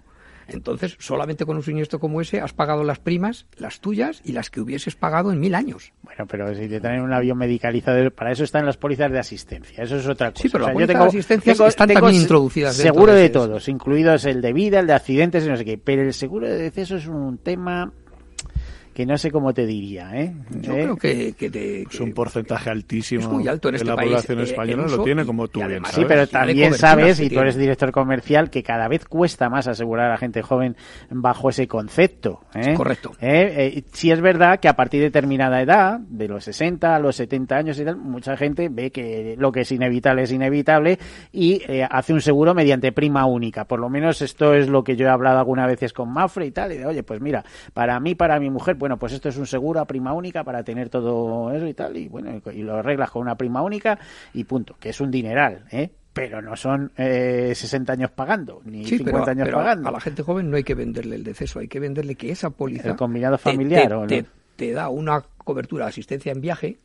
Entonces, 0.52 0.95
solamente 0.99 1.45
con 1.45 1.56
un 1.58 1.64
siniestro 1.64 1.99
como 1.99 2.22
ese 2.22 2.41
has 2.41 2.54
pagado 2.54 2.84
las 2.84 2.99
primas, 2.99 3.47
las 3.58 3.80
tuyas 3.80 4.22
y 4.24 4.34
las 4.34 4.49
que 4.49 4.62
hubieses 4.62 4.95
pagado 4.95 5.32
en 5.32 5.39
mil 5.39 5.56
años. 5.56 5.93
Bueno, 6.04 6.26
pero 6.28 6.54
si 6.54 6.68
te 6.68 6.80
traen 6.80 7.02
un 7.02 7.14
avión 7.14 7.38
medicalizado, 7.38 8.12
para 8.12 8.32
eso 8.32 8.43
están 8.43 8.66
las 8.66 8.78
pólizas 8.78 9.12
de 9.12 9.20
asistencia. 9.20 9.84
Eso 9.84 9.97
es 9.97 10.08
otra 10.08 10.32
cosa. 10.32 10.41
Sí, 10.43 10.49
pero 10.49 10.66
O 10.66 10.68
las 10.68 10.76
sea, 10.76 10.86
pólizas 10.88 11.02
de 11.04 11.08
asistencia 11.20 11.54
tengo- 11.54 11.68
están 11.68 11.88
tengo 11.88 12.02
también 12.02 12.22
introducidas 12.22 12.76
Seguro 12.76 13.14
de 13.14 13.22
de 13.22 13.30
todos, 13.30 13.68
incluidos 13.70 14.26
el 14.26 14.41
de 14.41 14.54
vida, 14.54 14.80
el 14.80 14.88
de 14.88 14.93
accidentes 14.93 15.45
y 15.45 15.49
no 15.49 15.56
sé 15.58 15.66
qué. 15.66 15.78
Pero 15.78 16.02
el 16.04 16.14
seguro 16.14 16.47
de 16.47 16.58
deceso 16.58 16.95
es 16.97 17.08
un 17.08 17.38
tema 17.38 17.91
que 19.02 19.06
no 19.08 19.18
sé 19.18 19.32
cómo 19.32 19.52
te 19.54 19.66
diría, 19.66 20.12
¿eh? 20.14 20.32
Yo 20.62 20.74
¿Eh? 20.74 20.84
creo 20.84 20.95
que, 20.95 21.34
que 21.34 21.49
te- 21.49 21.82
Es 21.84 21.99
un 21.99 22.14
porcentaje 22.14 22.70
altísimo 22.70 23.22
Es 23.22 23.28
muy 23.28 23.47
alto 23.47 23.70
en 23.70 23.74
de 23.74 23.78
este 23.78 23.89
la 23.89 23.95
país, 23.95 24.10
población 24.12 24.39
eh, 24.39 24.43
española 24.43 24.86
lo 24.88 25.04
tiene 25.04 25.26
como 25.26 25.47
tú 25.47 25.60
bien 25.60 25.72
además- 25.72 25.89
Sí, 25.89 25.95
sabes. 26.02 26.08
pero 26.08 26.28
también 26.28 26.74
sabes, 26.76 27.20
y 27.20 27.30
tú 27.30 27.39
eres 27.39 27.56
director 27.56 27.91
comercial, 27.91 28.49
que 28.52 28.62
cada 28.62 28.88
vez 28.88 29.06
cuesta 29.06 29.49
más 29.49 29.68
asegurar 29.68 30.12
a 30.12 30.18
gente 30.18 30.41
joven 30.43 30.76
bajo 31.10 31.49
ese 31.49 31.68
concepto. 31.68 32.41
¿eh? 32.54 32.76
Correcto. 32.76 33.12
¿Eh? 33.20 33.72
Eh, 33.78 33.84
sí 33.91 34.12
es 34.12 34.22
verdad 34.22 34.60
que 34.60 34.68
a 34.68 34.76
partir 34.76 34.99
de 34.99 35.06
determinada 35.08 35.62
edad, 35.62 35.99
de 35.99 36.28
los 36.28 36.43
60 36.43 36.95
a 36.95 36.99
los 36.99 37.16
70 37.16 37.56
años 37.58 37.80
y 37.80 37.86
tal, 37.86 37.97
mucha 37.97 38.38
gente 38.38 38.70
ve 38.70 38.91
que 38.91 39.36
lo 39.38 39.52
que 39.52 39.62
es 39.62 39.72
inevitable 39.72 40.22
es 40.24 40.32
inevitable 40.32 40.99
y 41.32 41.62
eh, 41.68 41.88
hace 41.89 42.14
un 42.14 42.22
seguro 42.22 42.54
mediante 42.54 42.91
prima 42.91 43.26
única. 43.26 43.66
Por 43.66 43.80
lo 43.80 43.89
menos 43.89 44.22
esto 44.22 44.54
es 44.54 44.70
lo 44.70 44.84
que 44.84 44.95
yo 44.95 45.08
he 45.08 45.10
hablado 45.10 45.39
algunas 45.39 45.66
veces 45.68 45.91
con 45.91 46.14
Mafre 46.14 46.45
y 46.45 46.52
tal. 46.52 46.72
Y 46.74 46.78
de, 46.78 46.86
oye, 46.86 47.02
pues 47.04 47.20
mira, 47.20 47.43
para 47.74 47.99
mí, 47.99 48.14
para 48.16 48.39
mi 48.39 48.49
mujer, 48.49 48.76
bueno, 48.76 48.91
pues 48.98 49.14
esto 49.14 49.30
es 49.30 49.38
un 49.38 49.46
seguro 49.48 49.80
a 49.80 49.86
prima 49.86 50.14
única 50.14 50.44
para 50.44 50.64
tener 50.64 50.89
todo 50.89 51.52
eso 51.52 51.68
y 51.68 51.74
tal. 51.74 51.96
Y 51.98 52.08
bueno, 52.08 52.42
y 52.54 52.62
lo 52.64 52.76
arreglas 52.76 53.12
con 53.12 53.22
una 53.24 53.36
prima 53.36 53.62
única 53.62 53.98
y 54.34 54.44
punto, 54.44 54.76
que 54.80 54.89
es 54.89 55.02
un 55.02 55.12
dineral, 55.12 55.66
¿eh? 55.72 55.89
Pero 56.14 56.42
no 56.42 56.58
son 56.58 56.92
eh, 56.98 57.54
60 57.56 57.94
años 57.94 58.12
pagando, 58.12 58.62
ni 58.66 58.84
Sí, 58.86 58.98
50 58.98 59.12
pero, 59.20 59.32
años 59.32 59.46
pero 59.46 59.58
pagando. 59.60 59.88
a 59.88 59.92
la 59.94 60.00
gente 60.02 60.24
joven 60.24 60.50
no 60.52 60.58
hay 60.58 60.64
que 60.64 60.76
venderle 60.76 61.16
el 61.16 61.24
deceso, 61.24 61.60
hay 61.60 61.70
que 61.70 61.80
venderle 61.80 62.16
que 62.16 62.32
esa 62.32 62.50
póliza... 62.50 62.89
El 62.89 62.96
combinado 62.98 63.38
te- 63.38 63.44
familiar, 63.44 63.88
te, 63.88 63.94
¿o 63.94 64.02
no? 64.02 64.08
te- 64.08 64.26
te 64.58 64.72
da 64.74 64.89
una 64.89 65.24
cobertura 65.38 65.86
de 65.86 65.89
asistencia 65.89 66.34
en 66.34 66.42
viaje, 66.42 66.78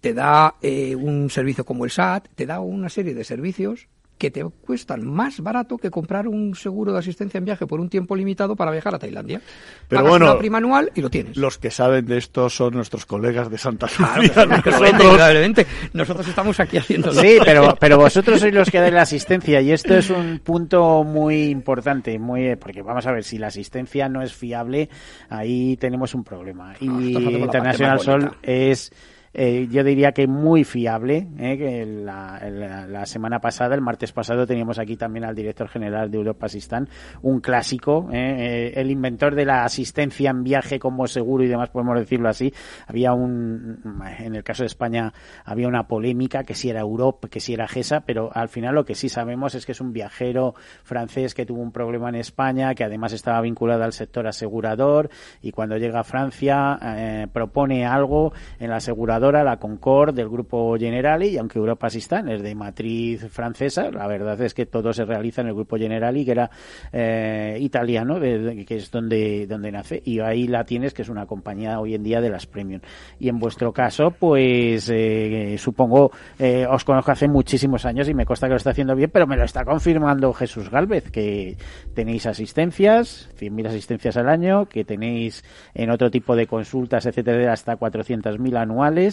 te 0.00 0.12
da 0.12 0.56
eh, 0.60 0.96
un 0.96 1.30
servicio 1.30 1.64
como 1.64 1.84
el 1.84 1.92
SAT, 1.92 2.28
te 2.34 2.46
da 2.46 2.58
una 2.58 2.88
serie 2.88 3.14
de 3.14 3.22
servicios 3.22 3.86
que 4.18 4.30
te 4.30 4.44
cuestan 4.44 5.06
más 5.06 5.40
barato 5.40 5.78
que 5.78 5.90
comprar 5.90 6.26
un 6.28 6.54
seguro 6.54 6.92
de 6.92 6.98
asistencia 6.98 7.38
en 7.38 7.44
viaje 7.44 7.66
por 7.66 7.80
un 7.80 7.88
tiempo 7.88 8.16
limitado 8.16 8.56
para 8.56 8.70
viajar 8.72 8.94
a 8.94 8.98
Tailandia. 8.98 9.40
Pero 9.88 10.00
Pagas 10.02 10.10
bueno, 10.10 10.26
una 10.26 10.38
prima 10.38 10.58
anual 10.58 10.90
y 10.94 11.00
lo 11.00 11.08
tienes. 11.08 11.36
Los 11.36 11.58
que 11.58 11.70
saben 11.70 12.04
de 12.06 12.18
esto 12.18 12.50
son 12.50 12.74
nuestros 12.74 13.06
colegas 13.06 13.50
de 13.50 13.58
Santa 13.58 13.86
Claro, 13.86 14.22
indudablemente, 14.22 14.70
nosotros- 14.70 14.90
indudablemente. 15.00 15.66
Nosotros 15.92 16.28
estamos 16.28 16.60
aquí 16.60 16.76
haciendo 16.78 17.12
Sí, 17.12 17.38
pero, 17.44 17.76
pero 17.80 17.96
vosotros 17.96 18.40
sois 18.40 18.52
los 18.52 18.70
que 18.70 18.80
dais 18.80 18.92
la 18.92 19.02
asistencia 19.02 19.60
y 19.60 19.70
esto 19.72 19.94
es 19.94 20.10
un 20.10 20.40
punto 20.40 21.04
muy 21.04 21.44
importante, 21.44 22.18
muy 22.18 22.56
porque 22.56 22.82
vamos 22.82 23.06
a 23.06 23.12
ver, 23.12 23.22
si 23.24 23.38
la 23.38 23.46
asistencia 23.48 24.08
no 24.08 24.20
es 24.22 24.32
fiable, 24.32 24.88
ahí 25.28 25.76
tenemos 25.76 26.14
un 26.14 26.24
problema. 26.24 26.74
Y 26.80 26.86
International 27.16 27.98
parte 27.98 28.10
más 28.10 28.22
Sol 28.30 28.36
es, 28.42 28.92
eh, 29.34 29.68
yo 29.70 29.84
diría 29.84 30.12
que 30.12 30.26
muy 30.26 30.64
fiable. 30.64 31.26
eh, 31.38 31.58
que 31.58 31.86
la, 31.86 32.40
la- 32.50 33.06
semana 33.06 33.40
pasada, 33.40 33.74
el 33.74 33.80
martes 33.80 34.12
pasado, 34.12 34.46
teníamos 34.46 34.78
aquí 34.78 34.96
también 34.96 35.24
al 35.24 35.34
director 35.34 35.68
general 35.68 36.10
de 36.10 36.18
Europa 36.18 36.46
Asistan, 36.46 36.88
un 37.22 37.40
clásico, 37.40 38.08
eh, 38.12 38.70
eh, 38.70 38.72
el 38.80 38.90
inventor 38.90 39.34
de 39.34 39.44
la 39.44 39.64
asistencia 39.64 40.30
en 40.30 40.42
viaje 40.44 40.78
como 40.78 41.06
seguro 41.06 41.44
y 41.44 41.48
demás, 41.48 41.70
podemos 41.70 41.98
decirlo 41.98 42.28
así. 42.28 42.52
Había 42.86 43.12
un, 43.12 43.80
en 44.18 44.34
el 44.34 44.42
caso 44.44 44.62
de 44.62 44.66
España, 44.68 45.12
había 45.44 45.68
una 45.68 45.86
polémica 45.88 46.44
que 46.44 46.54
si 46.54 46.70
era 46.70 46.80
Europa, 46.80 47.28
que 47.28 47.40
si 47.40 47.54
era 47.54 47.66
GESA, 47.68 48.00
pero 48.00 48.30
al 48.34 48.48
final 48.48 48.74
lo 48.74 48.84
que 48.84 48.94
sí 48.94 49.08
sabemos 49.08 49.54
es 49.54 49.64
que 49.66 49.72
es 49.72 49.80
un 49.80 49.92
viajero 49.92 50.54
francés 50.82 51.34
que 51.34 51.46
tuvo 51.46 51.62
un 51.62 51.72
problema 51.72 52.08
en 52.08 52.16
España, 52.16 52.74
que 52.74 52.84
además 52.84 53.12
estaba 53.12 53.40
vinculado 53.40 53.84
al 53.84 53.92
sector 53.92 54.26
asegurador 54.26 55.08
y 55.42 55.52
cuando 55.52 55.76
llega 55.76 56.00
a 56.00 56.04
Francia 56.04 56.78
eh, 56.82 57.26
propone 57.32 57.86
algo 57.86 58.32
en 58.58 58.70
la 58.70 58.76
aseguradora 58.76 59.17
la 59.20 59.56
Concord, 59.58 60.14
del 60.14 60.28
grupo 60.28 60.76
Generali, 60.78 61.28
y 61.28 61.38
aunque 61.38 61.58
Europa 61.58 61.90
Sistan 61.90 62.28
es 62.28 62.42
de 62.42 62.54
matriz 62.54 63.26
francesa, 63.30 63.90
la 63.90 64.06
verdad 64.06 64.40
es 64.40 64.54
que 64.54 64.66
todo 64.66 64.92
se 64.92 65.04
realiza 65.04 65.42
en 65.42 65.48
el 65.48 65.54
grupo 65.54 65.76
Generali, 65.76 66.24
que 66.24 66.30
era 66.30 66.50
eh, 66.92 67.58
italiano, 67.60 68.20
que 68.20 68.66
es 68.68 68.90
donde, 68.90 69.46
donde 69.46 69.72
nace, 69.72 70.00
y 70.04 70.20
ahí 70.20 70.46
la 70.46 70.64
tienes, 70.64 70.94
que 70.94 71.02
es 71.02 71.08
una 71.08 71.26
compañía 71.26 71.80
hoy 71.80 71.94
en 71.94 72.02
día 72.02 72.20
de 72.20 72.30
las 72.30 72.46
premium. 72.46 72.80
Y 73.18 73.28
en 73.28 73.38
vuestro 73.38 73.72
caso, 73.72 74.10
pues 74.10 74.88
eh, 74.90 75.56
supongo, 75.58 76.10
eh, 76.38 76.66
os 76.68 76.84
conozco 76.84 77.12
hace 77.12 77.28
muchísimos 77.28 77.84
años 77.84 78.08
y 78.08 78.14
me 78.14 78.24
consta 78.24 78.46
que 78.46 78.52
lo 78.52 78.56
está 78.56 78.70
haciendo 78.70 78.94
bien, 78.94 79.10
pero 79.12 79.26
me 79.26 79.36
lo 79.36 79.44
está 79.44 79.64
confirmando 79.64 80.32
Jesús 80.32 80.70
Galvez, 80.70 81.10
que 81.10 81.56
tenéis 81.94 82.26
asistencias, 82.26 83.30
100.000 83.38 83.68
asistencias 83.68 84.16
al 84.16 84.28
año, 84.28 84.66
que 84.66 84.84
tenéis 84.84 85.44
en 85.74 85.90
otro 85.90 86.10
tipo 86.10 86.36
de 86.36 86.46
consultas, 86.46 87.06
etcétera, 87.06 87.52
hasta 87.52 87.78
400.000 87.78 88.56
anuales. 88.56 89.07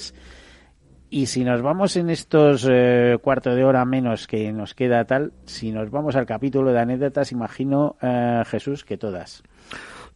Y 1.10 1.28
si 1.28 1.43
nos 1.43 1.62
vamos 1.62 1.96
en 1.98 2.10
estos 2.10 2.68
eh, 2.70 3.18
cuarto 3.22 3.56
de 3.56 3.64
hora 3.64 3.86
menos 3.86 4.28
que 4.28 4.52
nos 4.52 4.74
queda 4.74 5.06
tal, 5.06 5.34
si 5.46 5.72
nos 5.72 5.91
vamos 5.91 6.16
al 6.16 6.26
capítulo 6.26 6.74
de 6.74 6.80
anécdotas, 6.80 7.32
imagino, 7.32 7.96
eh, 8.02 8.43
Jesús, 8.48 8.84
que 8.84 8.98
todas. 8.98 9.43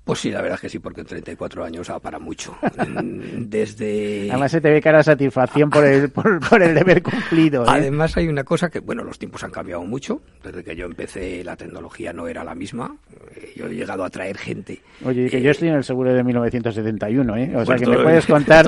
Pues 0.10 0.22
sí, 0.22 0.32
la 0.32 0.41
verdad 0.41 0.55
es 0.55 0.62
que 0.62 0.70
sí, 0.70 0.80
porque 0.80 1.01
en 1.01 1.05
34 1.05 1.66
años 1.66 1.88
ha 1.91 1.99
para 1.99 2.18
mucho. 2.18 2.57
Desde... 3.03 4.28
Además 4.32 4.51
se 4.51 4.60
te 4.60 4.72
ve 4.72 4.82
cara 4.82 5.03
satisfacción 5.03 5.70
por 5.70 5.86
el, 5.86 6.10
por, 6.49 6.64
el 6.64 6.74
deber 6.74 7.03
cumplido. 7.03 7.62
¿eh? 7.62 7.68
Además 7.70 8.18
hay 8.18 8.28
una 8.28 8.43
cosa 8.43 8.70
que, 8.70 8.80
bueno, 8.80 9.03
los 9.03 9.20
tiempos 9.20 9.43
han 9.43 9.51
cambiado 9.51 9.84
mucho. 9.84 10.20
Desde 10.43 10.64
que 10.64 10.76
yo 10.76 10.88
empecé 10.88 11.43
la 11.43 11.55
tecnología 11.55 12.12
no 12.12 12.28
era 12.28 12.43
la 12.43 12.55
misma. 12.55 12.95
Eh, 13.36 13.53
yo 13.55 13.68
he 13.68 13.76
llegado 13.76 14.03
a 14.03 14.10
traer 14.10 14.36
gente. 14.36 14.82
Oye, 15.05 15.30
que 15.30 15.43
yo 15.43 15.51
estoy 15.51 15.68
en 15.68 15.76
el 15.76 15.84
seguro 15.84 16.12
de 16.12 16.24
1971, 16.24 17.38
¿eh? 17.38 17.55
O 17.55 17.64
sea, 17.64 17.76
que 17.76 17.86
me 17.86 17.99
puedes 17.99 18.26
contar... 18.26 18.66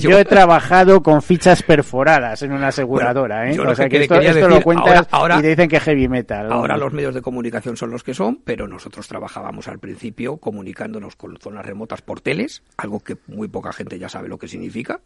Yo, 0.00 0.18
he 0.18 0.24
trabajado 0.24 1.00
con 1.00 1.22
fichas 1.22 1.62
perforadas 1.62 2.42
en 2.42 2.50
una 2.50 2.68
aseguradora, 2.68 3.48
¿eh? 3.48 3.60
o 3.60 3.72
sea, 3.76 3.88
que, 3.88 4.02
esto, 4.02 4.48
lo 4.48 4.60
cuentas 4.60 5.06
ahora, 5.12 5.38
y 5.38 5.42
te 5.42 5.48
dicen 5.50 5.68
que 5.68 5.78
heavy 5.78 6.08
metal. 6.08 6.50
Ahora 6.50 6.76
los 6.76 6.92
medios 6.92 7.14
de 7.14 7.22
comunicación 7.22 7.76
son 7.76 7.90
los 7.90 8.02
que 8.02 8.14
son, 8.14 8.40
pero 8.44 8.66
nosotros 8.66 9.06
trabajábamos 9.06 9.68
al 9.68 9.78
principio 9.78 10.38
comunicando 10.38 10.71
comunicándonos 10.72 11.16
con 11.16 11.36
zonas 11.36 11.66
remotas 11.66 12.02
por 12.02 12.20
teles, 12.20 12.62
algo 12.76 13.00
que 13.00 13.16
muy 13.26 13.48
poca 13.48 13.72
gente 13.72 13.98
ya 13.98 14.08
sabe 14.08 14.28
lo 14.28 14.38
que 14.38 14.48
significa. 14.48 15.00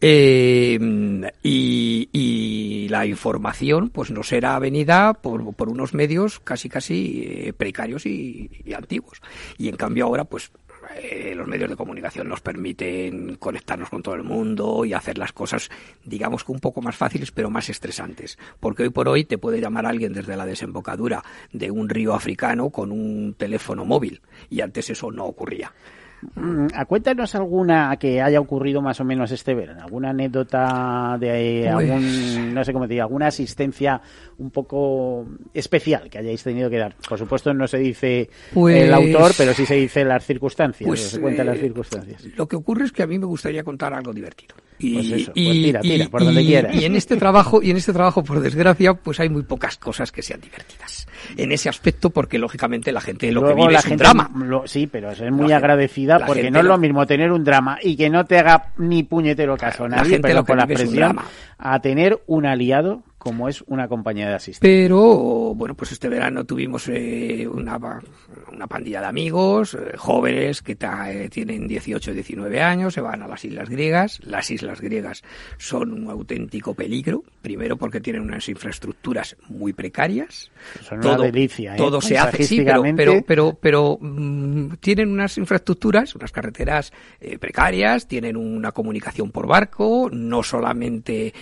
Eh, 0.00 0.78
y, 1.42 2.86
la 2.88 3.04
información 3.04 3.90
pues 3.90 4.10
nos 4.10 4.32
era 4.32 4.58
venida 4.58 5.12
por, 5.12 5.54
por 5.54 5.68
unos 5.68 5.92
medios 5.92 6.40
casi 6.40 6.70
casi 6.70 7.22
eh, 7.26 7.52
precarios 7.52 8.06
y, 8.06 8.50
y 8.64 8.72
antiguos. 8.72 9.20
Y 9.58 9.68
en 9.68 9.76
cambio 9.76 10.06
ahora 10.06 10.24
pues 10.24 10.50
eh, 10.96 11.34
los 11.34 11.46
medios 11.46 11.70
de 11.70 11.76
comunicación 11.76 12.28
nos 12.28 12.40
permiten 12.40 13.36
conectarnos 13.36 13.90
con 13.90 14.02
todo 14.02 14.14
el 14.14 14.22
mundo 14.22 14.84
y 14.84 14.92
hacer 14.92 15.18
las 15.18 15.32
cosas, 15.32 15.70
digamos 16.04 16.44
que 16.44 16.52
un 16.52 16.60
poco 16.60 16.80
más 16.80 16.96
fáciles, 16.96 17.30
pero 17.30 17.50
más 17.50 17.68
estresantes. 17.68 18.38
Porque 18.60 18.84
hoy 18.84 18.90
por 18.90 19.08
hoy 19.08 19.24
te 19.24 19.38
puede 19.38 19.60
llamar 19.60 19.86
alguien 19.86 20.12
desde 20.12 20.36
la 20.36 20.46
desembocadura 20.46 21.22
de 21.52 21.70
un 21.70 21.88
río 21.88 22.14
africano 22.14 22.70
con 22.70 22.92
un 22.92 23.34
teléfono 23.34 23.84
móvil 23.84 24.20
y 24.50 24.60
antes 24.60 24.90
eso 24.90 25.10
no 25.10 25.24
ocurría. 25.24 25.72
Mm, 26.34 26.66
cuéntanos 26.88 27.34
alguna 27.36 27.96
que 27.96 28.20
haya 28.20 28.40
ocurrido 28.40 28.82
más 28.82 28.98
o 29.00 29.04
menos 29.04 29.30
este 29.30 29.54
verano, 29.54 29.82
alguna 29.82 30.10
anécdota 30.10 31.16
de 31.18 31.70
pues 31.72 31.90
algún, 31.90 32.54
no 32.54 32.64
sé 32.64 32.72
cómo 32.72 32.88
te 32.88 33.00
alguna 33.00 33.28
asistencia 33.28 34.00
un 34.38 34.50
poco 34.50 35.26
especial 35.54 36.10
que 36.10 36.18
hayáis 36.18 36.42
tenido 36.42 36.68
que 36.68 36.78
dar. 36.78 36.96
Por 37.08 37.18
supuesto 37.18 37.54
no 37.54 37.68
se 37.68 37.78
dice 37.78 38.20
el 38.20 38.28
pues 38.52 38.92
autor, 38.92 39.32
pero 39.36 39.54
sí 39.54 39.64
se 39.64 39.76
dice 39.76 40.04
las 40.04 40.24
circunstancias, 40.24 40.88
pues, 40.88 41.00
se 41.00 41.20
cuentan 41.20 41.46
las 41.46 41.58
eh, 41.58 41.60
circunstancias. 41.60 42.24
Lo 42.36 42.48
que 42.48 42.56
ocurre 42.56 42.86
es 42.86 42.92
que 42.92 43.04
a 43.04 43.06
mí 43.06 43.18
me 43.18 43.26
gustaría 43.26 43.62
contar 43.62 43.94
algo 43.94 44.12
divertido. 44.12 44.56
Y, 44.80 44.94
pues 44.94 45.10
eso, 45.10 45.32
pues 45.32 45.52
tira, 45.52 45.80
tira, 45.80 46.08
por 46.08 46.24
donde 46.24 46.44
quieras. 46.44 46.74
Y 46.74 46.84
en 46.84 46.94
este 46.94 47.16
trabajo, 47.16 47.60
y 47.62 47.70
en 47.70 47.76
este 47.76 47.92
trabajo, 47.92 48.22
por 48.22 48.40
desgracia, 48.40 48.94
pues 48.94 49.18
hay 49.18 49.28
muy 49.28 49.42
pocas 49.42 49.76
cosas 49.76 50.12
que 50.12 50.22
sean 50.22 50.40
divertidas. 50.40 51.08
En 51.36 51.50
ese 51.50 51.68
aspecto, 51.68 52.10
porque 52.10 52.38
lógicamente 52.38 52.92
la 52.92 53.00
gente 53.00 53.32
lo 53.32 53.44
que 53.44 53.54
vive 53.54 53.74
es 53.74 53.84
un 53.86 53.96
drama. 53.96 54.30
sí, 54.66 54.86
pero 54.86 55.10
es 55.10 55.20
muy 55.32 55.52
porque 56.26 56.50
no 56.50 56.60
es 56.60 56.64
lo 56.64 56.78
mismo 56.78 57.06
tener 57.06 57.30
un 57.32 57.44
drama 57.44 57.78
y 57.82 57.96
que 57.96 58.08
no 58.08 58.24
te 58.24 58.38
haga 58.38 58.70
ni 58.78 59.02
puñetero 59.02 59.56
caso 59.56 59.84
a 59.84 59.88
nadie, 59.88 60.20
pero 60.20 60.44
con 60.44 60.56
la 60.56 60.66
presión, 60.66 61.16
a 61.58 61.80
tener 61.80 62.22
un 62.26 62.46
aliado 62.46 63.02
como 63.18 63.48
es 63.48 63.62
una 63.66 63.88
compañía 63.88 64.28
de 64.28 64.34
asistencia. 64.36 64.60
Pero, 64.60 65.52
bueno, 65.54 65.74
pues 65.74 65.90
este 65.90 66.08
verano 66.08 66.44
tuvimos 66.44 66.88
eh, 66.88 67.46
una, 67.50 67.78
una, 68.52 68.66
pandilla 68.68 69.00
de 69.00 69.06
amigos, 69.06 69.74
eh, 69.74 69.96
jóvenes 69.96 70.62
que 70.62 70.78
eh, 70.80 71.28
tienen 71.28 71.66
18 71.66 72.12
y 72.12 72.14
19 72.14 72.62
años, 72.62 72.94
se 72.94 73.00
van 73.00 73.22
a 73.22 73.28
las 73.28 73.44
islas 73.44 73.68
griegas. 73.68 74.20
Las 74.22 74.50
islas 74.52 74.80
griegas 74.80 75.24
son 75.58 75.92
un 75.92 76.08
auténtico 76.08 76.74
peligro, 76.74 77.24
primero 77.42 77.76
porque 77.76 78.00
tienen 78.00 78.22
unas 78.22 78.48
infraestructuras 78.48 79.36
muy 79.48 79.72
precarias. 79.72 80.52
Son 80.88 81.00
todo, 81.00 81.16
una 81.16 81.24
delicia, 81.24 81.74
Todo 81.74 82.00
se 82.00 82.16
hace, 82.16 82.44
sí, 82.44 82.64
pero, 82.96 83.22
pero, 83.26 83.58
pero, 83.60 83.98
mm, 84.00 84.74
tienen 84.80 85.10
unas 85.10 85.36
infraestructuras, 85.38 86.14
unas 86.14 86.30
carreteras 86.30 86.92
precarias, 87.40 88.06
tienen 88.06 88.36
una 88.36 88.70
comunicación 88.70 89.32
por 89.32 89.48
barco, 89.48 90.08
no 90.12 90.42
solamente 90.42 91.34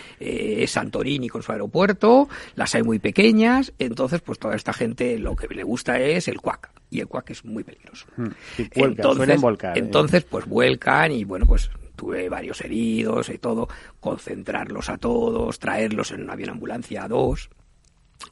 Santorini 0.67 1.29
con 1.29 1.43
su 1.43 1.53
aeropuerto, 1.53 1.66
puerto, 1.69 2.29
las 2.55 2.75
hay 2.75 2.83
muy 2.83 2.99
pequeñas, 2.99 3.73
entonces 3.79 4.21
pues 4.21 4.39
toda 4.39 4.57
esta 4.57 4.73
gente 4.73 5.19
lo 5.19 5.37
que 5.37 5.47
le 5.55 5.63
gusta 5.63 5.99
es 5.99 6.29
el 6.29 6.41
cuac 6.41 6.71
y 6.91 7.01
el 7.01 7.07
cuac 7.07 7.31
es 7.31 7.45
muy 7.45 7.65
peligroso. 7.65 8.07
Hmm. 8.17 8.29
entonces, 8.75 9.43
¿eh? 9.43 9.73
entonces 9.75 10.25
pues 10.25 10.47
vuelcan 10.47 11.13
y 11.13 11.25
bueno 11.25 11.47
pues 11.47 11.71
tuve 11.97 12.29
varios 12.29 12.61
heridos 12.61 13.31
y 13.31 13.39
todo, 13.39 13.69
concentrarlos 14.01 14.91
a 14.91 14.99
todos, 14.99 15.59
traerlos 15.59 16.13
en 16.13 16.23
una 16.23 16.35
avión 16.35 16.51
ambulancia 16.51 17.05
a 17.05 17.09
dos 17.09 17.49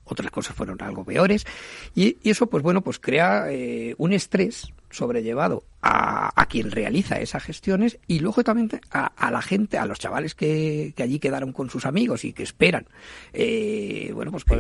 otras 0.04 0.30
cosas 0.30 0.56
fueron 0.56 0.80
algo 0.82 1.04
peores 1.04 1.46
y, 1.94 2.16
eso 2.28 2.46
pues 2.46 2.62
bueno 2.62 2.80
pues 2.80 2.98
crea 2.98 3.46
eh, 3.50 3.94
un 3.98 4.12
estrés 4.12 4.72
sobrellevado 4.94 5.64
a, 5.86 6.46
quien 6.48 6.70
realiza 6.70 7.16
esas 7.20 7.42
gestiones 7.42 7.98
y 8.06 8.20
luego 8.20 8.42
también 8.42 8.70
a, 8.90 9.30
la 9.30 9.42
gente, 9.42 9.76
a 9.76 9.84
los 9.84 9.98
chavales 9.98 10.34
que, 10.34 10.94
allí 10.98 11.18
quedaron 11.18 11.52
con 11.52 11.68
sus 11.68 11.84
amigos 11.84 12.24
y 12.24 12.32
que 12.32 12.42
esperan, 12.42 12.86
eh, 13.32 14.10
bueno, 14.14 14.30
pues 14.30 14.44
que, 14.44 14.54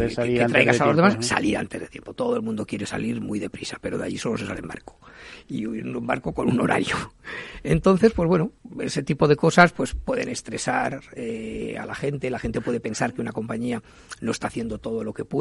traigas 0.48 0.80
a 0.80 0.86
los 0.86 0.96
demás, 0.96 1.16
salir 1.20 1.56
antes 1.56 1.80
de 1.80 1.86
tiempo. 1.86 2.12
Todo 2.12 2.36
el 2.36 2.42
mundo 2.42 2.66
quiere 2.66 2.84
salir 2.84 3.20
muy 3.20 3.38
deprisa, 3.38 3.78
pero 3.80 3.96
de 3.96 4.04
allí 4.04 4.18
solo 4.18 4.36
se 4.36 4.46
sale 4.46 4.60
en 4.60 4.68
barco. 4.68 4.98
Y 5.48 5.64
en 5.64 5.96
un 5.96 6.06
barco 6.06 6.34
con 6.34 6.48
un 6.48 6.60
horario. 6.60 6.96
Entonces, 7.62 8.12
pues 8.12 8.28
bueno, 8.28 8.50
ese 8.80 9.02
tipo 9.02 9.26
de 9.28 9.36
cosas 9.36 9.72
pues 9.72 9.94
pueden 9.94 10.28
estresar 10.28 11.00
eh, 11.14 11.76
a 11.78 11.86
la 11.86 11.94
gente. 11.94 12.28
La 12.28 12.38
gente 12.38 12.60
puede 12.60 12.80
pensar 12.80 13.14
que 13.14 13.22
una 13.22 13.32
compañía 13.32 13.82
no 14.20 14.32
está 14.32 14.48
haciendo 14.48 14.78
todo 14.78 15.04
lo 15.04 15.14
que 15.14 15.24
puede, 15.24 15.33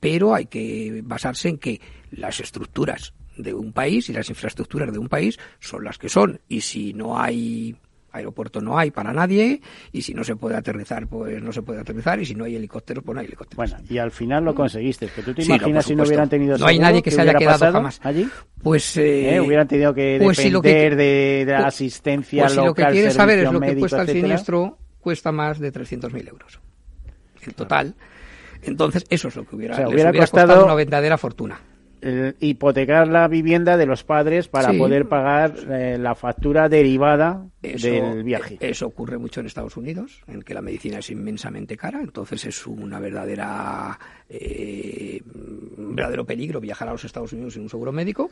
pero 0.00 0.34
hay 0.34 0.46
que 0.46 1.02
basarse 1.04 1.48
en 1.48 1.58
que 1.58 1.80
las 2.10 2.40
estructuras 2.40 3.12
de 3.36 3.54
un 3.54 3.72
país 3.72 4.08
y 4.08 4.12
las 4.12 4.28
infraestructuras 4.28 4.92
de 4.92 4.98
un 4.98 5.08
país 5.08 5.38
son 5.58 5.84
las 5.84 5.98
que 5.98 6.08
son. 6.08 6.40
Y 6.48 6.60
si 6.60 6.92
no 6.92 7.18
hay 7.18 7.76
aeropuerto 8.12 8.60
no 8.60 8.76
hay 8.76 8.90
para 8.90 9.12
nadie 9.12 9.60
y 9.92 10.02
si 10.02 10.14
no 10.14 10.24
se 10.24 10.36
puede 10.36 10.56
aterrizar 10.56 11.06
pues 11.06 11.40
no 11.42 11.52
se 11.52 11.62
puede 11.62 11.80
aterrizar 11.80 12.20
y 12.20 12.26
si 12.26 12.34
no 12.34 12.44
hay 12.44 12.56
helicópteros 12.56 13.04
pues 13.04 13.14
no 13.14 13.20
hay 13.20 13.26
helicópteros. 13.26 13.56
Bueno 13.56 13.76
y 13.88 13.98
al 13.98 14.10
final 14.10 14.44
lo 14.44 14.54
conseguiste 14.54 15.06
que 15.06 15.22
tú 15.22 15.34
te 15.34 15.44
imaginas 15.44 15.86
si 15.86 15.94
no 15.94 16.02
hubieran 16.02 16.28
tenido 16.28 16.58
no 16.58 16.66
hay 16.66 16.78
nadie 16.78 17.02
que 17.02 17.10
se 17.10 17.20
haya 17.20 17.34
quedado 17.34 17.72
jamás. 17.72 18.00
allí. 18.02 18.28
Pues 18.62 18.96
eh, 18.96 19.36
¿Eh? 19.36 19.40
hubieran 19.40 19.68
tenido 19.68 19.94
que 19.94 20.18
pues 20.22 20.38
depender 20.38 20.96
de, 20.96 21.44
la 21.46 21.56
pues, 21.58 21.66
asistencia 21.66 22.44
pues 22.44 22.56
local 22.56 22.64
si 22.64 22.68
lo 22.68 22.74
que 22.74 22.92
quieres 22.92 23.14
saber 23.14 23.38
es 23.38 23.52
lo 23.52 23.60
que 23.60 23.76
cuesta 23.76 24.02
el 24.02 24.08
siniestro 24.08 24.78
cuesta 25.00 25.32
más 25.32 25.58
de 25.58 25.72
300.000 25.72 26.28
euros. 26.28 26.60
En 27.42 27.52
total 27.52 27.94
entonces 28.62 29.04
eso 29.08 29.28
es 29.28 29.36
lo 29.36 29.44
que 29.44 29.56
hubiera, 29.56 29.88
hubiera, 29.88 30.12
costado 30.12 30.64
una 30.64 30.74
verdadera 30.74 31.18
fortuna 31.18 31.60
eh, 32.02 32.34
hipotecar 32.40 33.08
la 33.08 33.28
vivienda 33.28 33.76
de 33.76 33.86
los 33.86 34.04
padres 34.04 34.48
para 34.48 34.72
poder 34.72 35.06
pagar 35.06 35.54
eh, 35.70 35.98
la 35.98 36.14
factura 36.14 36.68
derivada 36.68 37.46
del 37.60 38.24
viaje. 38.24 38.56
Eso 38.60 38.86
ocurre 38.86 39.18
mucho 39.18 39.40
en 39.40 39.46
Estados 39.46 39.76
Unidos, 39.76 40.22
en 40.26 40.42
que 40.42 40.54
la 40.54 40.62
medicina 40.62 41.00
es 41.00 41.10
inmensamente 41.10 41.76
cara, 41.76 42.00
entonces 42.00 42.46
es 42.46 42.66
una 42.66 43.00
verdadera 43.00 43.98
eh, 44.28 45.20
un 45.26 45.94
verdadero 45.94 46.24
peligro 46.24 46.60
viajar 46.60 46.88
a 46.88 46.92
los 46.92 47.04
Estados 47.04 47.32
Unidos 47.32 47.54
sin 47.54 47.62
un 47.62 47.68
seguro 47.68 47.92
médico, 47.92 48.30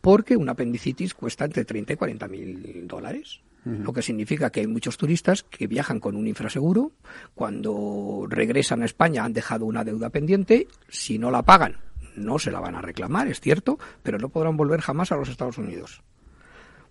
porque 0.00 0.36
una 0.36 0.52
apendicitis 0.52 1.14
cuesta 1.14 1.46
entre 1.46 1.64
30 1.64 1.94
y 1.94 1.96
40 1.96 2.28
mil 2.28 2.86
dólares. 2.86 3.40
Lo 3.64 3.92
que 3.92 4.00
significa 4.00 4.50
que 4.50 4.60
hay 4.60 4.68
muchos 4.68 4.96
turistas 4.96 5.42
que 5.42 5.66
viajan 5.66 5.98
con 5.98 6.14
un 6.14 6.28
infraseguro, 6.28 6.92
cuando 7.34 8.24
regresan 8.28 8.82
a 8.82 8.84
España 8.84 9.24
han 9.24 9.32
dejado 9.32 9.64
una 9.64 9.82
deuda 9.82 10.08
pendiente, 10.08 10.68
si 10.88 11.18
no 11.18 11.32
la 11.32 11.42
pagan 11.42 11.74
no 12.16 12.38
se 12.38 12.50
la 12.50 12.60
van 12.60 12.74
a 12.74 12.82
reclamar, 12.82 13.28
es 13.28 13.40
cierto, 13.40 13.78
pero 14.02 14.18
no 14.18 14.28
podrán 14.28 14.56
volver 14.56 14.80
jamás 14.80 15.12
a 15.12 15.16
los 15.16 15.28
Estados 15.28 15.58
Unidos 15.58 16.02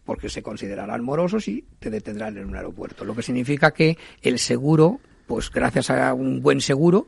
porque 0.06 0.30
se 0.30 0.44
considerarán 0.44 1.04
morosos 1.04 1.48
y 1.48 1.66
te 1.80 1.90
detendrán 1.90 2.38
en 2.38 2.48
un 2.48 2.56
aeropuerto. 2.56 3.04
Lo 3.04 3.16
que 3.16 3.24
significa 3.24 3.72
que 3.72 3.98
el 4.22 4.40
seguro, 4.40 5.00
pues 5.26 5.50
gracias 5.52 5.90
a 5.90 6.14
un 6.14 6.42
buen 6.42 6.62
seguro, 6.62 7.08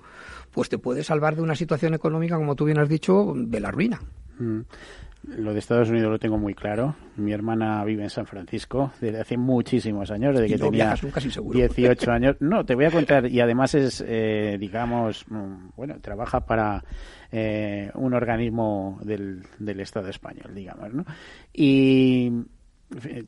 pues 0.52 0.68
te 0.68 0.80
puede 0.80 1.04
salvar 1.04 1.36
de 1.36 1.44
una 1.44 1.56
situación 1.56 1.94
económica, 1.94 2.36
como 2.36 2.56
tú 2.56 2.66
bien 2.66 2.80
has 2.80 2.90
dicho, 2.90 3.34
de 3.36 3.60
la 3.60 3.72
ruina. 3.72 4.02
Mm. 4.40 4.62
Lo 5.28 5.52
de 5.52 5.60
Estados 5.60 5.90
Unidos 5.90 6.10
lo 6.10 6.20
tengo 6.20 6.38
muy 6.38 6.54
claro. 6.54 6.96
Mi 7.18 7.34
hermana 7.34 7.84
vive 7.84 8.04
en 8.04 8.10
San 8.10 8.26
Francisco 8.26 8.92
desde 9.02 9.20
hace 9.20 9.38
muchísimos 9.38 10.10
años, 10.10 10.34
desde 10.34 10.48
que 10.48 10.58
tenía 10.58 10.96
18 10.96 12.12
años. 12.12 12.38
No, 12.40 12.66
te 12.66 12.76
voy 12.76 12.86
a 12.86 12.92
contar, 12.92 13.28
y 13.28 13.40
además 13.42 13.76
es, 13.76 14.04
eh, 14.08 14.58
digamos, 14.60 15.26
mm, 15.28 15.70
bueno, 15.76 16.00
trabaja 16.00 16.46
para 16.46 16.84
eh, 17.32 17.92
un 17.96 18.14
organismo 18.14 19.00
del, 19.04 19.44
del 19.60 19.80
Estado 19.80 20.10
español, 20.10 20.54
digamos, 20.54 20.94
¿no? 20.94 21.06
Y 21.54 22.32
eh, 23.04 23.26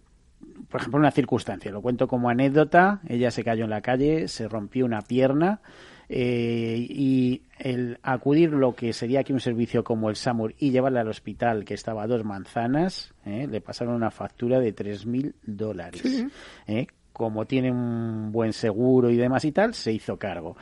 por 0.70 0.82
ejemplo, 0.82 1.00
una 1.00 1.12
circunstancia, 1.12 1.72
lo 1.72 1.82
cuento 1.82 2.08
como 2.08 2.30
anécdota, 2.30 3.02
ella 3.08 3.32
se 3.32 3.44
cayó 3.44 3.64
en 3.64 3.72
la 3.72 3.82
calle, 3.82 4.28
se 4.28 4.48
rompió 4.48 4.86
una 4.86 5.02
pierna 5.02 5.62
eh, 6.08 6.88
y 6.90 7.44
el 7.60 8.00
acudir 8.02 8.52
lo 8.52 8.74
que 8.74 8.94
sería 8.94 9.20
aquí 9.20 9.32
un 9.32 9.40
servicio 9.40 9.84
como 9.84 10.10
el 10.10 10.16
SAMUR 10.16 10.56
y 10.58 10.72
llevarla 10.72 11.02
al 11.02 11.08
hospital 11.08 11.66
que 11.66 11.76
estaba 11.76 12.04
a 12.04 12.08
dos 12.08 12.24
manzanas, 12.24 13.14
eh, 13.26 13.48
le 13.50 13.62
pasaron 13.62 13.94
una 13.94 14.10
factura 14.10 14.60
de 14.60 14.76
3.000 14.76 15.34
dólares. 15.44 16.04
Eh, 16.68 16.88
como 17.14 17.46
tiene 17.46 17.70
un 17.70 18.32
buen 18.32 18.54
seguro 18.54 19.10
y 19.10 19.18
demás 19.18 19.44
y 19.44 19.52
tal, 19.52 19.74
se 19.74 19.92
hizo 19.92 20.18
cargo. 20.18 20.56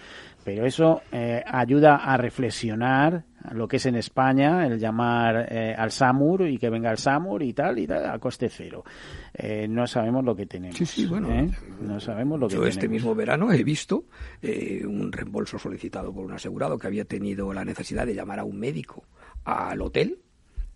Pero 0.47 0.65
eso 0.65 1.01
eh, 1.11 1.43
ayuda 1.45 1.97
a 1.97 2.15
reflexionar 2.15 3.25
lo 3.51 3.67
que 3.67 3.75
es 3.75 3.85
en 3.85 3.95
España, 3.95 4.65
el 4.65 4.79
llamar 4.79 5.45
eh, 5.53 5.75
al 5.77 5.91
SAMUR 5.91 6.47
y 6.47 6.57
que 6.57 6.69
venga 6.69 6.89
el 6.89 6.97
SAMUR 6.97 7.43
y 7.43 7.51
tal, 7.51 7.77
y 7.79 7.85
tal, 7.85 8.09
a 8.09 8.17
coste 8.17 8.47
cero. 8.47 8.85
Eh, 9.33 9.67
no 9.67 9.85
sabemos 9.87 10.23
lo 10.23 10.33
que 10.37 10.45
tenemos. 10.45 10.77
Sí, 10.77 10.85
sí, 10.85 11.05
bueno. 11.05 11.27
No 11.81 11.99
sabemos 11.99 12.39
lo 12.39 12.47
que 12.47 12.53
Yo 12.53 12.59
tenemos. 12.61 12.77
este 12.77 12.87
mismo 12.87 13.13
verano 13.13 13.51
he 13.51 13.61
visto 13.61 14.05
un 14.85 15.11
reembolso 15.11 15.59
solicitado 15.59 16.13
por 16.13 16.23
un 16.23 16.31
asegurado 16.31 16.77
que 16.77 16.87
había 16.87 17.03
tenido 17.03 17.51
la 17.51 17.65
necesidad 17.65 18.05
de 18.05 18.15
llamar 18.15 18.39
a 18.39 18.45
un 18.45 18.57
médico 18.57 19.03
al 19.43 19.81
hotel 19.81 20.17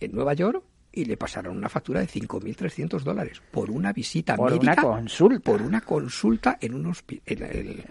en 0.01 0.11
Nueva 0.11 0.33
York 0.33 0.65
y 0.93 1.05
le 1.05 1.15
pasaron 1.15 1.57
una 1.57 1.69
factura 1.69 2.01
de 2.01 2.07
5.300 2.07 3.01
dólares 3.01 3.41
por 3.51 3.71
una 3.71 3.93
visita 3.93 4.35
por 4.35 4.51
médica. 4.51 4.73
una 4.73 4.81
consulta. 4.81 5.51
Por 5.51 5.61
una 5.61 5.81
consulta 5.81 6.57
en 6.59 6.73
un 6.73 6.87
hospital. 6.87 7.85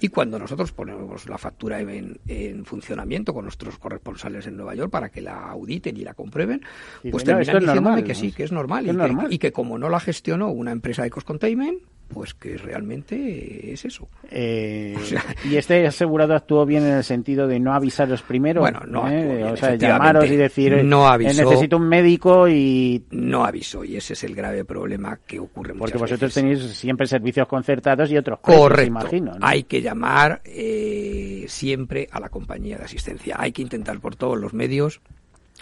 Y 0.00 0.08
cuando 0.08 0.38
nosotros 0.38 0.72
ponemos 0.72 1.28
la 1.28 1.38
factura 1.38 1.80
en, 1.80 2.18
en, 2.26 2.64
funcionamiento 2.64 3.32
con 3.32 3.44
nuestros 3.44 3.78
corresponsales 3.78 4.46
en 4.46 4.56
Nueva 4.56 4.74
York 4.74 4.90
para 4.90 5.10
que 5.10 5.20
la 5.20 5.50
auditen 5.50 5.96
y 5.96 6.00
la 6.00 6.14
comprueben, 6.14 6.60
Y 7.04 7.10
pues 7.10 7.24
terminan 7.24 7.58
diciéndome 7.58 7.80
normal, 7.80 8.04
que 8.04 8.14
sí, 8.14 8.32
que 8.32 8.44
es 8.44 8.52
normal, 8.52 8.86
Es 8.86 8.94
y, 8.94 8.96
normal. 8.96 9.28
Que, 9.28 9.34
y 9.34 9.38
que 9.38 9.52
como 9.52 9.78
no 9.78 9.88
la 9.88 10.00
gestionó 10.00 10.50
una 10.50 10.72
empresa 10.72 11.02
de 11.02 11.10
cost 11.10 11.26
containment, 11.26 11.80
pues 12.12 12.34
que 12.34 12.56
realmente 12.56 13.72
es 13.72 13.84
eso. 13.84 14.08
Eh, 14.30 14.96
y 15.44 15.56
este 15.56 15.86
asegurado 15.86 16.34
actuó 16.34 16.66
bien 16.66 16.84
en 16.84 16.94
el 16.94 17.04
sentido 17.04 17.46
de 17.46 17.58
no 17.60 17.72
avisaros 17.72 18.22
primero. 18.22 18.60
Bueno, 18.60 18.80
no 18.86 19.08
¿eh? 19.08 19.36
bien, 19.36 19.42
O 19.48 19.56
sea, 19.56 19.74
llamaros 19.76 20.26
y 20.26 20.36
decir, 20.36 20.84
No 20.84 21.06
eh, 21.06 21.12
avisó. 21.14 21.44
necesito 21.44 21.76
un 21.76 21.88
médico 21.88 22.48
y... 22.48 23.04
No 23.10 23.44
avisó, 23.44 23.84
y 23.84 23.96
ese 23.96 24.12
es 24.14 24.24
el 24.24 24.34
grave 24.34 24.64
problema 24.64 25.18
que 25.26 25.38
ocurre 25.38 25.74
Porque 25.74 25.98
vosotros 25.98 26.34
veces. 26.34 26.34
tenéis 26.34 26.60
siempre 26.76 27.06
servicios 27.06 27.46
concertados 27.46 28.10
y 28.10 28.16
otros 28.16 28.40
precios, 28.40 28.62
Correcto. 28.62 28.86
imagino. 28.86 29.32
¿no? 29.38 29.46
Hay 29.46 29.62
que 29.64 29.80
llamar 29.80 30.40
eh, 30.44 31.44
siempre 31.48 32.08
a 32.10 32.20
la 32.20 32.28
compañía 32.28 32.76
de 32.78 32.84
asistencia. 32.84 33.36
Hay 33.38 33.52
que 33.52 33.62
intentar 33.62 33.98
por 34.00 34.16
todos 34.16 34.38
los 34.38 34.52
medios 34.54 35.00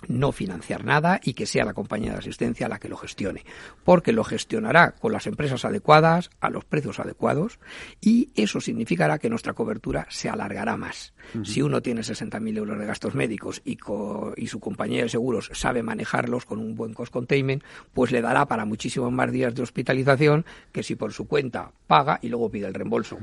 no 0.07 0.32
financiar 0.32 0.84
nada 0.84 1.20
y 1.22 1.34
que 1.34 1.46
sea 1.46 1.64
la 1.64 1.74
compañía 1.74 2.12
de 2.12 2.18
asistencia 2.18 2.68
la 2.68 2.78
que 2.78 2.88
lo 2.88 2.96
gestione, 2.96 3.44
porque 3.84 4.12
lo 4.12 4.22
gestionará 4.24 4.92
con 4.92 5.12
las 5.12 5.26
empresas 5.26 5.64
adecuadas, 5.64 6.30
a 6.40 6.51
los 6.51 6.64
precios 6.64 7.01
adecuados, 7.01 7.59
y 8.01 8.30
eso 8.36 8.61
significará 8.61 9.18
que 9.18 9.28
nuestra 9.30 9.55
cobertura 9.55 10.07
se 10.11 10.28
alargará 10.28 10.76
más. 10.76 11.12
Si 11.44 11.61
uno 11.62 11.82
tiene 11.82 12.01
60.000 12.03 12.57
euros 12.57 12.78
de 12.78 12.86
gastos 12.86 13.14
médicos 13.14 13.61
y, 13.64 13.76
co- 13.76 14.32
y 14.36 14.46
su 14.46 14.61
compañía 14.61 15.03
de 15.03 15.09
seguros 15.09 15.51
sabe 15.53 15.82
manejarlos 15.82 16.44
con 16.46 16.59
un 16.59 16.74
buen 16.74 16.94
cost 16.94 17.12
containment, 17.12 17.62
pues 17.92 18.12
le 18.12 18.22
dará 18.22 18.46
para 18.46 18.64
muchísimos 18.64 19.12
más 19.12 19.30
días 19.32 19.55
de 19.55 19.62
hospitalización 19.62 20.46
que 20.72 20.82
si 20.82 20.94
por 20.94 21.12
su 21.12 21.26
cuenta 21.26 21.72
paga 21.86 22.18
y 22.22 22.28
luego 22.28 22.51
pide 22.51 22.66
el 22.66 22.74
reembolso. 22.74 23.18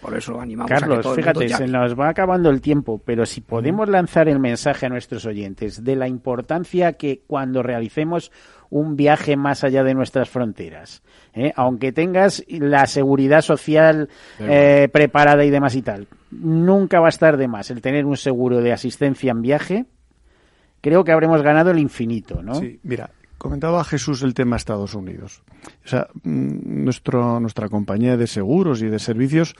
Por 0.00 0.16
eso 0.16 0.40
animamos 0.40 0.70
a 0.70 0.74
que 0.74 0.80
Carlos, 0.80 1.00
todo 1.02 1.14
el 1.14 1.20
fíjate, 1.20 1.40
mundo 1.40 1.56
se 1.56 1.66
nos 1.66 1.98
va 1.98 2.08
acabando 2.08 2.50
el 2.50 2.60
tiempo, 2.60 3.00
pero 3.04 3.26
si 3.26 3.40
podemos 3.40 3.88
lanzar 3.88 4.28
el 4.28 4.38
mensaje 4.38 4.86
a 4.86 4.88
nuestros 4.88 5.24
oyentes 5.26 5.82
de 5.82 5.96
la 5.96 6.06
importancia 6.06 6.92
que 6.92 7.22
cuando 7.26 7.62
realicemos 7.62 8.30
un 8.70 8.96
viaje 8.96 9.36
más 9.36 9.64
allá 9.64 9.84
de 9.84 9.94
nuestras 9.94 10.28
fronteras, 10.28 11.02
¿eh? 11.34 11.52
aunque 11.56 11.92
tengas 11.92 12.44
la 12.48 12.86
seguridad 12.86 13.40
social 13.40 14.08
eh, 14.38 14.88
preparada 14.92 15.44
y 15.44 15.50
demás 15.50 15.74
y 15.76 15.82
tal, 15.82 16.08
nunca 16.30 17.00
va 17.00 17.06
a 17.06 17.10
estar 17.10 17.36
de 17.36 17.48
más 17.48 17.70
el 17.70 17.80
tener 17.80 18.04
un 18.04 18.16
seguro 18.16 18.60
de 18.60 18.72
asistencia 18.72 19.30
en 19.30 19.42
viaje. 19.42 19.86
Creo 20.80 21.04
que 21.04 21.12
habremos 21.12 21.42
ganado 21.42 21.70
el 21.70 21.78
infinito, 21.78 22.42
¿no? 22.42 22.56
Sí, 22.56 22.78
mira, 22.82 23.10
comentaba 23.38 23.84
Jesús 23.84 24.22
el 24.22 24.34
tema 24.34 24.56
Estados 24.56 24.94
Unidos. 24.94 25.42
O 25.84 25.88
sea, 25.88 26.08
mm, 26.22 26.84
nuestro, 26.84 27.40
nuestra 27.40 27.68
compañía 27.68 28.16
de 28.16 28.26
seguros 28.26 28.82
y 28.82 28.86
de 28.86 28.98
servicios 28.98 29.54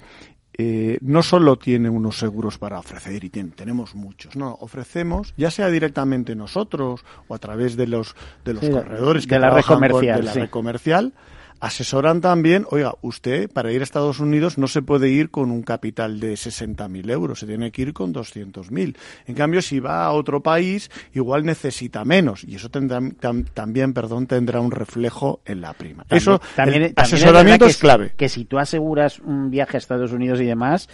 eh, 0.59 0.97
no 1.03 1.23
solo 1.23 1.59
tiene 1.59 1.91
unos 1.91 2.19
seguros 2.19 2.57
para 2.57 2.79
ofrecer 2.79 3.23
y 3.25 3.29
tiene- 3.29 3.51
tenemos 3.51 3.95
muchos, 3.95 4.37
no, 4.37 4.57
ofrecemos, 4.61 5.35
ya 5.37 5.51
sea 5.51 5.69
directamente 5.69 6.35
nosotros 6.35 7.05
o 7.29 7.35
a 7.35 7.39
través 7.39 7.77
de 7.77 7.87
los 7.87 8.17
de 8.43 8.55
los 8.55 8.65
Sí, 8.65 8.71
corredores 8.71 9.27
que 9.27 9.35
de 9.35 9.41
la 9.43 9.51
red 9.51 9.63
con- 9.65 9.75
comercial, 9.75 10.21
de 10.21 10.25
la 10.25 10.33
sí. 10.33 10.41
red 10.41 10.49
comercial, 10.51 11.13
asesoran 11.61 12.21
también, 12.21 12.67
oiga, 12.71 12.95
usted 13.03 13.51
para 13.51 13.73
ir 13.73 13.81
a 13.81 13.85
Estados 13.85 14.21
Unidos 14.21 14.59
no 14.59 14.67
se 14.69 14.83
puede 14.83 15.09
ir 15.11 15.31
con 15.31 15.51
un 15.51 15.63
capital 15.63 16.21
de 16.21 16.35
60.000 16.35 17.11
euros, 17.11 17.39
se 17.41 17.47
tiene 17.47 17.71
que 17.71 17.83
ir 17.83 17.93
con 17.93 18.13
200.000. 18.13 18.97
En 19.27 19.35
cambio, 19.35 19.63
si 19.63 19.81
va 19.81 20.05
a 20.05 20.13
otro 20.13 20.43
país, 20.43 20.91
igual 21.15 21.45
necesita 21.45 22.05
menos 22.05 22.45
y 22.45 22.57
eso 22.57 22.69
tendrá, 22.71 23.01
tam- 23.01 23.47
también 23.53 23.93
perdón, 23.95 24.27
tendrá 24.27 24.61
un 24.61 24.71
reflejo 24.71 25.41
en 25.45 25.61
la 25.61 25.73
prima. 25.73 26.05
También- 26.05 26.17
eso, 26.19 26.41
también, 26.55 26.83
el 26.83 26.95
también 26.95 27.15
asesoramiento 27.17 27.67
es, 27.67 27.77
que, 27.77 27.81
clave. 27.81 28.13
Que 28.17 28.29
si 28.29 28.45
tú 28.45 28.59
aseguras 28.59 29.19
un 29.21 29.51
viaje 29.51 29.77
a 29.77 29.79
Estados 29.79 30.13
Unidos 30.13 30.41
y 30.41 30.45
demás, 30.45 30.89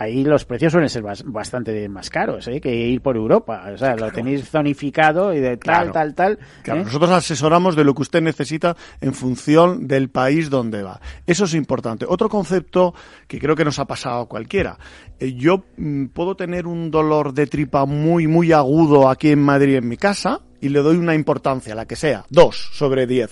ahí 0.00 0.22
los 0.24 0.44
precios 0.44 0.70
suelen 0.72 0.88
ser 0.88 1.02
bas- 1.02 1.24
bastante 1.24 1.88
más 1.88 2.08
caros 2.10 2.46
¿eh? 2.48 2.60
que 2.60 2.74
ir 2.74 3.00
por 3.00 3.16
Europa. 3.16 3.64
O 3.74 3.76
sea, 3.76 3.96
lo 3.96 4.10
tenéis 4.12 4.48
zonificado 4.48 5.34
y 5.34 5.40
de 5.40 5.56
tal, 5.56 5.90
Claro. 5.90 5.92
tal, 5.92 6.14
tal. 6.14 6.38
Claro, 6.62 6.80
¿eh? 6.80 6.84
nosotros 6.84 7.10
asesoramos 7.10 7.74
de 7.74 7.84
lo 7.84 7.94
que 7.94 8.02
usted 8.02 8.22
necesita 8.22 8.76
en 9.00 9.12
función 9.14 9.86
del 9.88 10.08
país 10.08 10.50
donde 10.50 10.82
va. 10.82 11.00
Eso 11.26 11.44
es 11.44 11.54
importante. 11.54 12.06
Otro 12.08 12.28
concepto 12.28 12.94
que 13.26 13.38
creo 13.38 13.56
que 13.56 13.64
nos 13.64 13.78
ha 13.78 13.86
pasado 13.86 14.20
a 14.22 14.28
cualquiera. 14.28 14.78
Eh, 15.18 15.32
yo 15.34 15.64
mm, 15.76 16.06
puedo 16.06 16.36
tener 16.36 16.66
un 16.66 16.90
dolor 16.90 17.32
de 17.34 17.46
tripa 17.46 17.84
muy, 17.84 18.26
muy 18.26 18.52
agudo 18.52 19.08
aquí 19.08 19.30
en 19.30 19.42
Madrid 19.42 19.76
en 19.76 19.88
mi 19.88 19.96
casa 19.96 20.40
y 20.60 20.68
le 20.68 20.80
doy 20.80 20.96
una 20.96 21.14
importancia, 21.14 21.74
la 21.74 21.86
que 21.86 21.96
sea, 21.96 22.24
dos 22.30 22.70
sobre 22.72 23.06
diez. 23.06 23.30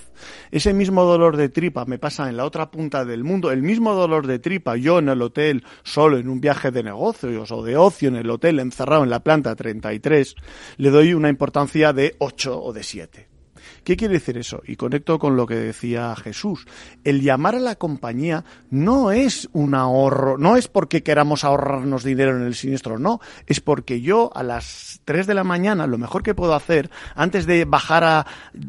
Ese 0.50 0.72
mismo 0.72 1.04
dolor 1.04 1.36
de 1.36 1.48
tripa 1.48 1.84
me 1.84 1.98
pasa 1.98 2.28
en 2.28 2.36
la 2.36 2.44
otra 2.44 2.70
punta 2.70 3.04
del 3.04 3.24
mundo, 3.24 3.50
el 3.50 3.62
mismo 3.62 3.94
dolor 3.94 4.26
de 4.26 4.38
tripa 4.38 4.76
yo 4.76 4.98
en 4.98 5.08
el 5.08 5.22
hotel, 5.22 5.64
solo 5.82 6.18
en 6.18 6.28
un 6.28 6.40
viaje 6.40 6.70
de 6.70 6.82
negocios 6.82 7.50
o 7.52 7.62
de 7.62 7.76
ocio 7.76 8.08
en 8.08 8.16
el 8.16 8.30
hotel 8.30 8.60
encerrado 8.60 9.04
en 9.04 9.10
la 9.10 9.20
planta 9.20 9.54
33, 9.54 10.34
le 10.76 10.90
doy 10.90 11.14
una 11.14 11.28
importancia 11.28 11.92
de 11.92 12.14
8 12.18 12.62
o 12.62 12.72
de 12.72 12.82
7. 12.82 13.35
¿Qué 13.86 13.96
quiere 13.96 14.14
decir 14.14 14.36
eso? 14.36 14.62
Y 14.66 14.74
conecto 14.74 15.16
con 15.16 15.36
lo 15.36 15.46
que 15.46 15.54
decía 15.54 16.16
Jesús. 16.16 16.66
El 17.04 17.22
llamar 17.22 17.54
a 17.54 17.60
la 17.60 17.76
compañía 17.76 18.44
no 18.68 19.12
es 19.12 19.48
un 19.52 19.76
ahorro, 19.76 20.38
no 20.38 20.56
es 20.56 20.66
porque 20.66 21.04
queramos 21.04 21.44
ahorrarnos 21.44 22.02
dinero 22.02 22.36
en 22.36 22.42
el 22.42 22.56
siniestro, 22.56 22.98
no. 22.98 23.20
Es 23.46 23.60
porque 23.60 24.00
yo 24.00 24.32
a 24.34 24.42
las 24.42 25.00
3 25.04 25.28
de 25.28 25.34
la 25.34 25.44
mañana 25.44 25.86
lo 25.86 25.98
mejor 25.98 26.24
que 26.24 26.34
puedo 26.34 26.56
hacer 26.56 26.90
antes 27.14 27.46
de 27.46 27.64
bajar 27.64 28.02
a 28.02 28.26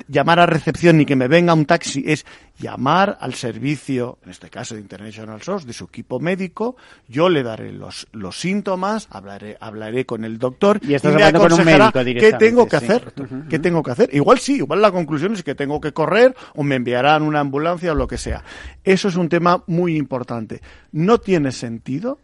llamar 0.08 0.40
a 0.40 0.46
recepción 0.46 1.02
y 1.02 1.08
que 1.08 1.16
me 1.16 1.28
venga 1.28 1.56
un 1.56 1.66
taxi 1.66 2.04
es 2.06 2.24
llamar 2.60 3.18
al 3.22 3.34
servicio, 3.34 4.18
en 4.24 4.32
este 4.32 4.50
caso 4.50 4.76
de 4.76 4.82
International 4.82 5.42
Source, 5.42 5.68
de 5.68 5.74
su 5.74 5.86
equipo 5.86 6.20
médico, 6.20 6.76
yo 7.08 7.30
le 7.30 7.44
daré 7.44 7.72
los, 7.72 8.08
los 8.12 8.40
síntomas, 8.40 9.08
hablaré, 9.12 9.58
hablaré 9.60 10.06
con 10.06 10.24
el 10.24 10.40
doctor 10.40 10.80
Y 10.82 10.94
estás 10.96 11.14
me 11.14 11.24
hablando 11.24 11.48
con 11.48 11.60
un 11.60 11.66
médico 11.66 12.04
qué 12.04 12.34
tengo 12.34 12.68
que 12.68 12.80
sí. 12.80 12.86
hacer, 12.86 13.14
qué 13.50 13.60
tengo 13.60 13.84
que 13.84 13.92
hacer. 13.92 14.10
Igual 14.14 14.40
sí, 14.40 14.56
igual 14.58 14.82
la 14.82 14.92
conclusión 14.92 15.34
es 15.34 15.44
que 15.44 15.56
tengo 15.56 15.80
que 15.80 15.94
correr 15.94 16.36
o 16.56 16.64
me 16.64 16.76
enviarán 16.76 17.24
una 17.24 17.40
ambulancia 17.40 17.92
o 17.92 17.96
lo 17.96 18.08
que 18.08 18.18
sea. 18.18 18.44
Eso 18.84 19.08
es 19.08 19.16
un 19.16 19.30
tema 19.30 19.64
muy 19.68 19.96
importante. 19.96 20.62
No 20.92 21.20
tiene 21.20 21.52
sentido 21.52 22.20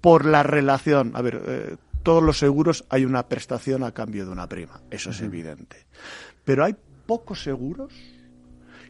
por 0.00 0.24
la 0.24 0.42
relación. 0.42 1.12
A 1.14 1.22
ver, 1.22 1.42
eh, 1.46 1.76
todos 2.04 2.22
los 2.22 2.38
seguros 2.38 2.84
hay 2.88 3.04
una 3.04 3.28
prestación 3.28 3.82
a 3.82 3.90
cambio 3.90 4.24
de 4.26 4.30
una 4.30 4.48
prima, 4.48 4.80
eso 4.90 5.10
es 5.10 5.20
evidente. 5.22 5.86
Pero 6.44 6.64
hay 6.64 6.76
pocos 7.06 7.42
seguros 7.42 7.92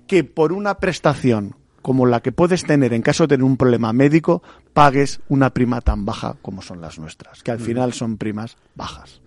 que 0.06 0.24
por 0.24 0.52
una 0.52 0.78
prestación 0.78 1.54
como 1.86 2.04
la 2.04 2.18
que 2.18 2.32
puedes 2.32 2.64
tener 2.64 2.92
en 2.92 3.00
caso 3.00 3.24
de 3.24 3.36
tener 3.36 3.44
un 3.44 3.56
problema 3.56 3.92
médico, 3.92 4.42
pagues 4.72 5.20
una 5.28 5.50
prima 5.50 5.80
tan 5.80 6.04
baja 6.04 6.34
como 6.42 6.60
son 6.60 6.80
las 6.80 6.98
nuestras, 6.98 7.44
que 7.44 7.52
al 7.52 7.60
final 7.60 7.92
son 7.92 8.16
primas 8.16 8.56
bajas. 8.74 9.22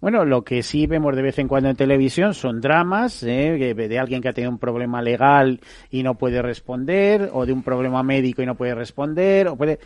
Bueno, 0.00 0.24
lo 0.24 0.44
que 0.44 0.62
sí 0.62 0.86
vemos 0.86 1.16
de 1.16 1.22
vez 1.22 1.36
en 1.40 1.48
cuando 1.48 1.68
en 1.68 1.74
televisión 1.74 2.32
son 2.32 2.60
dramas 2.60 3.24
¿eh? 3.24 3.74
de 3.74 3.98
alguien 3.98 4.22
que 4.22 4.28
ha 4.28 4.32
tenido 4.32 4.52
un 4.52 4.60
problema 4.60 5.02
legal 5.02 5.58
y 5.90 6.04
no 6.04 6.14
puede 6.14 6.42
responder, 6.42 7.30
o 7.32 7.44
de 7.44 7.52
un 7.52 7.64
problema 7.64 8.04
médico 8.04 8.40
y 8.40 8.46
no 8.46 8.54
puede 8.54 8.76
responder, 8.76 9.48
o 9.48 9.56
puede. 9.56 9.80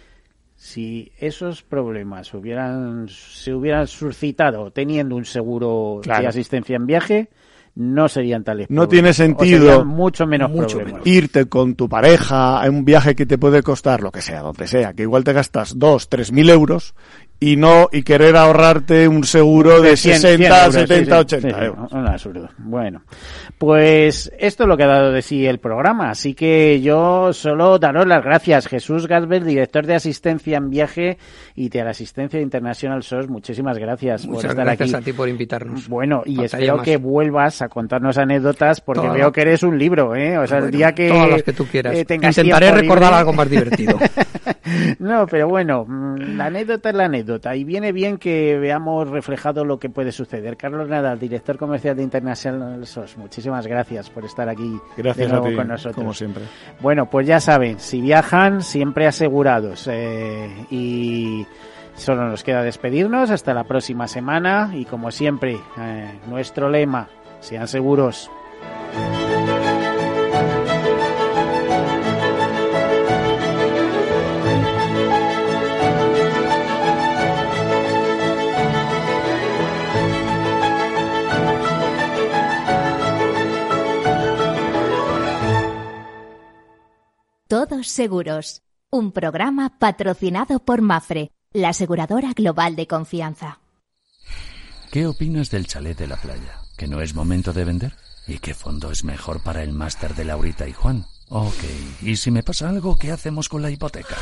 Si 0.56 1.10
esos 1.18 1.62
problemas 1.62 2.34
hubieran, 2.34 3.08
se 3.08 3.54
hubieran 3.54 3.86
suscitado 3.86 4.72
teniendo 4.72 5.16
un 5.16 5.24
seguro 5.24 6.02
de 6.04 6.26
asistencia 6.26 6.76
en 6.76 6.86
viaje, 6.86 7.28
no 7.78 8.08
serían 8.08 8.42
tales. 8.42 8.66
No 8.70 8.88
tiene 8.88 9.12
problemas, 9.12 9.38
sentido 9.38 9.84
mucho 9.84 10.26
menos 10.26 10.50
irte 11.04 11.46
con 11.46 11.76
tu 11.76 11.88
pareja 11.88 12.60
a 12.60 12.68
un 12.68 12.84
viaje 12.84 13.14
que 13.14 13.24
te 13.24 13.38
puede 13.38 13.62
costar 13.62 14.02
lo 14.02 14.10
que 14.10 14.20
sea, 14.20 14.40
donde 14.40 14.66
sea, 14.66 14.94
que 14.94 15.02
igual 15.02 15.22
te 15.22 15.32
gastas 15.32 15.78
dos, 15.78 16.08
tres 16.08 16.32
mil 16.32 16.50
euros 16.50 16.94
y 17.40 17.56
no 17.56 17.88
y 17.92 18.02
querer 18.02 18.36
ahorrarte 18.36 19.06
un 19.06 19.22
seguro 19.24 19.80
de, 19.80 19.96
100, 19.96 20.20
60, 20.20 20.36
100 20.36 20.52
euros, 20.52 20.74
70, 20.74 20.94
sí, 20.96 21.04
sí, 21.04 21.12
80 21.12 21.48
sí, 21.48 21.54
sí, 21.58 21.64
euros. 21.64 21.92
un 21.92 22.06
absurdo. 22.08 22.48
Bueno, 22.58 23.02
pues 23.58 24.32
esto 24.38 24.64
es 24.64 24.68
lo 24.68 24.76
que 24.76 24.82
ha 24.84 24.88
dado 24.88 25.12
de 25.12 25.22
sí 25.22 25.46
el 25.46 25.58
programa, 25.58 26.10
así 26.10 26.34
que 26.34 26.80
yo 26.80 27.32
solo 27.32 27.78
daros 27.78 28.06
las 28.06 28.24
gracias. 28.24 28.66
Jesús 28.66 29.06
Gasbel, 29.06 29.44
director 29.44 29.86
de 29.86 29.94
asistencia 29.94 30.56
en 30.56 30.70
viaje 30.70 31.18
y 31.54 31.68
de 31.68 31.84
la 31.84 31.90
asistencia 31.90 32.38
de 32.38 32.42
International 32.42 33.02
SOS, 33.02 33.28
muchísimas 33.28 33.78
gracias 33.78 34.26
por 34.26 34.36
Muchas 34.36 34.50
estar 34.50 34.64
gracias 34.64 34.94
aquí. 34.94 35.02
a 35.02 35.04
ti 35.04 35.12
por 35.12 35.28
invitarnos. 35.28 35.88
Bueno, 35.88 36.22
y 36.24 36.36
Faltaría 36.36 36.46
espero 36.46 36.76
más. 36.78 36.84
que 36.84 36.96
vuelvas 36.96 37.62
a 37.62 37.68
contarnos 37.68 38.18
anécdotas 38.18 38.80
porque 38.80 39.02
Todo. 39.06 39.12
veo 39.14 39.32
que 39.32 39.40
eres 39.42 39.62
un 39.62 39.78
libro, 39.78 40.14
¿eh? 40.16 40.38
O 40.38 40.46
sea, 40.46 40.58
el 40.58 40.70
día 40.70 40.92
que 40.94 41.08
todas 41.08 41.30
las 41.30 41.42
que 41.44 41.52
tú 41.52 41.66
quieras. 41.66 41.94
eh, 41.94 42.00
Intentaré 42.00 42.72
recordar 42.72 43.10
libre- 43.10 43.16
algo 43.18 43.32
más 43.32 43.48
divertido. 43.48 43.98
no, 44.98 45.26
pero 45.26 45.48
bueno, 45.48 45.84
mm, 45.86 46.36
la 46.36 46.46
anécdota 46.46 46.90
es 46.90 46.94
la 46.94 47.04
anécdota 47.06 47.54
y 47.56 47.64
viene 47.64 47.92
bien 47.92 48.18
que 48.18 48.58
veamos 48.58 49.08
reflejado 49.08 49.64
lo 49.64 49.78
que 49.78 49.88
puede 49.90 50.12
suceder. 50.12 50.56
Carlos 50.56 50.88
Nadal, 50.88 51.18
director 51.18 51.56
comercial 51.58 51.96
de 51.96 52.02
International 52.02 52.86
SOS, 52.86 53.16
muchísimas 53.18 53.66
gracias 53.66 54.10
por 54.10 54.24
estar 54.24 54.48
aquí 54.48 54.78
Gracias 54.96 55.26
de 55.26 55.32
nuevo 55.32 55.46
a 55.46 55.50
ti, 55.50 55.56
con 55.56 55.68
nosotros. 55.68 55.96
como 55.96 56.14
siempre. 56.14 56.44
Bueno, 56.80 57.06
pues 57.10 57.26
ya 57.26 57.40
saben, 57.40 57.78
si 57.78 58.00
viajan, 58.00 58.62
siempre 58.62 59.06
asegurados. 59.06 59.88
eh, 59.90 60.48
y 60.70 61.46
solo 61.94 62.28
nos 62.28 62.44
queda 62.44 62.62
despedirnos 62.62 63.30
hasta 63.30 63.52
la 63.54 63.64
próxima 63.64 64.06
semana. 64.08 64.70
Y 64.74 64.84
como 64.84 65.10
siempre, 65.10 65.58
eh, 65.78 66.18
nuestro 66.28 66.68
lema, 66.68 67.08
sean 67.40 67.68
seguros. 67.68 68.30
Seguros. 87.86 88.62
Un 88.90 89.12
programa 89.12 89.78
patrocinado 89.78 90.58
por 90.60 90.82
Mafre, 90.82 91.30
la 91.52 91.70
aseguradora 91.70 92.32
global 92.32 92.74
de 92.74 92.86
confianza. 92.86 93.60
¿Qué 94.90 95.06
opinas 95.06 95.50
del 95.50 95.66
chalet 95.66 95.96
de 95.96 96.06
la 96.06 96.16
playa? 96.16 96.60
¿Que 96.76 96.86
no 96.86 97.02
es 97.02 97.14
momento 97.14 97.52
de 97.52 97.64
vender? 97.64 97.94
¿Y 98.26 98.38
qué 98.38 98.54
fondo 98.54 98.90
es 98.90 99.04
mejor 99.04 99.42
para 99.42 99.62
el 99.62 99.72
máster 99.72 100.14
de 100.14 100.24
Laurita 100.24 100.66
y 100.66 100.72
Juan? 100.72 101.04
Ok, 101.28 101.62
¿y 102.02 102.16
si 102.16 102.30
me 102.30 102.42
pasa 102.42 102.68
algo, 102.68 102.96
qué 102.96 103.12
hacemos 103.12 103.48
con 103.48 103.60
la 103.60 103.70
hipoteca? 103.70 104.16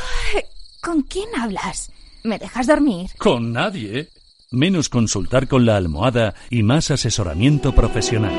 ¿Con 0.81 1.01
quién 1.03 1.29
hablas? 1.39 1.91
¿Me 2.23 2.37
dejas 2.37 2.67
dormir? 2.67 3.11
Con 3.17 3.53
nadie. 3.53 4.09
Menos 4.51 4.87
consultar 4.87 5.49
con 5.49 5.65
la 5.65 5.75
almohada 5.75 6.33
y 6.49 6.63
más 6.63 6.89
asesoramiento 6.89 7.75
profesional. 7.75 8.31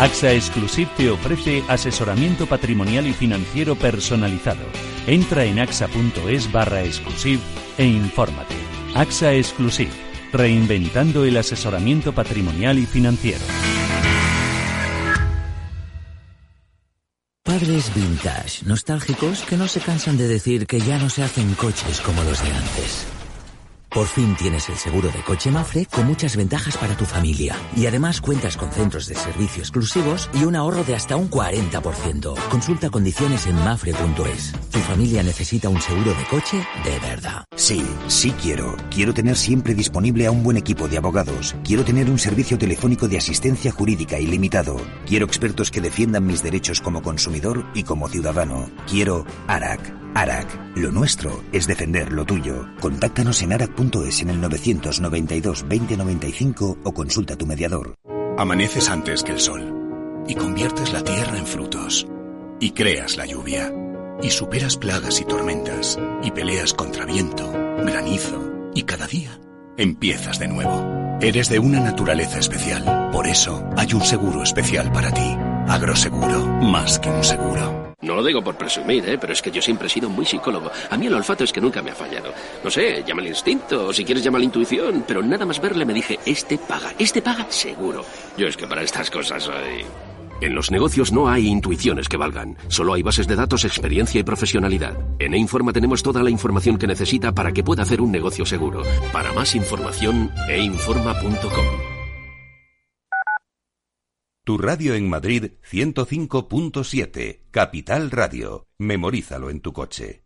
AXA 0.00 0.32
Exclusive 0.32 0.90
te 0.96 1.08
ofrece 1.08 1.62
asesoramiento 1.68 2.46
patrimonial 2.46 3.06
y 3.06 3.12
financiero 3.12 3.76
personalizado. 3.76 4.64
Entra 5.06 5.44
en 5.44 5.60
axa.es 5.60 6.50
barra 6.50 6.82
exclusive 6.82 7.40
e 7.78 7.86
infórmate. 7.86 8.56
AXA 8.94 9.34
Exclusive, 9.34 9.92
reinventando 10.32 11.24
el 11.24 11.36
asesoramiento 11.36 12.12
patrimonial 12.12 12.80
y 12.80 12.86
financiero. 12.86 13.44
Padres 17.44 17.94
vintage, 17.94 18.66
nostálgicos 18.66 19.42
que 19.42 19.56
no 19.56 19.68
se 19.68 19.78
cansan 19.78 20.18
de 20.18 20.26
decir 20.26 20.66
que 20.66 20.80
ya 20.80 20.98
no 20.98 21.08
se 21.08 21.22
hacen 21.22 21.54
coches 21.54 22.00
como 22.00 22.24
los 22.24 22.42
de 22.42 22.50
antes. 22.50 23.15
Por 23.96 24.08
fin 24.08 24.36
tienes 24.36 24.68
el 24.68 24.76
seguro 24.76 25.08
de 25.08 25.22
coche 25.22 25.50
Mafre 25.50 25.86
con 25.86 26.06
muchas 26.06 26.36
ventajas 26.36 26.76
para 26.76 26.94
tu 26.98 27.06
familia. 27.06 27.56
Y 27.74 27.86
además 27.86 28.20
cuentas 28.20 28.58
con 28.58 28.70
centros 28.70 29.06
de 29.06 29.14
servicio 29.14 29.62
exclusivos 29.62 30.28
y 30.34 30.44
un 30.44 30.54
ahorro 30.54 30.84
de 30.84 30.94
hasta 30.94 31.16
un 31.16 31.30
40%. 31.30 32.34
Consulta 32.50 32.90
condiciones 32.90 33.46
en 33.46 33.54
mafre.es. 33.54 34.52
Tu 34.70 34.78
familia 34.80 35.22
necesita 35.22 35.70
un 35.70 35.80
seguro 35.80 36.12
de 36.12 36.24
coche 36.28 36.58
de 36.84 36.98
verdad. 36.98 37.46
Sí, 37.56 37.82
sí 38.08 38.32
quiero. 38.32 38.76
Quiero 38.90 39.14
tener 39.14 39.34
siempre 39.34 39.74
disponible 39.74 40.26
a 40.26 40.30
un 40.30 40.42
buen 40.42 40.58
equipo 40.58 40.88
de 40.88 40.98
abogados. 40.98 41.56
Quiero 41.64 41.82
tener 41.82 42.10
un 42.10 42.18
servicio 42.18 42.58
telefónico 42.58 43.08
de 43.08 43.16
asistencia 43.16 43.72
jurídica 43.72 44.18
ilimitado. 44.18 44.76
Quiero 45.06 45.24
expertos 45.24 45.70
que 45.70 45.80
defiendan 45.80 46.26
mis 46.26 46.42
derechos 46.42 46.82
como 46.82 47.00
consumidor 47.00 47.64
y 47.72 47.84
como 47.84 48.08
ciudadano. 48.08 48.68
Quiero 48.86 49.24
ARAC. 49.46 50.05
ARAC. 50.16 50.76
Lo 50.76 50.90
nuestro 50.90 51.42
es 51.52 51.66
defender 51.66 52.10
lo 52.10 52.24
tuyo. 52.24 52.66
Contáctanos 52.80 53.42
en 53.42 53.52
arac.es 53.52 54.22
en 54.22 54.30
el 54.30 54.40
992 54.40 55.66
2095 55.68 56.78
o 56.82 56.94
consulta 56.94 57.36
tu 57.36 57.46
mediador. 57.46 57.94
Amaneces 58.38 58.88
antes 58.88 59.22
que 59.22 59.32
el 59.32 59.40
sol 59.40 60.24
y 60.26 60.34
conviertes 60.34 60.92
la 60.92 61.02
tierra 61.02 61.36
en 61.36 61.46
frutos 61.46 62.06
y 62.60 62.70
creas 62.70 63.16
la 63.18 63.26
lluvia 63.26 63.70
y 64.22 64.30
superas 64.30 64.78
plagas 64.78 65.20
y 65.20 65.24
tormentas 65.24 65.98
y 66.22 66.30
peleas 66.30 66.72
contra 66.72 67.04
viento, 67.04 67.52
granizo 67.52 68.70
y 68.74 68.84
cada 68.84 69.06
día 69.06 69.38
empiezas 69.76 70.38
de 70.38 70.48
nuevo. 70.48 71.18
Eres 71.20 71.50
de 71.50 71.58
una 71.58 71.80
naturaleza 71.80 72.38
especial, 72.38 73.10
por 73.12 73.26
eso 73.26 73.68
hay 73.76 73.92
un 73.92 74.02
seguro 74.02 74.42
especial 74.42 74.90
para 74.92 75.12
ti. 75.12 75.36
Agroseguro, 75.68 76.46
más 76.62 76.98
que 76.98 77.10
un 77.10 77.24
seguro. 77.24 77.85
No 78.06 78.14
lo 78.14 78.22
digo 78.22 78.40
por 78.40 78.56
presumir, 78.56 79.06
¿eh? 79.08 79.18
pero 79.18 79.32
es 79.32 79.42
que 79.42 79.50
yo 79.50 79.60
siempre 79.60 79.88
he 79.88 79.90
sido 79.90 80.08
muy 80.08 80.24
psicólogo. 80.24 80.70
A 80.90 80.96
mí 80.96 81.08
el 81.08 81.14
olfato 81.14 81.42
es 81.42 81.52
que 81.52 81.60
nunca 81.60 81.82
me 81.82 81.90
ha 81.90 81.94
fallado. 81.94 82.32
No 82.62 82.70
sé, 82.70 83.02
llama 83.04 83.20
el 83.20 83.28
instinto, 83.28 83.88
o 83.88 83.92
si 83.92 84.04
quieres 84.04 84.22
llama 84.22 84.38
la 84.38 84.44
intuición, 84.44 85.04
pero 85.06 85.20
nada 85.22 85.44
más 85.44 85.60
verle 85.60 85.84
me 85.84 85.92
dije, 85.92 86.16
este 86.24 86.56
paga, 86.56 86.94
este 87.00 87.20
paga 87.20 87.50
seguro. 87.50 88.04
Yo 88.36 88.46
es 88.46 88.56
que 88.56 88.68
para 88.68 88.82
estas 88.82 89.10
cosas 89.10 89.42
soy... 89.42 89.84
En 90.40 90.54
los 90.54 90.70
negocios 90.70 91.12
no 91.12 91.28
hay 91.28 91.48
intuiciones 91.48 92.08
que 92.08 92.16
valgan, 92.16 92.56
solo 92.68 92.94
hay 92.94 93.02
bases 93.02 93.26
de 93.26 93.34
datos, 93.34 93.64
experiencia 93.64 94.20
y 94.20 94.24
profesionalidad. 94.24 94.96
En 95.18 95.34
E-Informa 95.34 95.72
tenemos 95.72 96.02
toda 96.04 96.22
la 96.22 96.30
información 96.30 96.78
que 96.78 96.86
necesita 96.86 97.32
para 97.32 97.50
que 97.50 97.64
pueda 97.64 97.82
hacer 97.82 98.00
un 98.00 98.12
negocio 98.12 98.46
seguro. 98.46 98.82
Para 99.12 99.32
más 99.32 99.56
información, 99.56 100.30
einforma.com. 100.48 101.85
Tu 104.46 104.58
radio 104.58 104.94
en 104.94 105.08
Madrid 105.08 105.54
105.7, 105.68 107.40
Capital 107.50 108.12
Radio. 108.12 108.68
Memorízalo 108.78 109.50
en 109.50 109.58
tu 109.58 109.72
coche. 109.72 110.22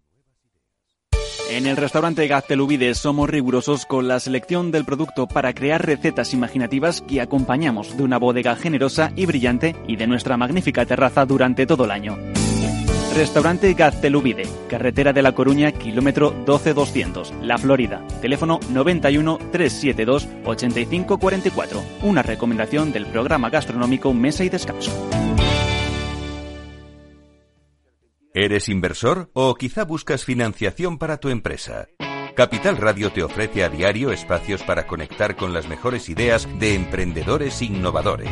En 1.48 1.64
el 1.64 1.78
restaurante 1.78 2.28
Gaztelubides 2.28 2.98
somos 2.98 3.30
rigurosos 3.30 3.86
con 3.86 4.08
la 4.08 4.20
selección 4.20 4.72
del 4.72 4.84
producto 4.84 5.26
para 5.26 5.54
crear 5.54 5.86
recetas 5.86 6.34
imaginativas 6.34 7.00
que 7.00 7.22
acompañamos 7.22 7.96
de 7.96 8.02
una 8.02 8.18
bodega 8.18 8.56
generosa 8.56 9.10
y 9.16 9.24
brillante 9.24 9.74
y 9.88 9.96
de 9.96 10.06
nuestra 10.06 10.36
magnífica 10.36 10.84
terraza 10.84 11.24
durante 11.24 11.64
todo 11.64 11.86
el 11.86 11.90
año. 11.90 12.18
Restaurante 13.14 13.74
Gaztelubide, 13.74 14.44
carretera 14.68 15.12
de 15.12 15.22
La 15.22 15.32
Coruña, 15.32 15.72
kilómetro 15.72 16.30
12200, 16.46 17.34
La 17.42 17.58
Florida. 17.58 18.06
Teléfono 18.22 18.60
91 18.70 19.38
372 19.50 20.28
8544. 20.44 21.82
Una 22.02 22.22
recomendación 22.22 22.92
del 22.92 23.06
programa 23.06 23.50
gastronómico 23.50 24.14
Mesa 24.14 24.44
y 24.44 24.48
Descanso. 24.48 24.92
¿Eres 28.32 28.68
inversor 28.68 29.28
o 29.32 29.56
quizá 29.56 29.84
buscas 29.84 30.24
financiación 30.24 30.98
para 30.98 31.18
tu 31.18 31.30
empresa? 31.30 31.88
Capital 32.36 32.76
Radio 32.76 33.10
te 33.10 33.24
ofrece 33.24 33.64
a 33.64 33.68
diario 33.68 34.12
espacios 34.12 34.62
para 34.62 34.86
conectar 34.86 35.34
con 35.34 35.52
las 35.52 35.68
mejores 35.68 36.08
ideas 36.08 36.48
de 36.60 36.74
emprendedores 36.74 37.60
innovadores. 37.60 38.30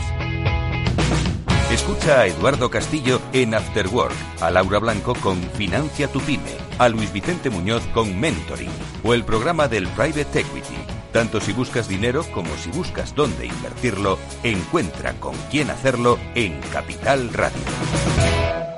Escucha 1.71 2.21
a 2.23 2.27
Eduardo 2.27 2.71
Castillo 2.71 3.21
en 3.35 3.55
After 3.55 3.89
Work, 3.89 4.15
a 4.41 4.51
Laura 4.51 4.79
Blanco 4.79 5.15
con 5.15 5.39
Financia 5.43 6.09
tu 6.09 6.19
Pyme, 6.21 6.57
a 6.79 6.89
Luis 6.89 7.13
Vicente 7.13 7.51
Muñoz 7.51 7.87
con 7.89 8.19
Mentoring 8.19 8.71
o 9.05 9.13
el 9.13 9.23
programa 9.23 9.69
del 9.69 9.87
Private 9.89 10.41
Equity. 10.41 10.77
Tanto 11.13 11.41
si 11.41 11.53
buscas 11.53 11.87
dinero 11.87 12.25
como 12.33 12.57
si 12.57 12.71
buscas 12.71 13.15
dónde 13.15 13.47
invertirlo, 13.47 14.19
encuentra 14.43 15.13
con 15.21 15.35
quién 15.51 15.69
hacerlo 15.69 16.19
en 16.35 16.59
Capital 16.73 17.35
Radio. 17.35 18.78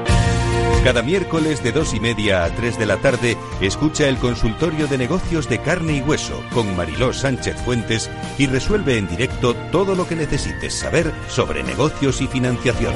Cada 0.83 1.03
miércoles 1.03 1.63
de 1.63 1.71
dos 1.71 1.93
y 1.93 1.99
media 1.99 2.43
a 2.43 2.49
3 2.49 2.79
de 2.79 2.85
la 2.87 2.97
tarde, 2.97 3.37
escucha 3.61 4.07
el 4.07 4.17
consultorio 4.17 4.87
de 4.87 4.97
negocios 4.97 5.47
de 5.47 5.59
carne 5.59 5.97
y 5.97 6.01
hueso 6.01 6.43
con 6.53 6.75
Mariló 6.75 7.13
Sánchez 7.13 7.55
Fuentes 7.63 8.09
y 8.39 8.47
resuelve 8.47 8.97
en 8.97 9.07
directo 9.07 9.53
todo 9.71 9.93
lo 9.93 10.07
que 10.07 10.15
necesites 10.15 10.73
saber 10.73 11.13
sobre 11.27 11.61
negocios 11.61 12.19
y 12.21 12.27
financiación. 12.27 12.95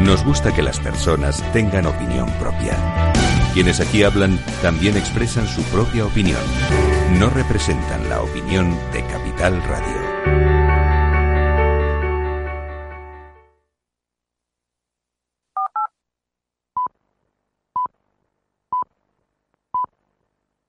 Nos 0.00 0.24
gusta 0.24 0.54
que 0.54 0.62
las 0.62 0.80
personas 0.80 1.42
tengan 1.52 1.84
opinión 1.84 2.30
propia. 2.38 3.12
Quienes 3.52 3.80
aquí 3.80 4.02
hablan 4.02 4.38
también 4.62 4.96
expresan 4.96 5.46
su 5.46 5.62
propia 5.64 6.06
opinión. 6.06 6.40
No 7.18 7.28
representan 7.28 8.08
la 8.08 8.22
opinión 8.22 8.70
de 8.92 9.04
Capital 9.04 9.62
Radio. 9.64 10.05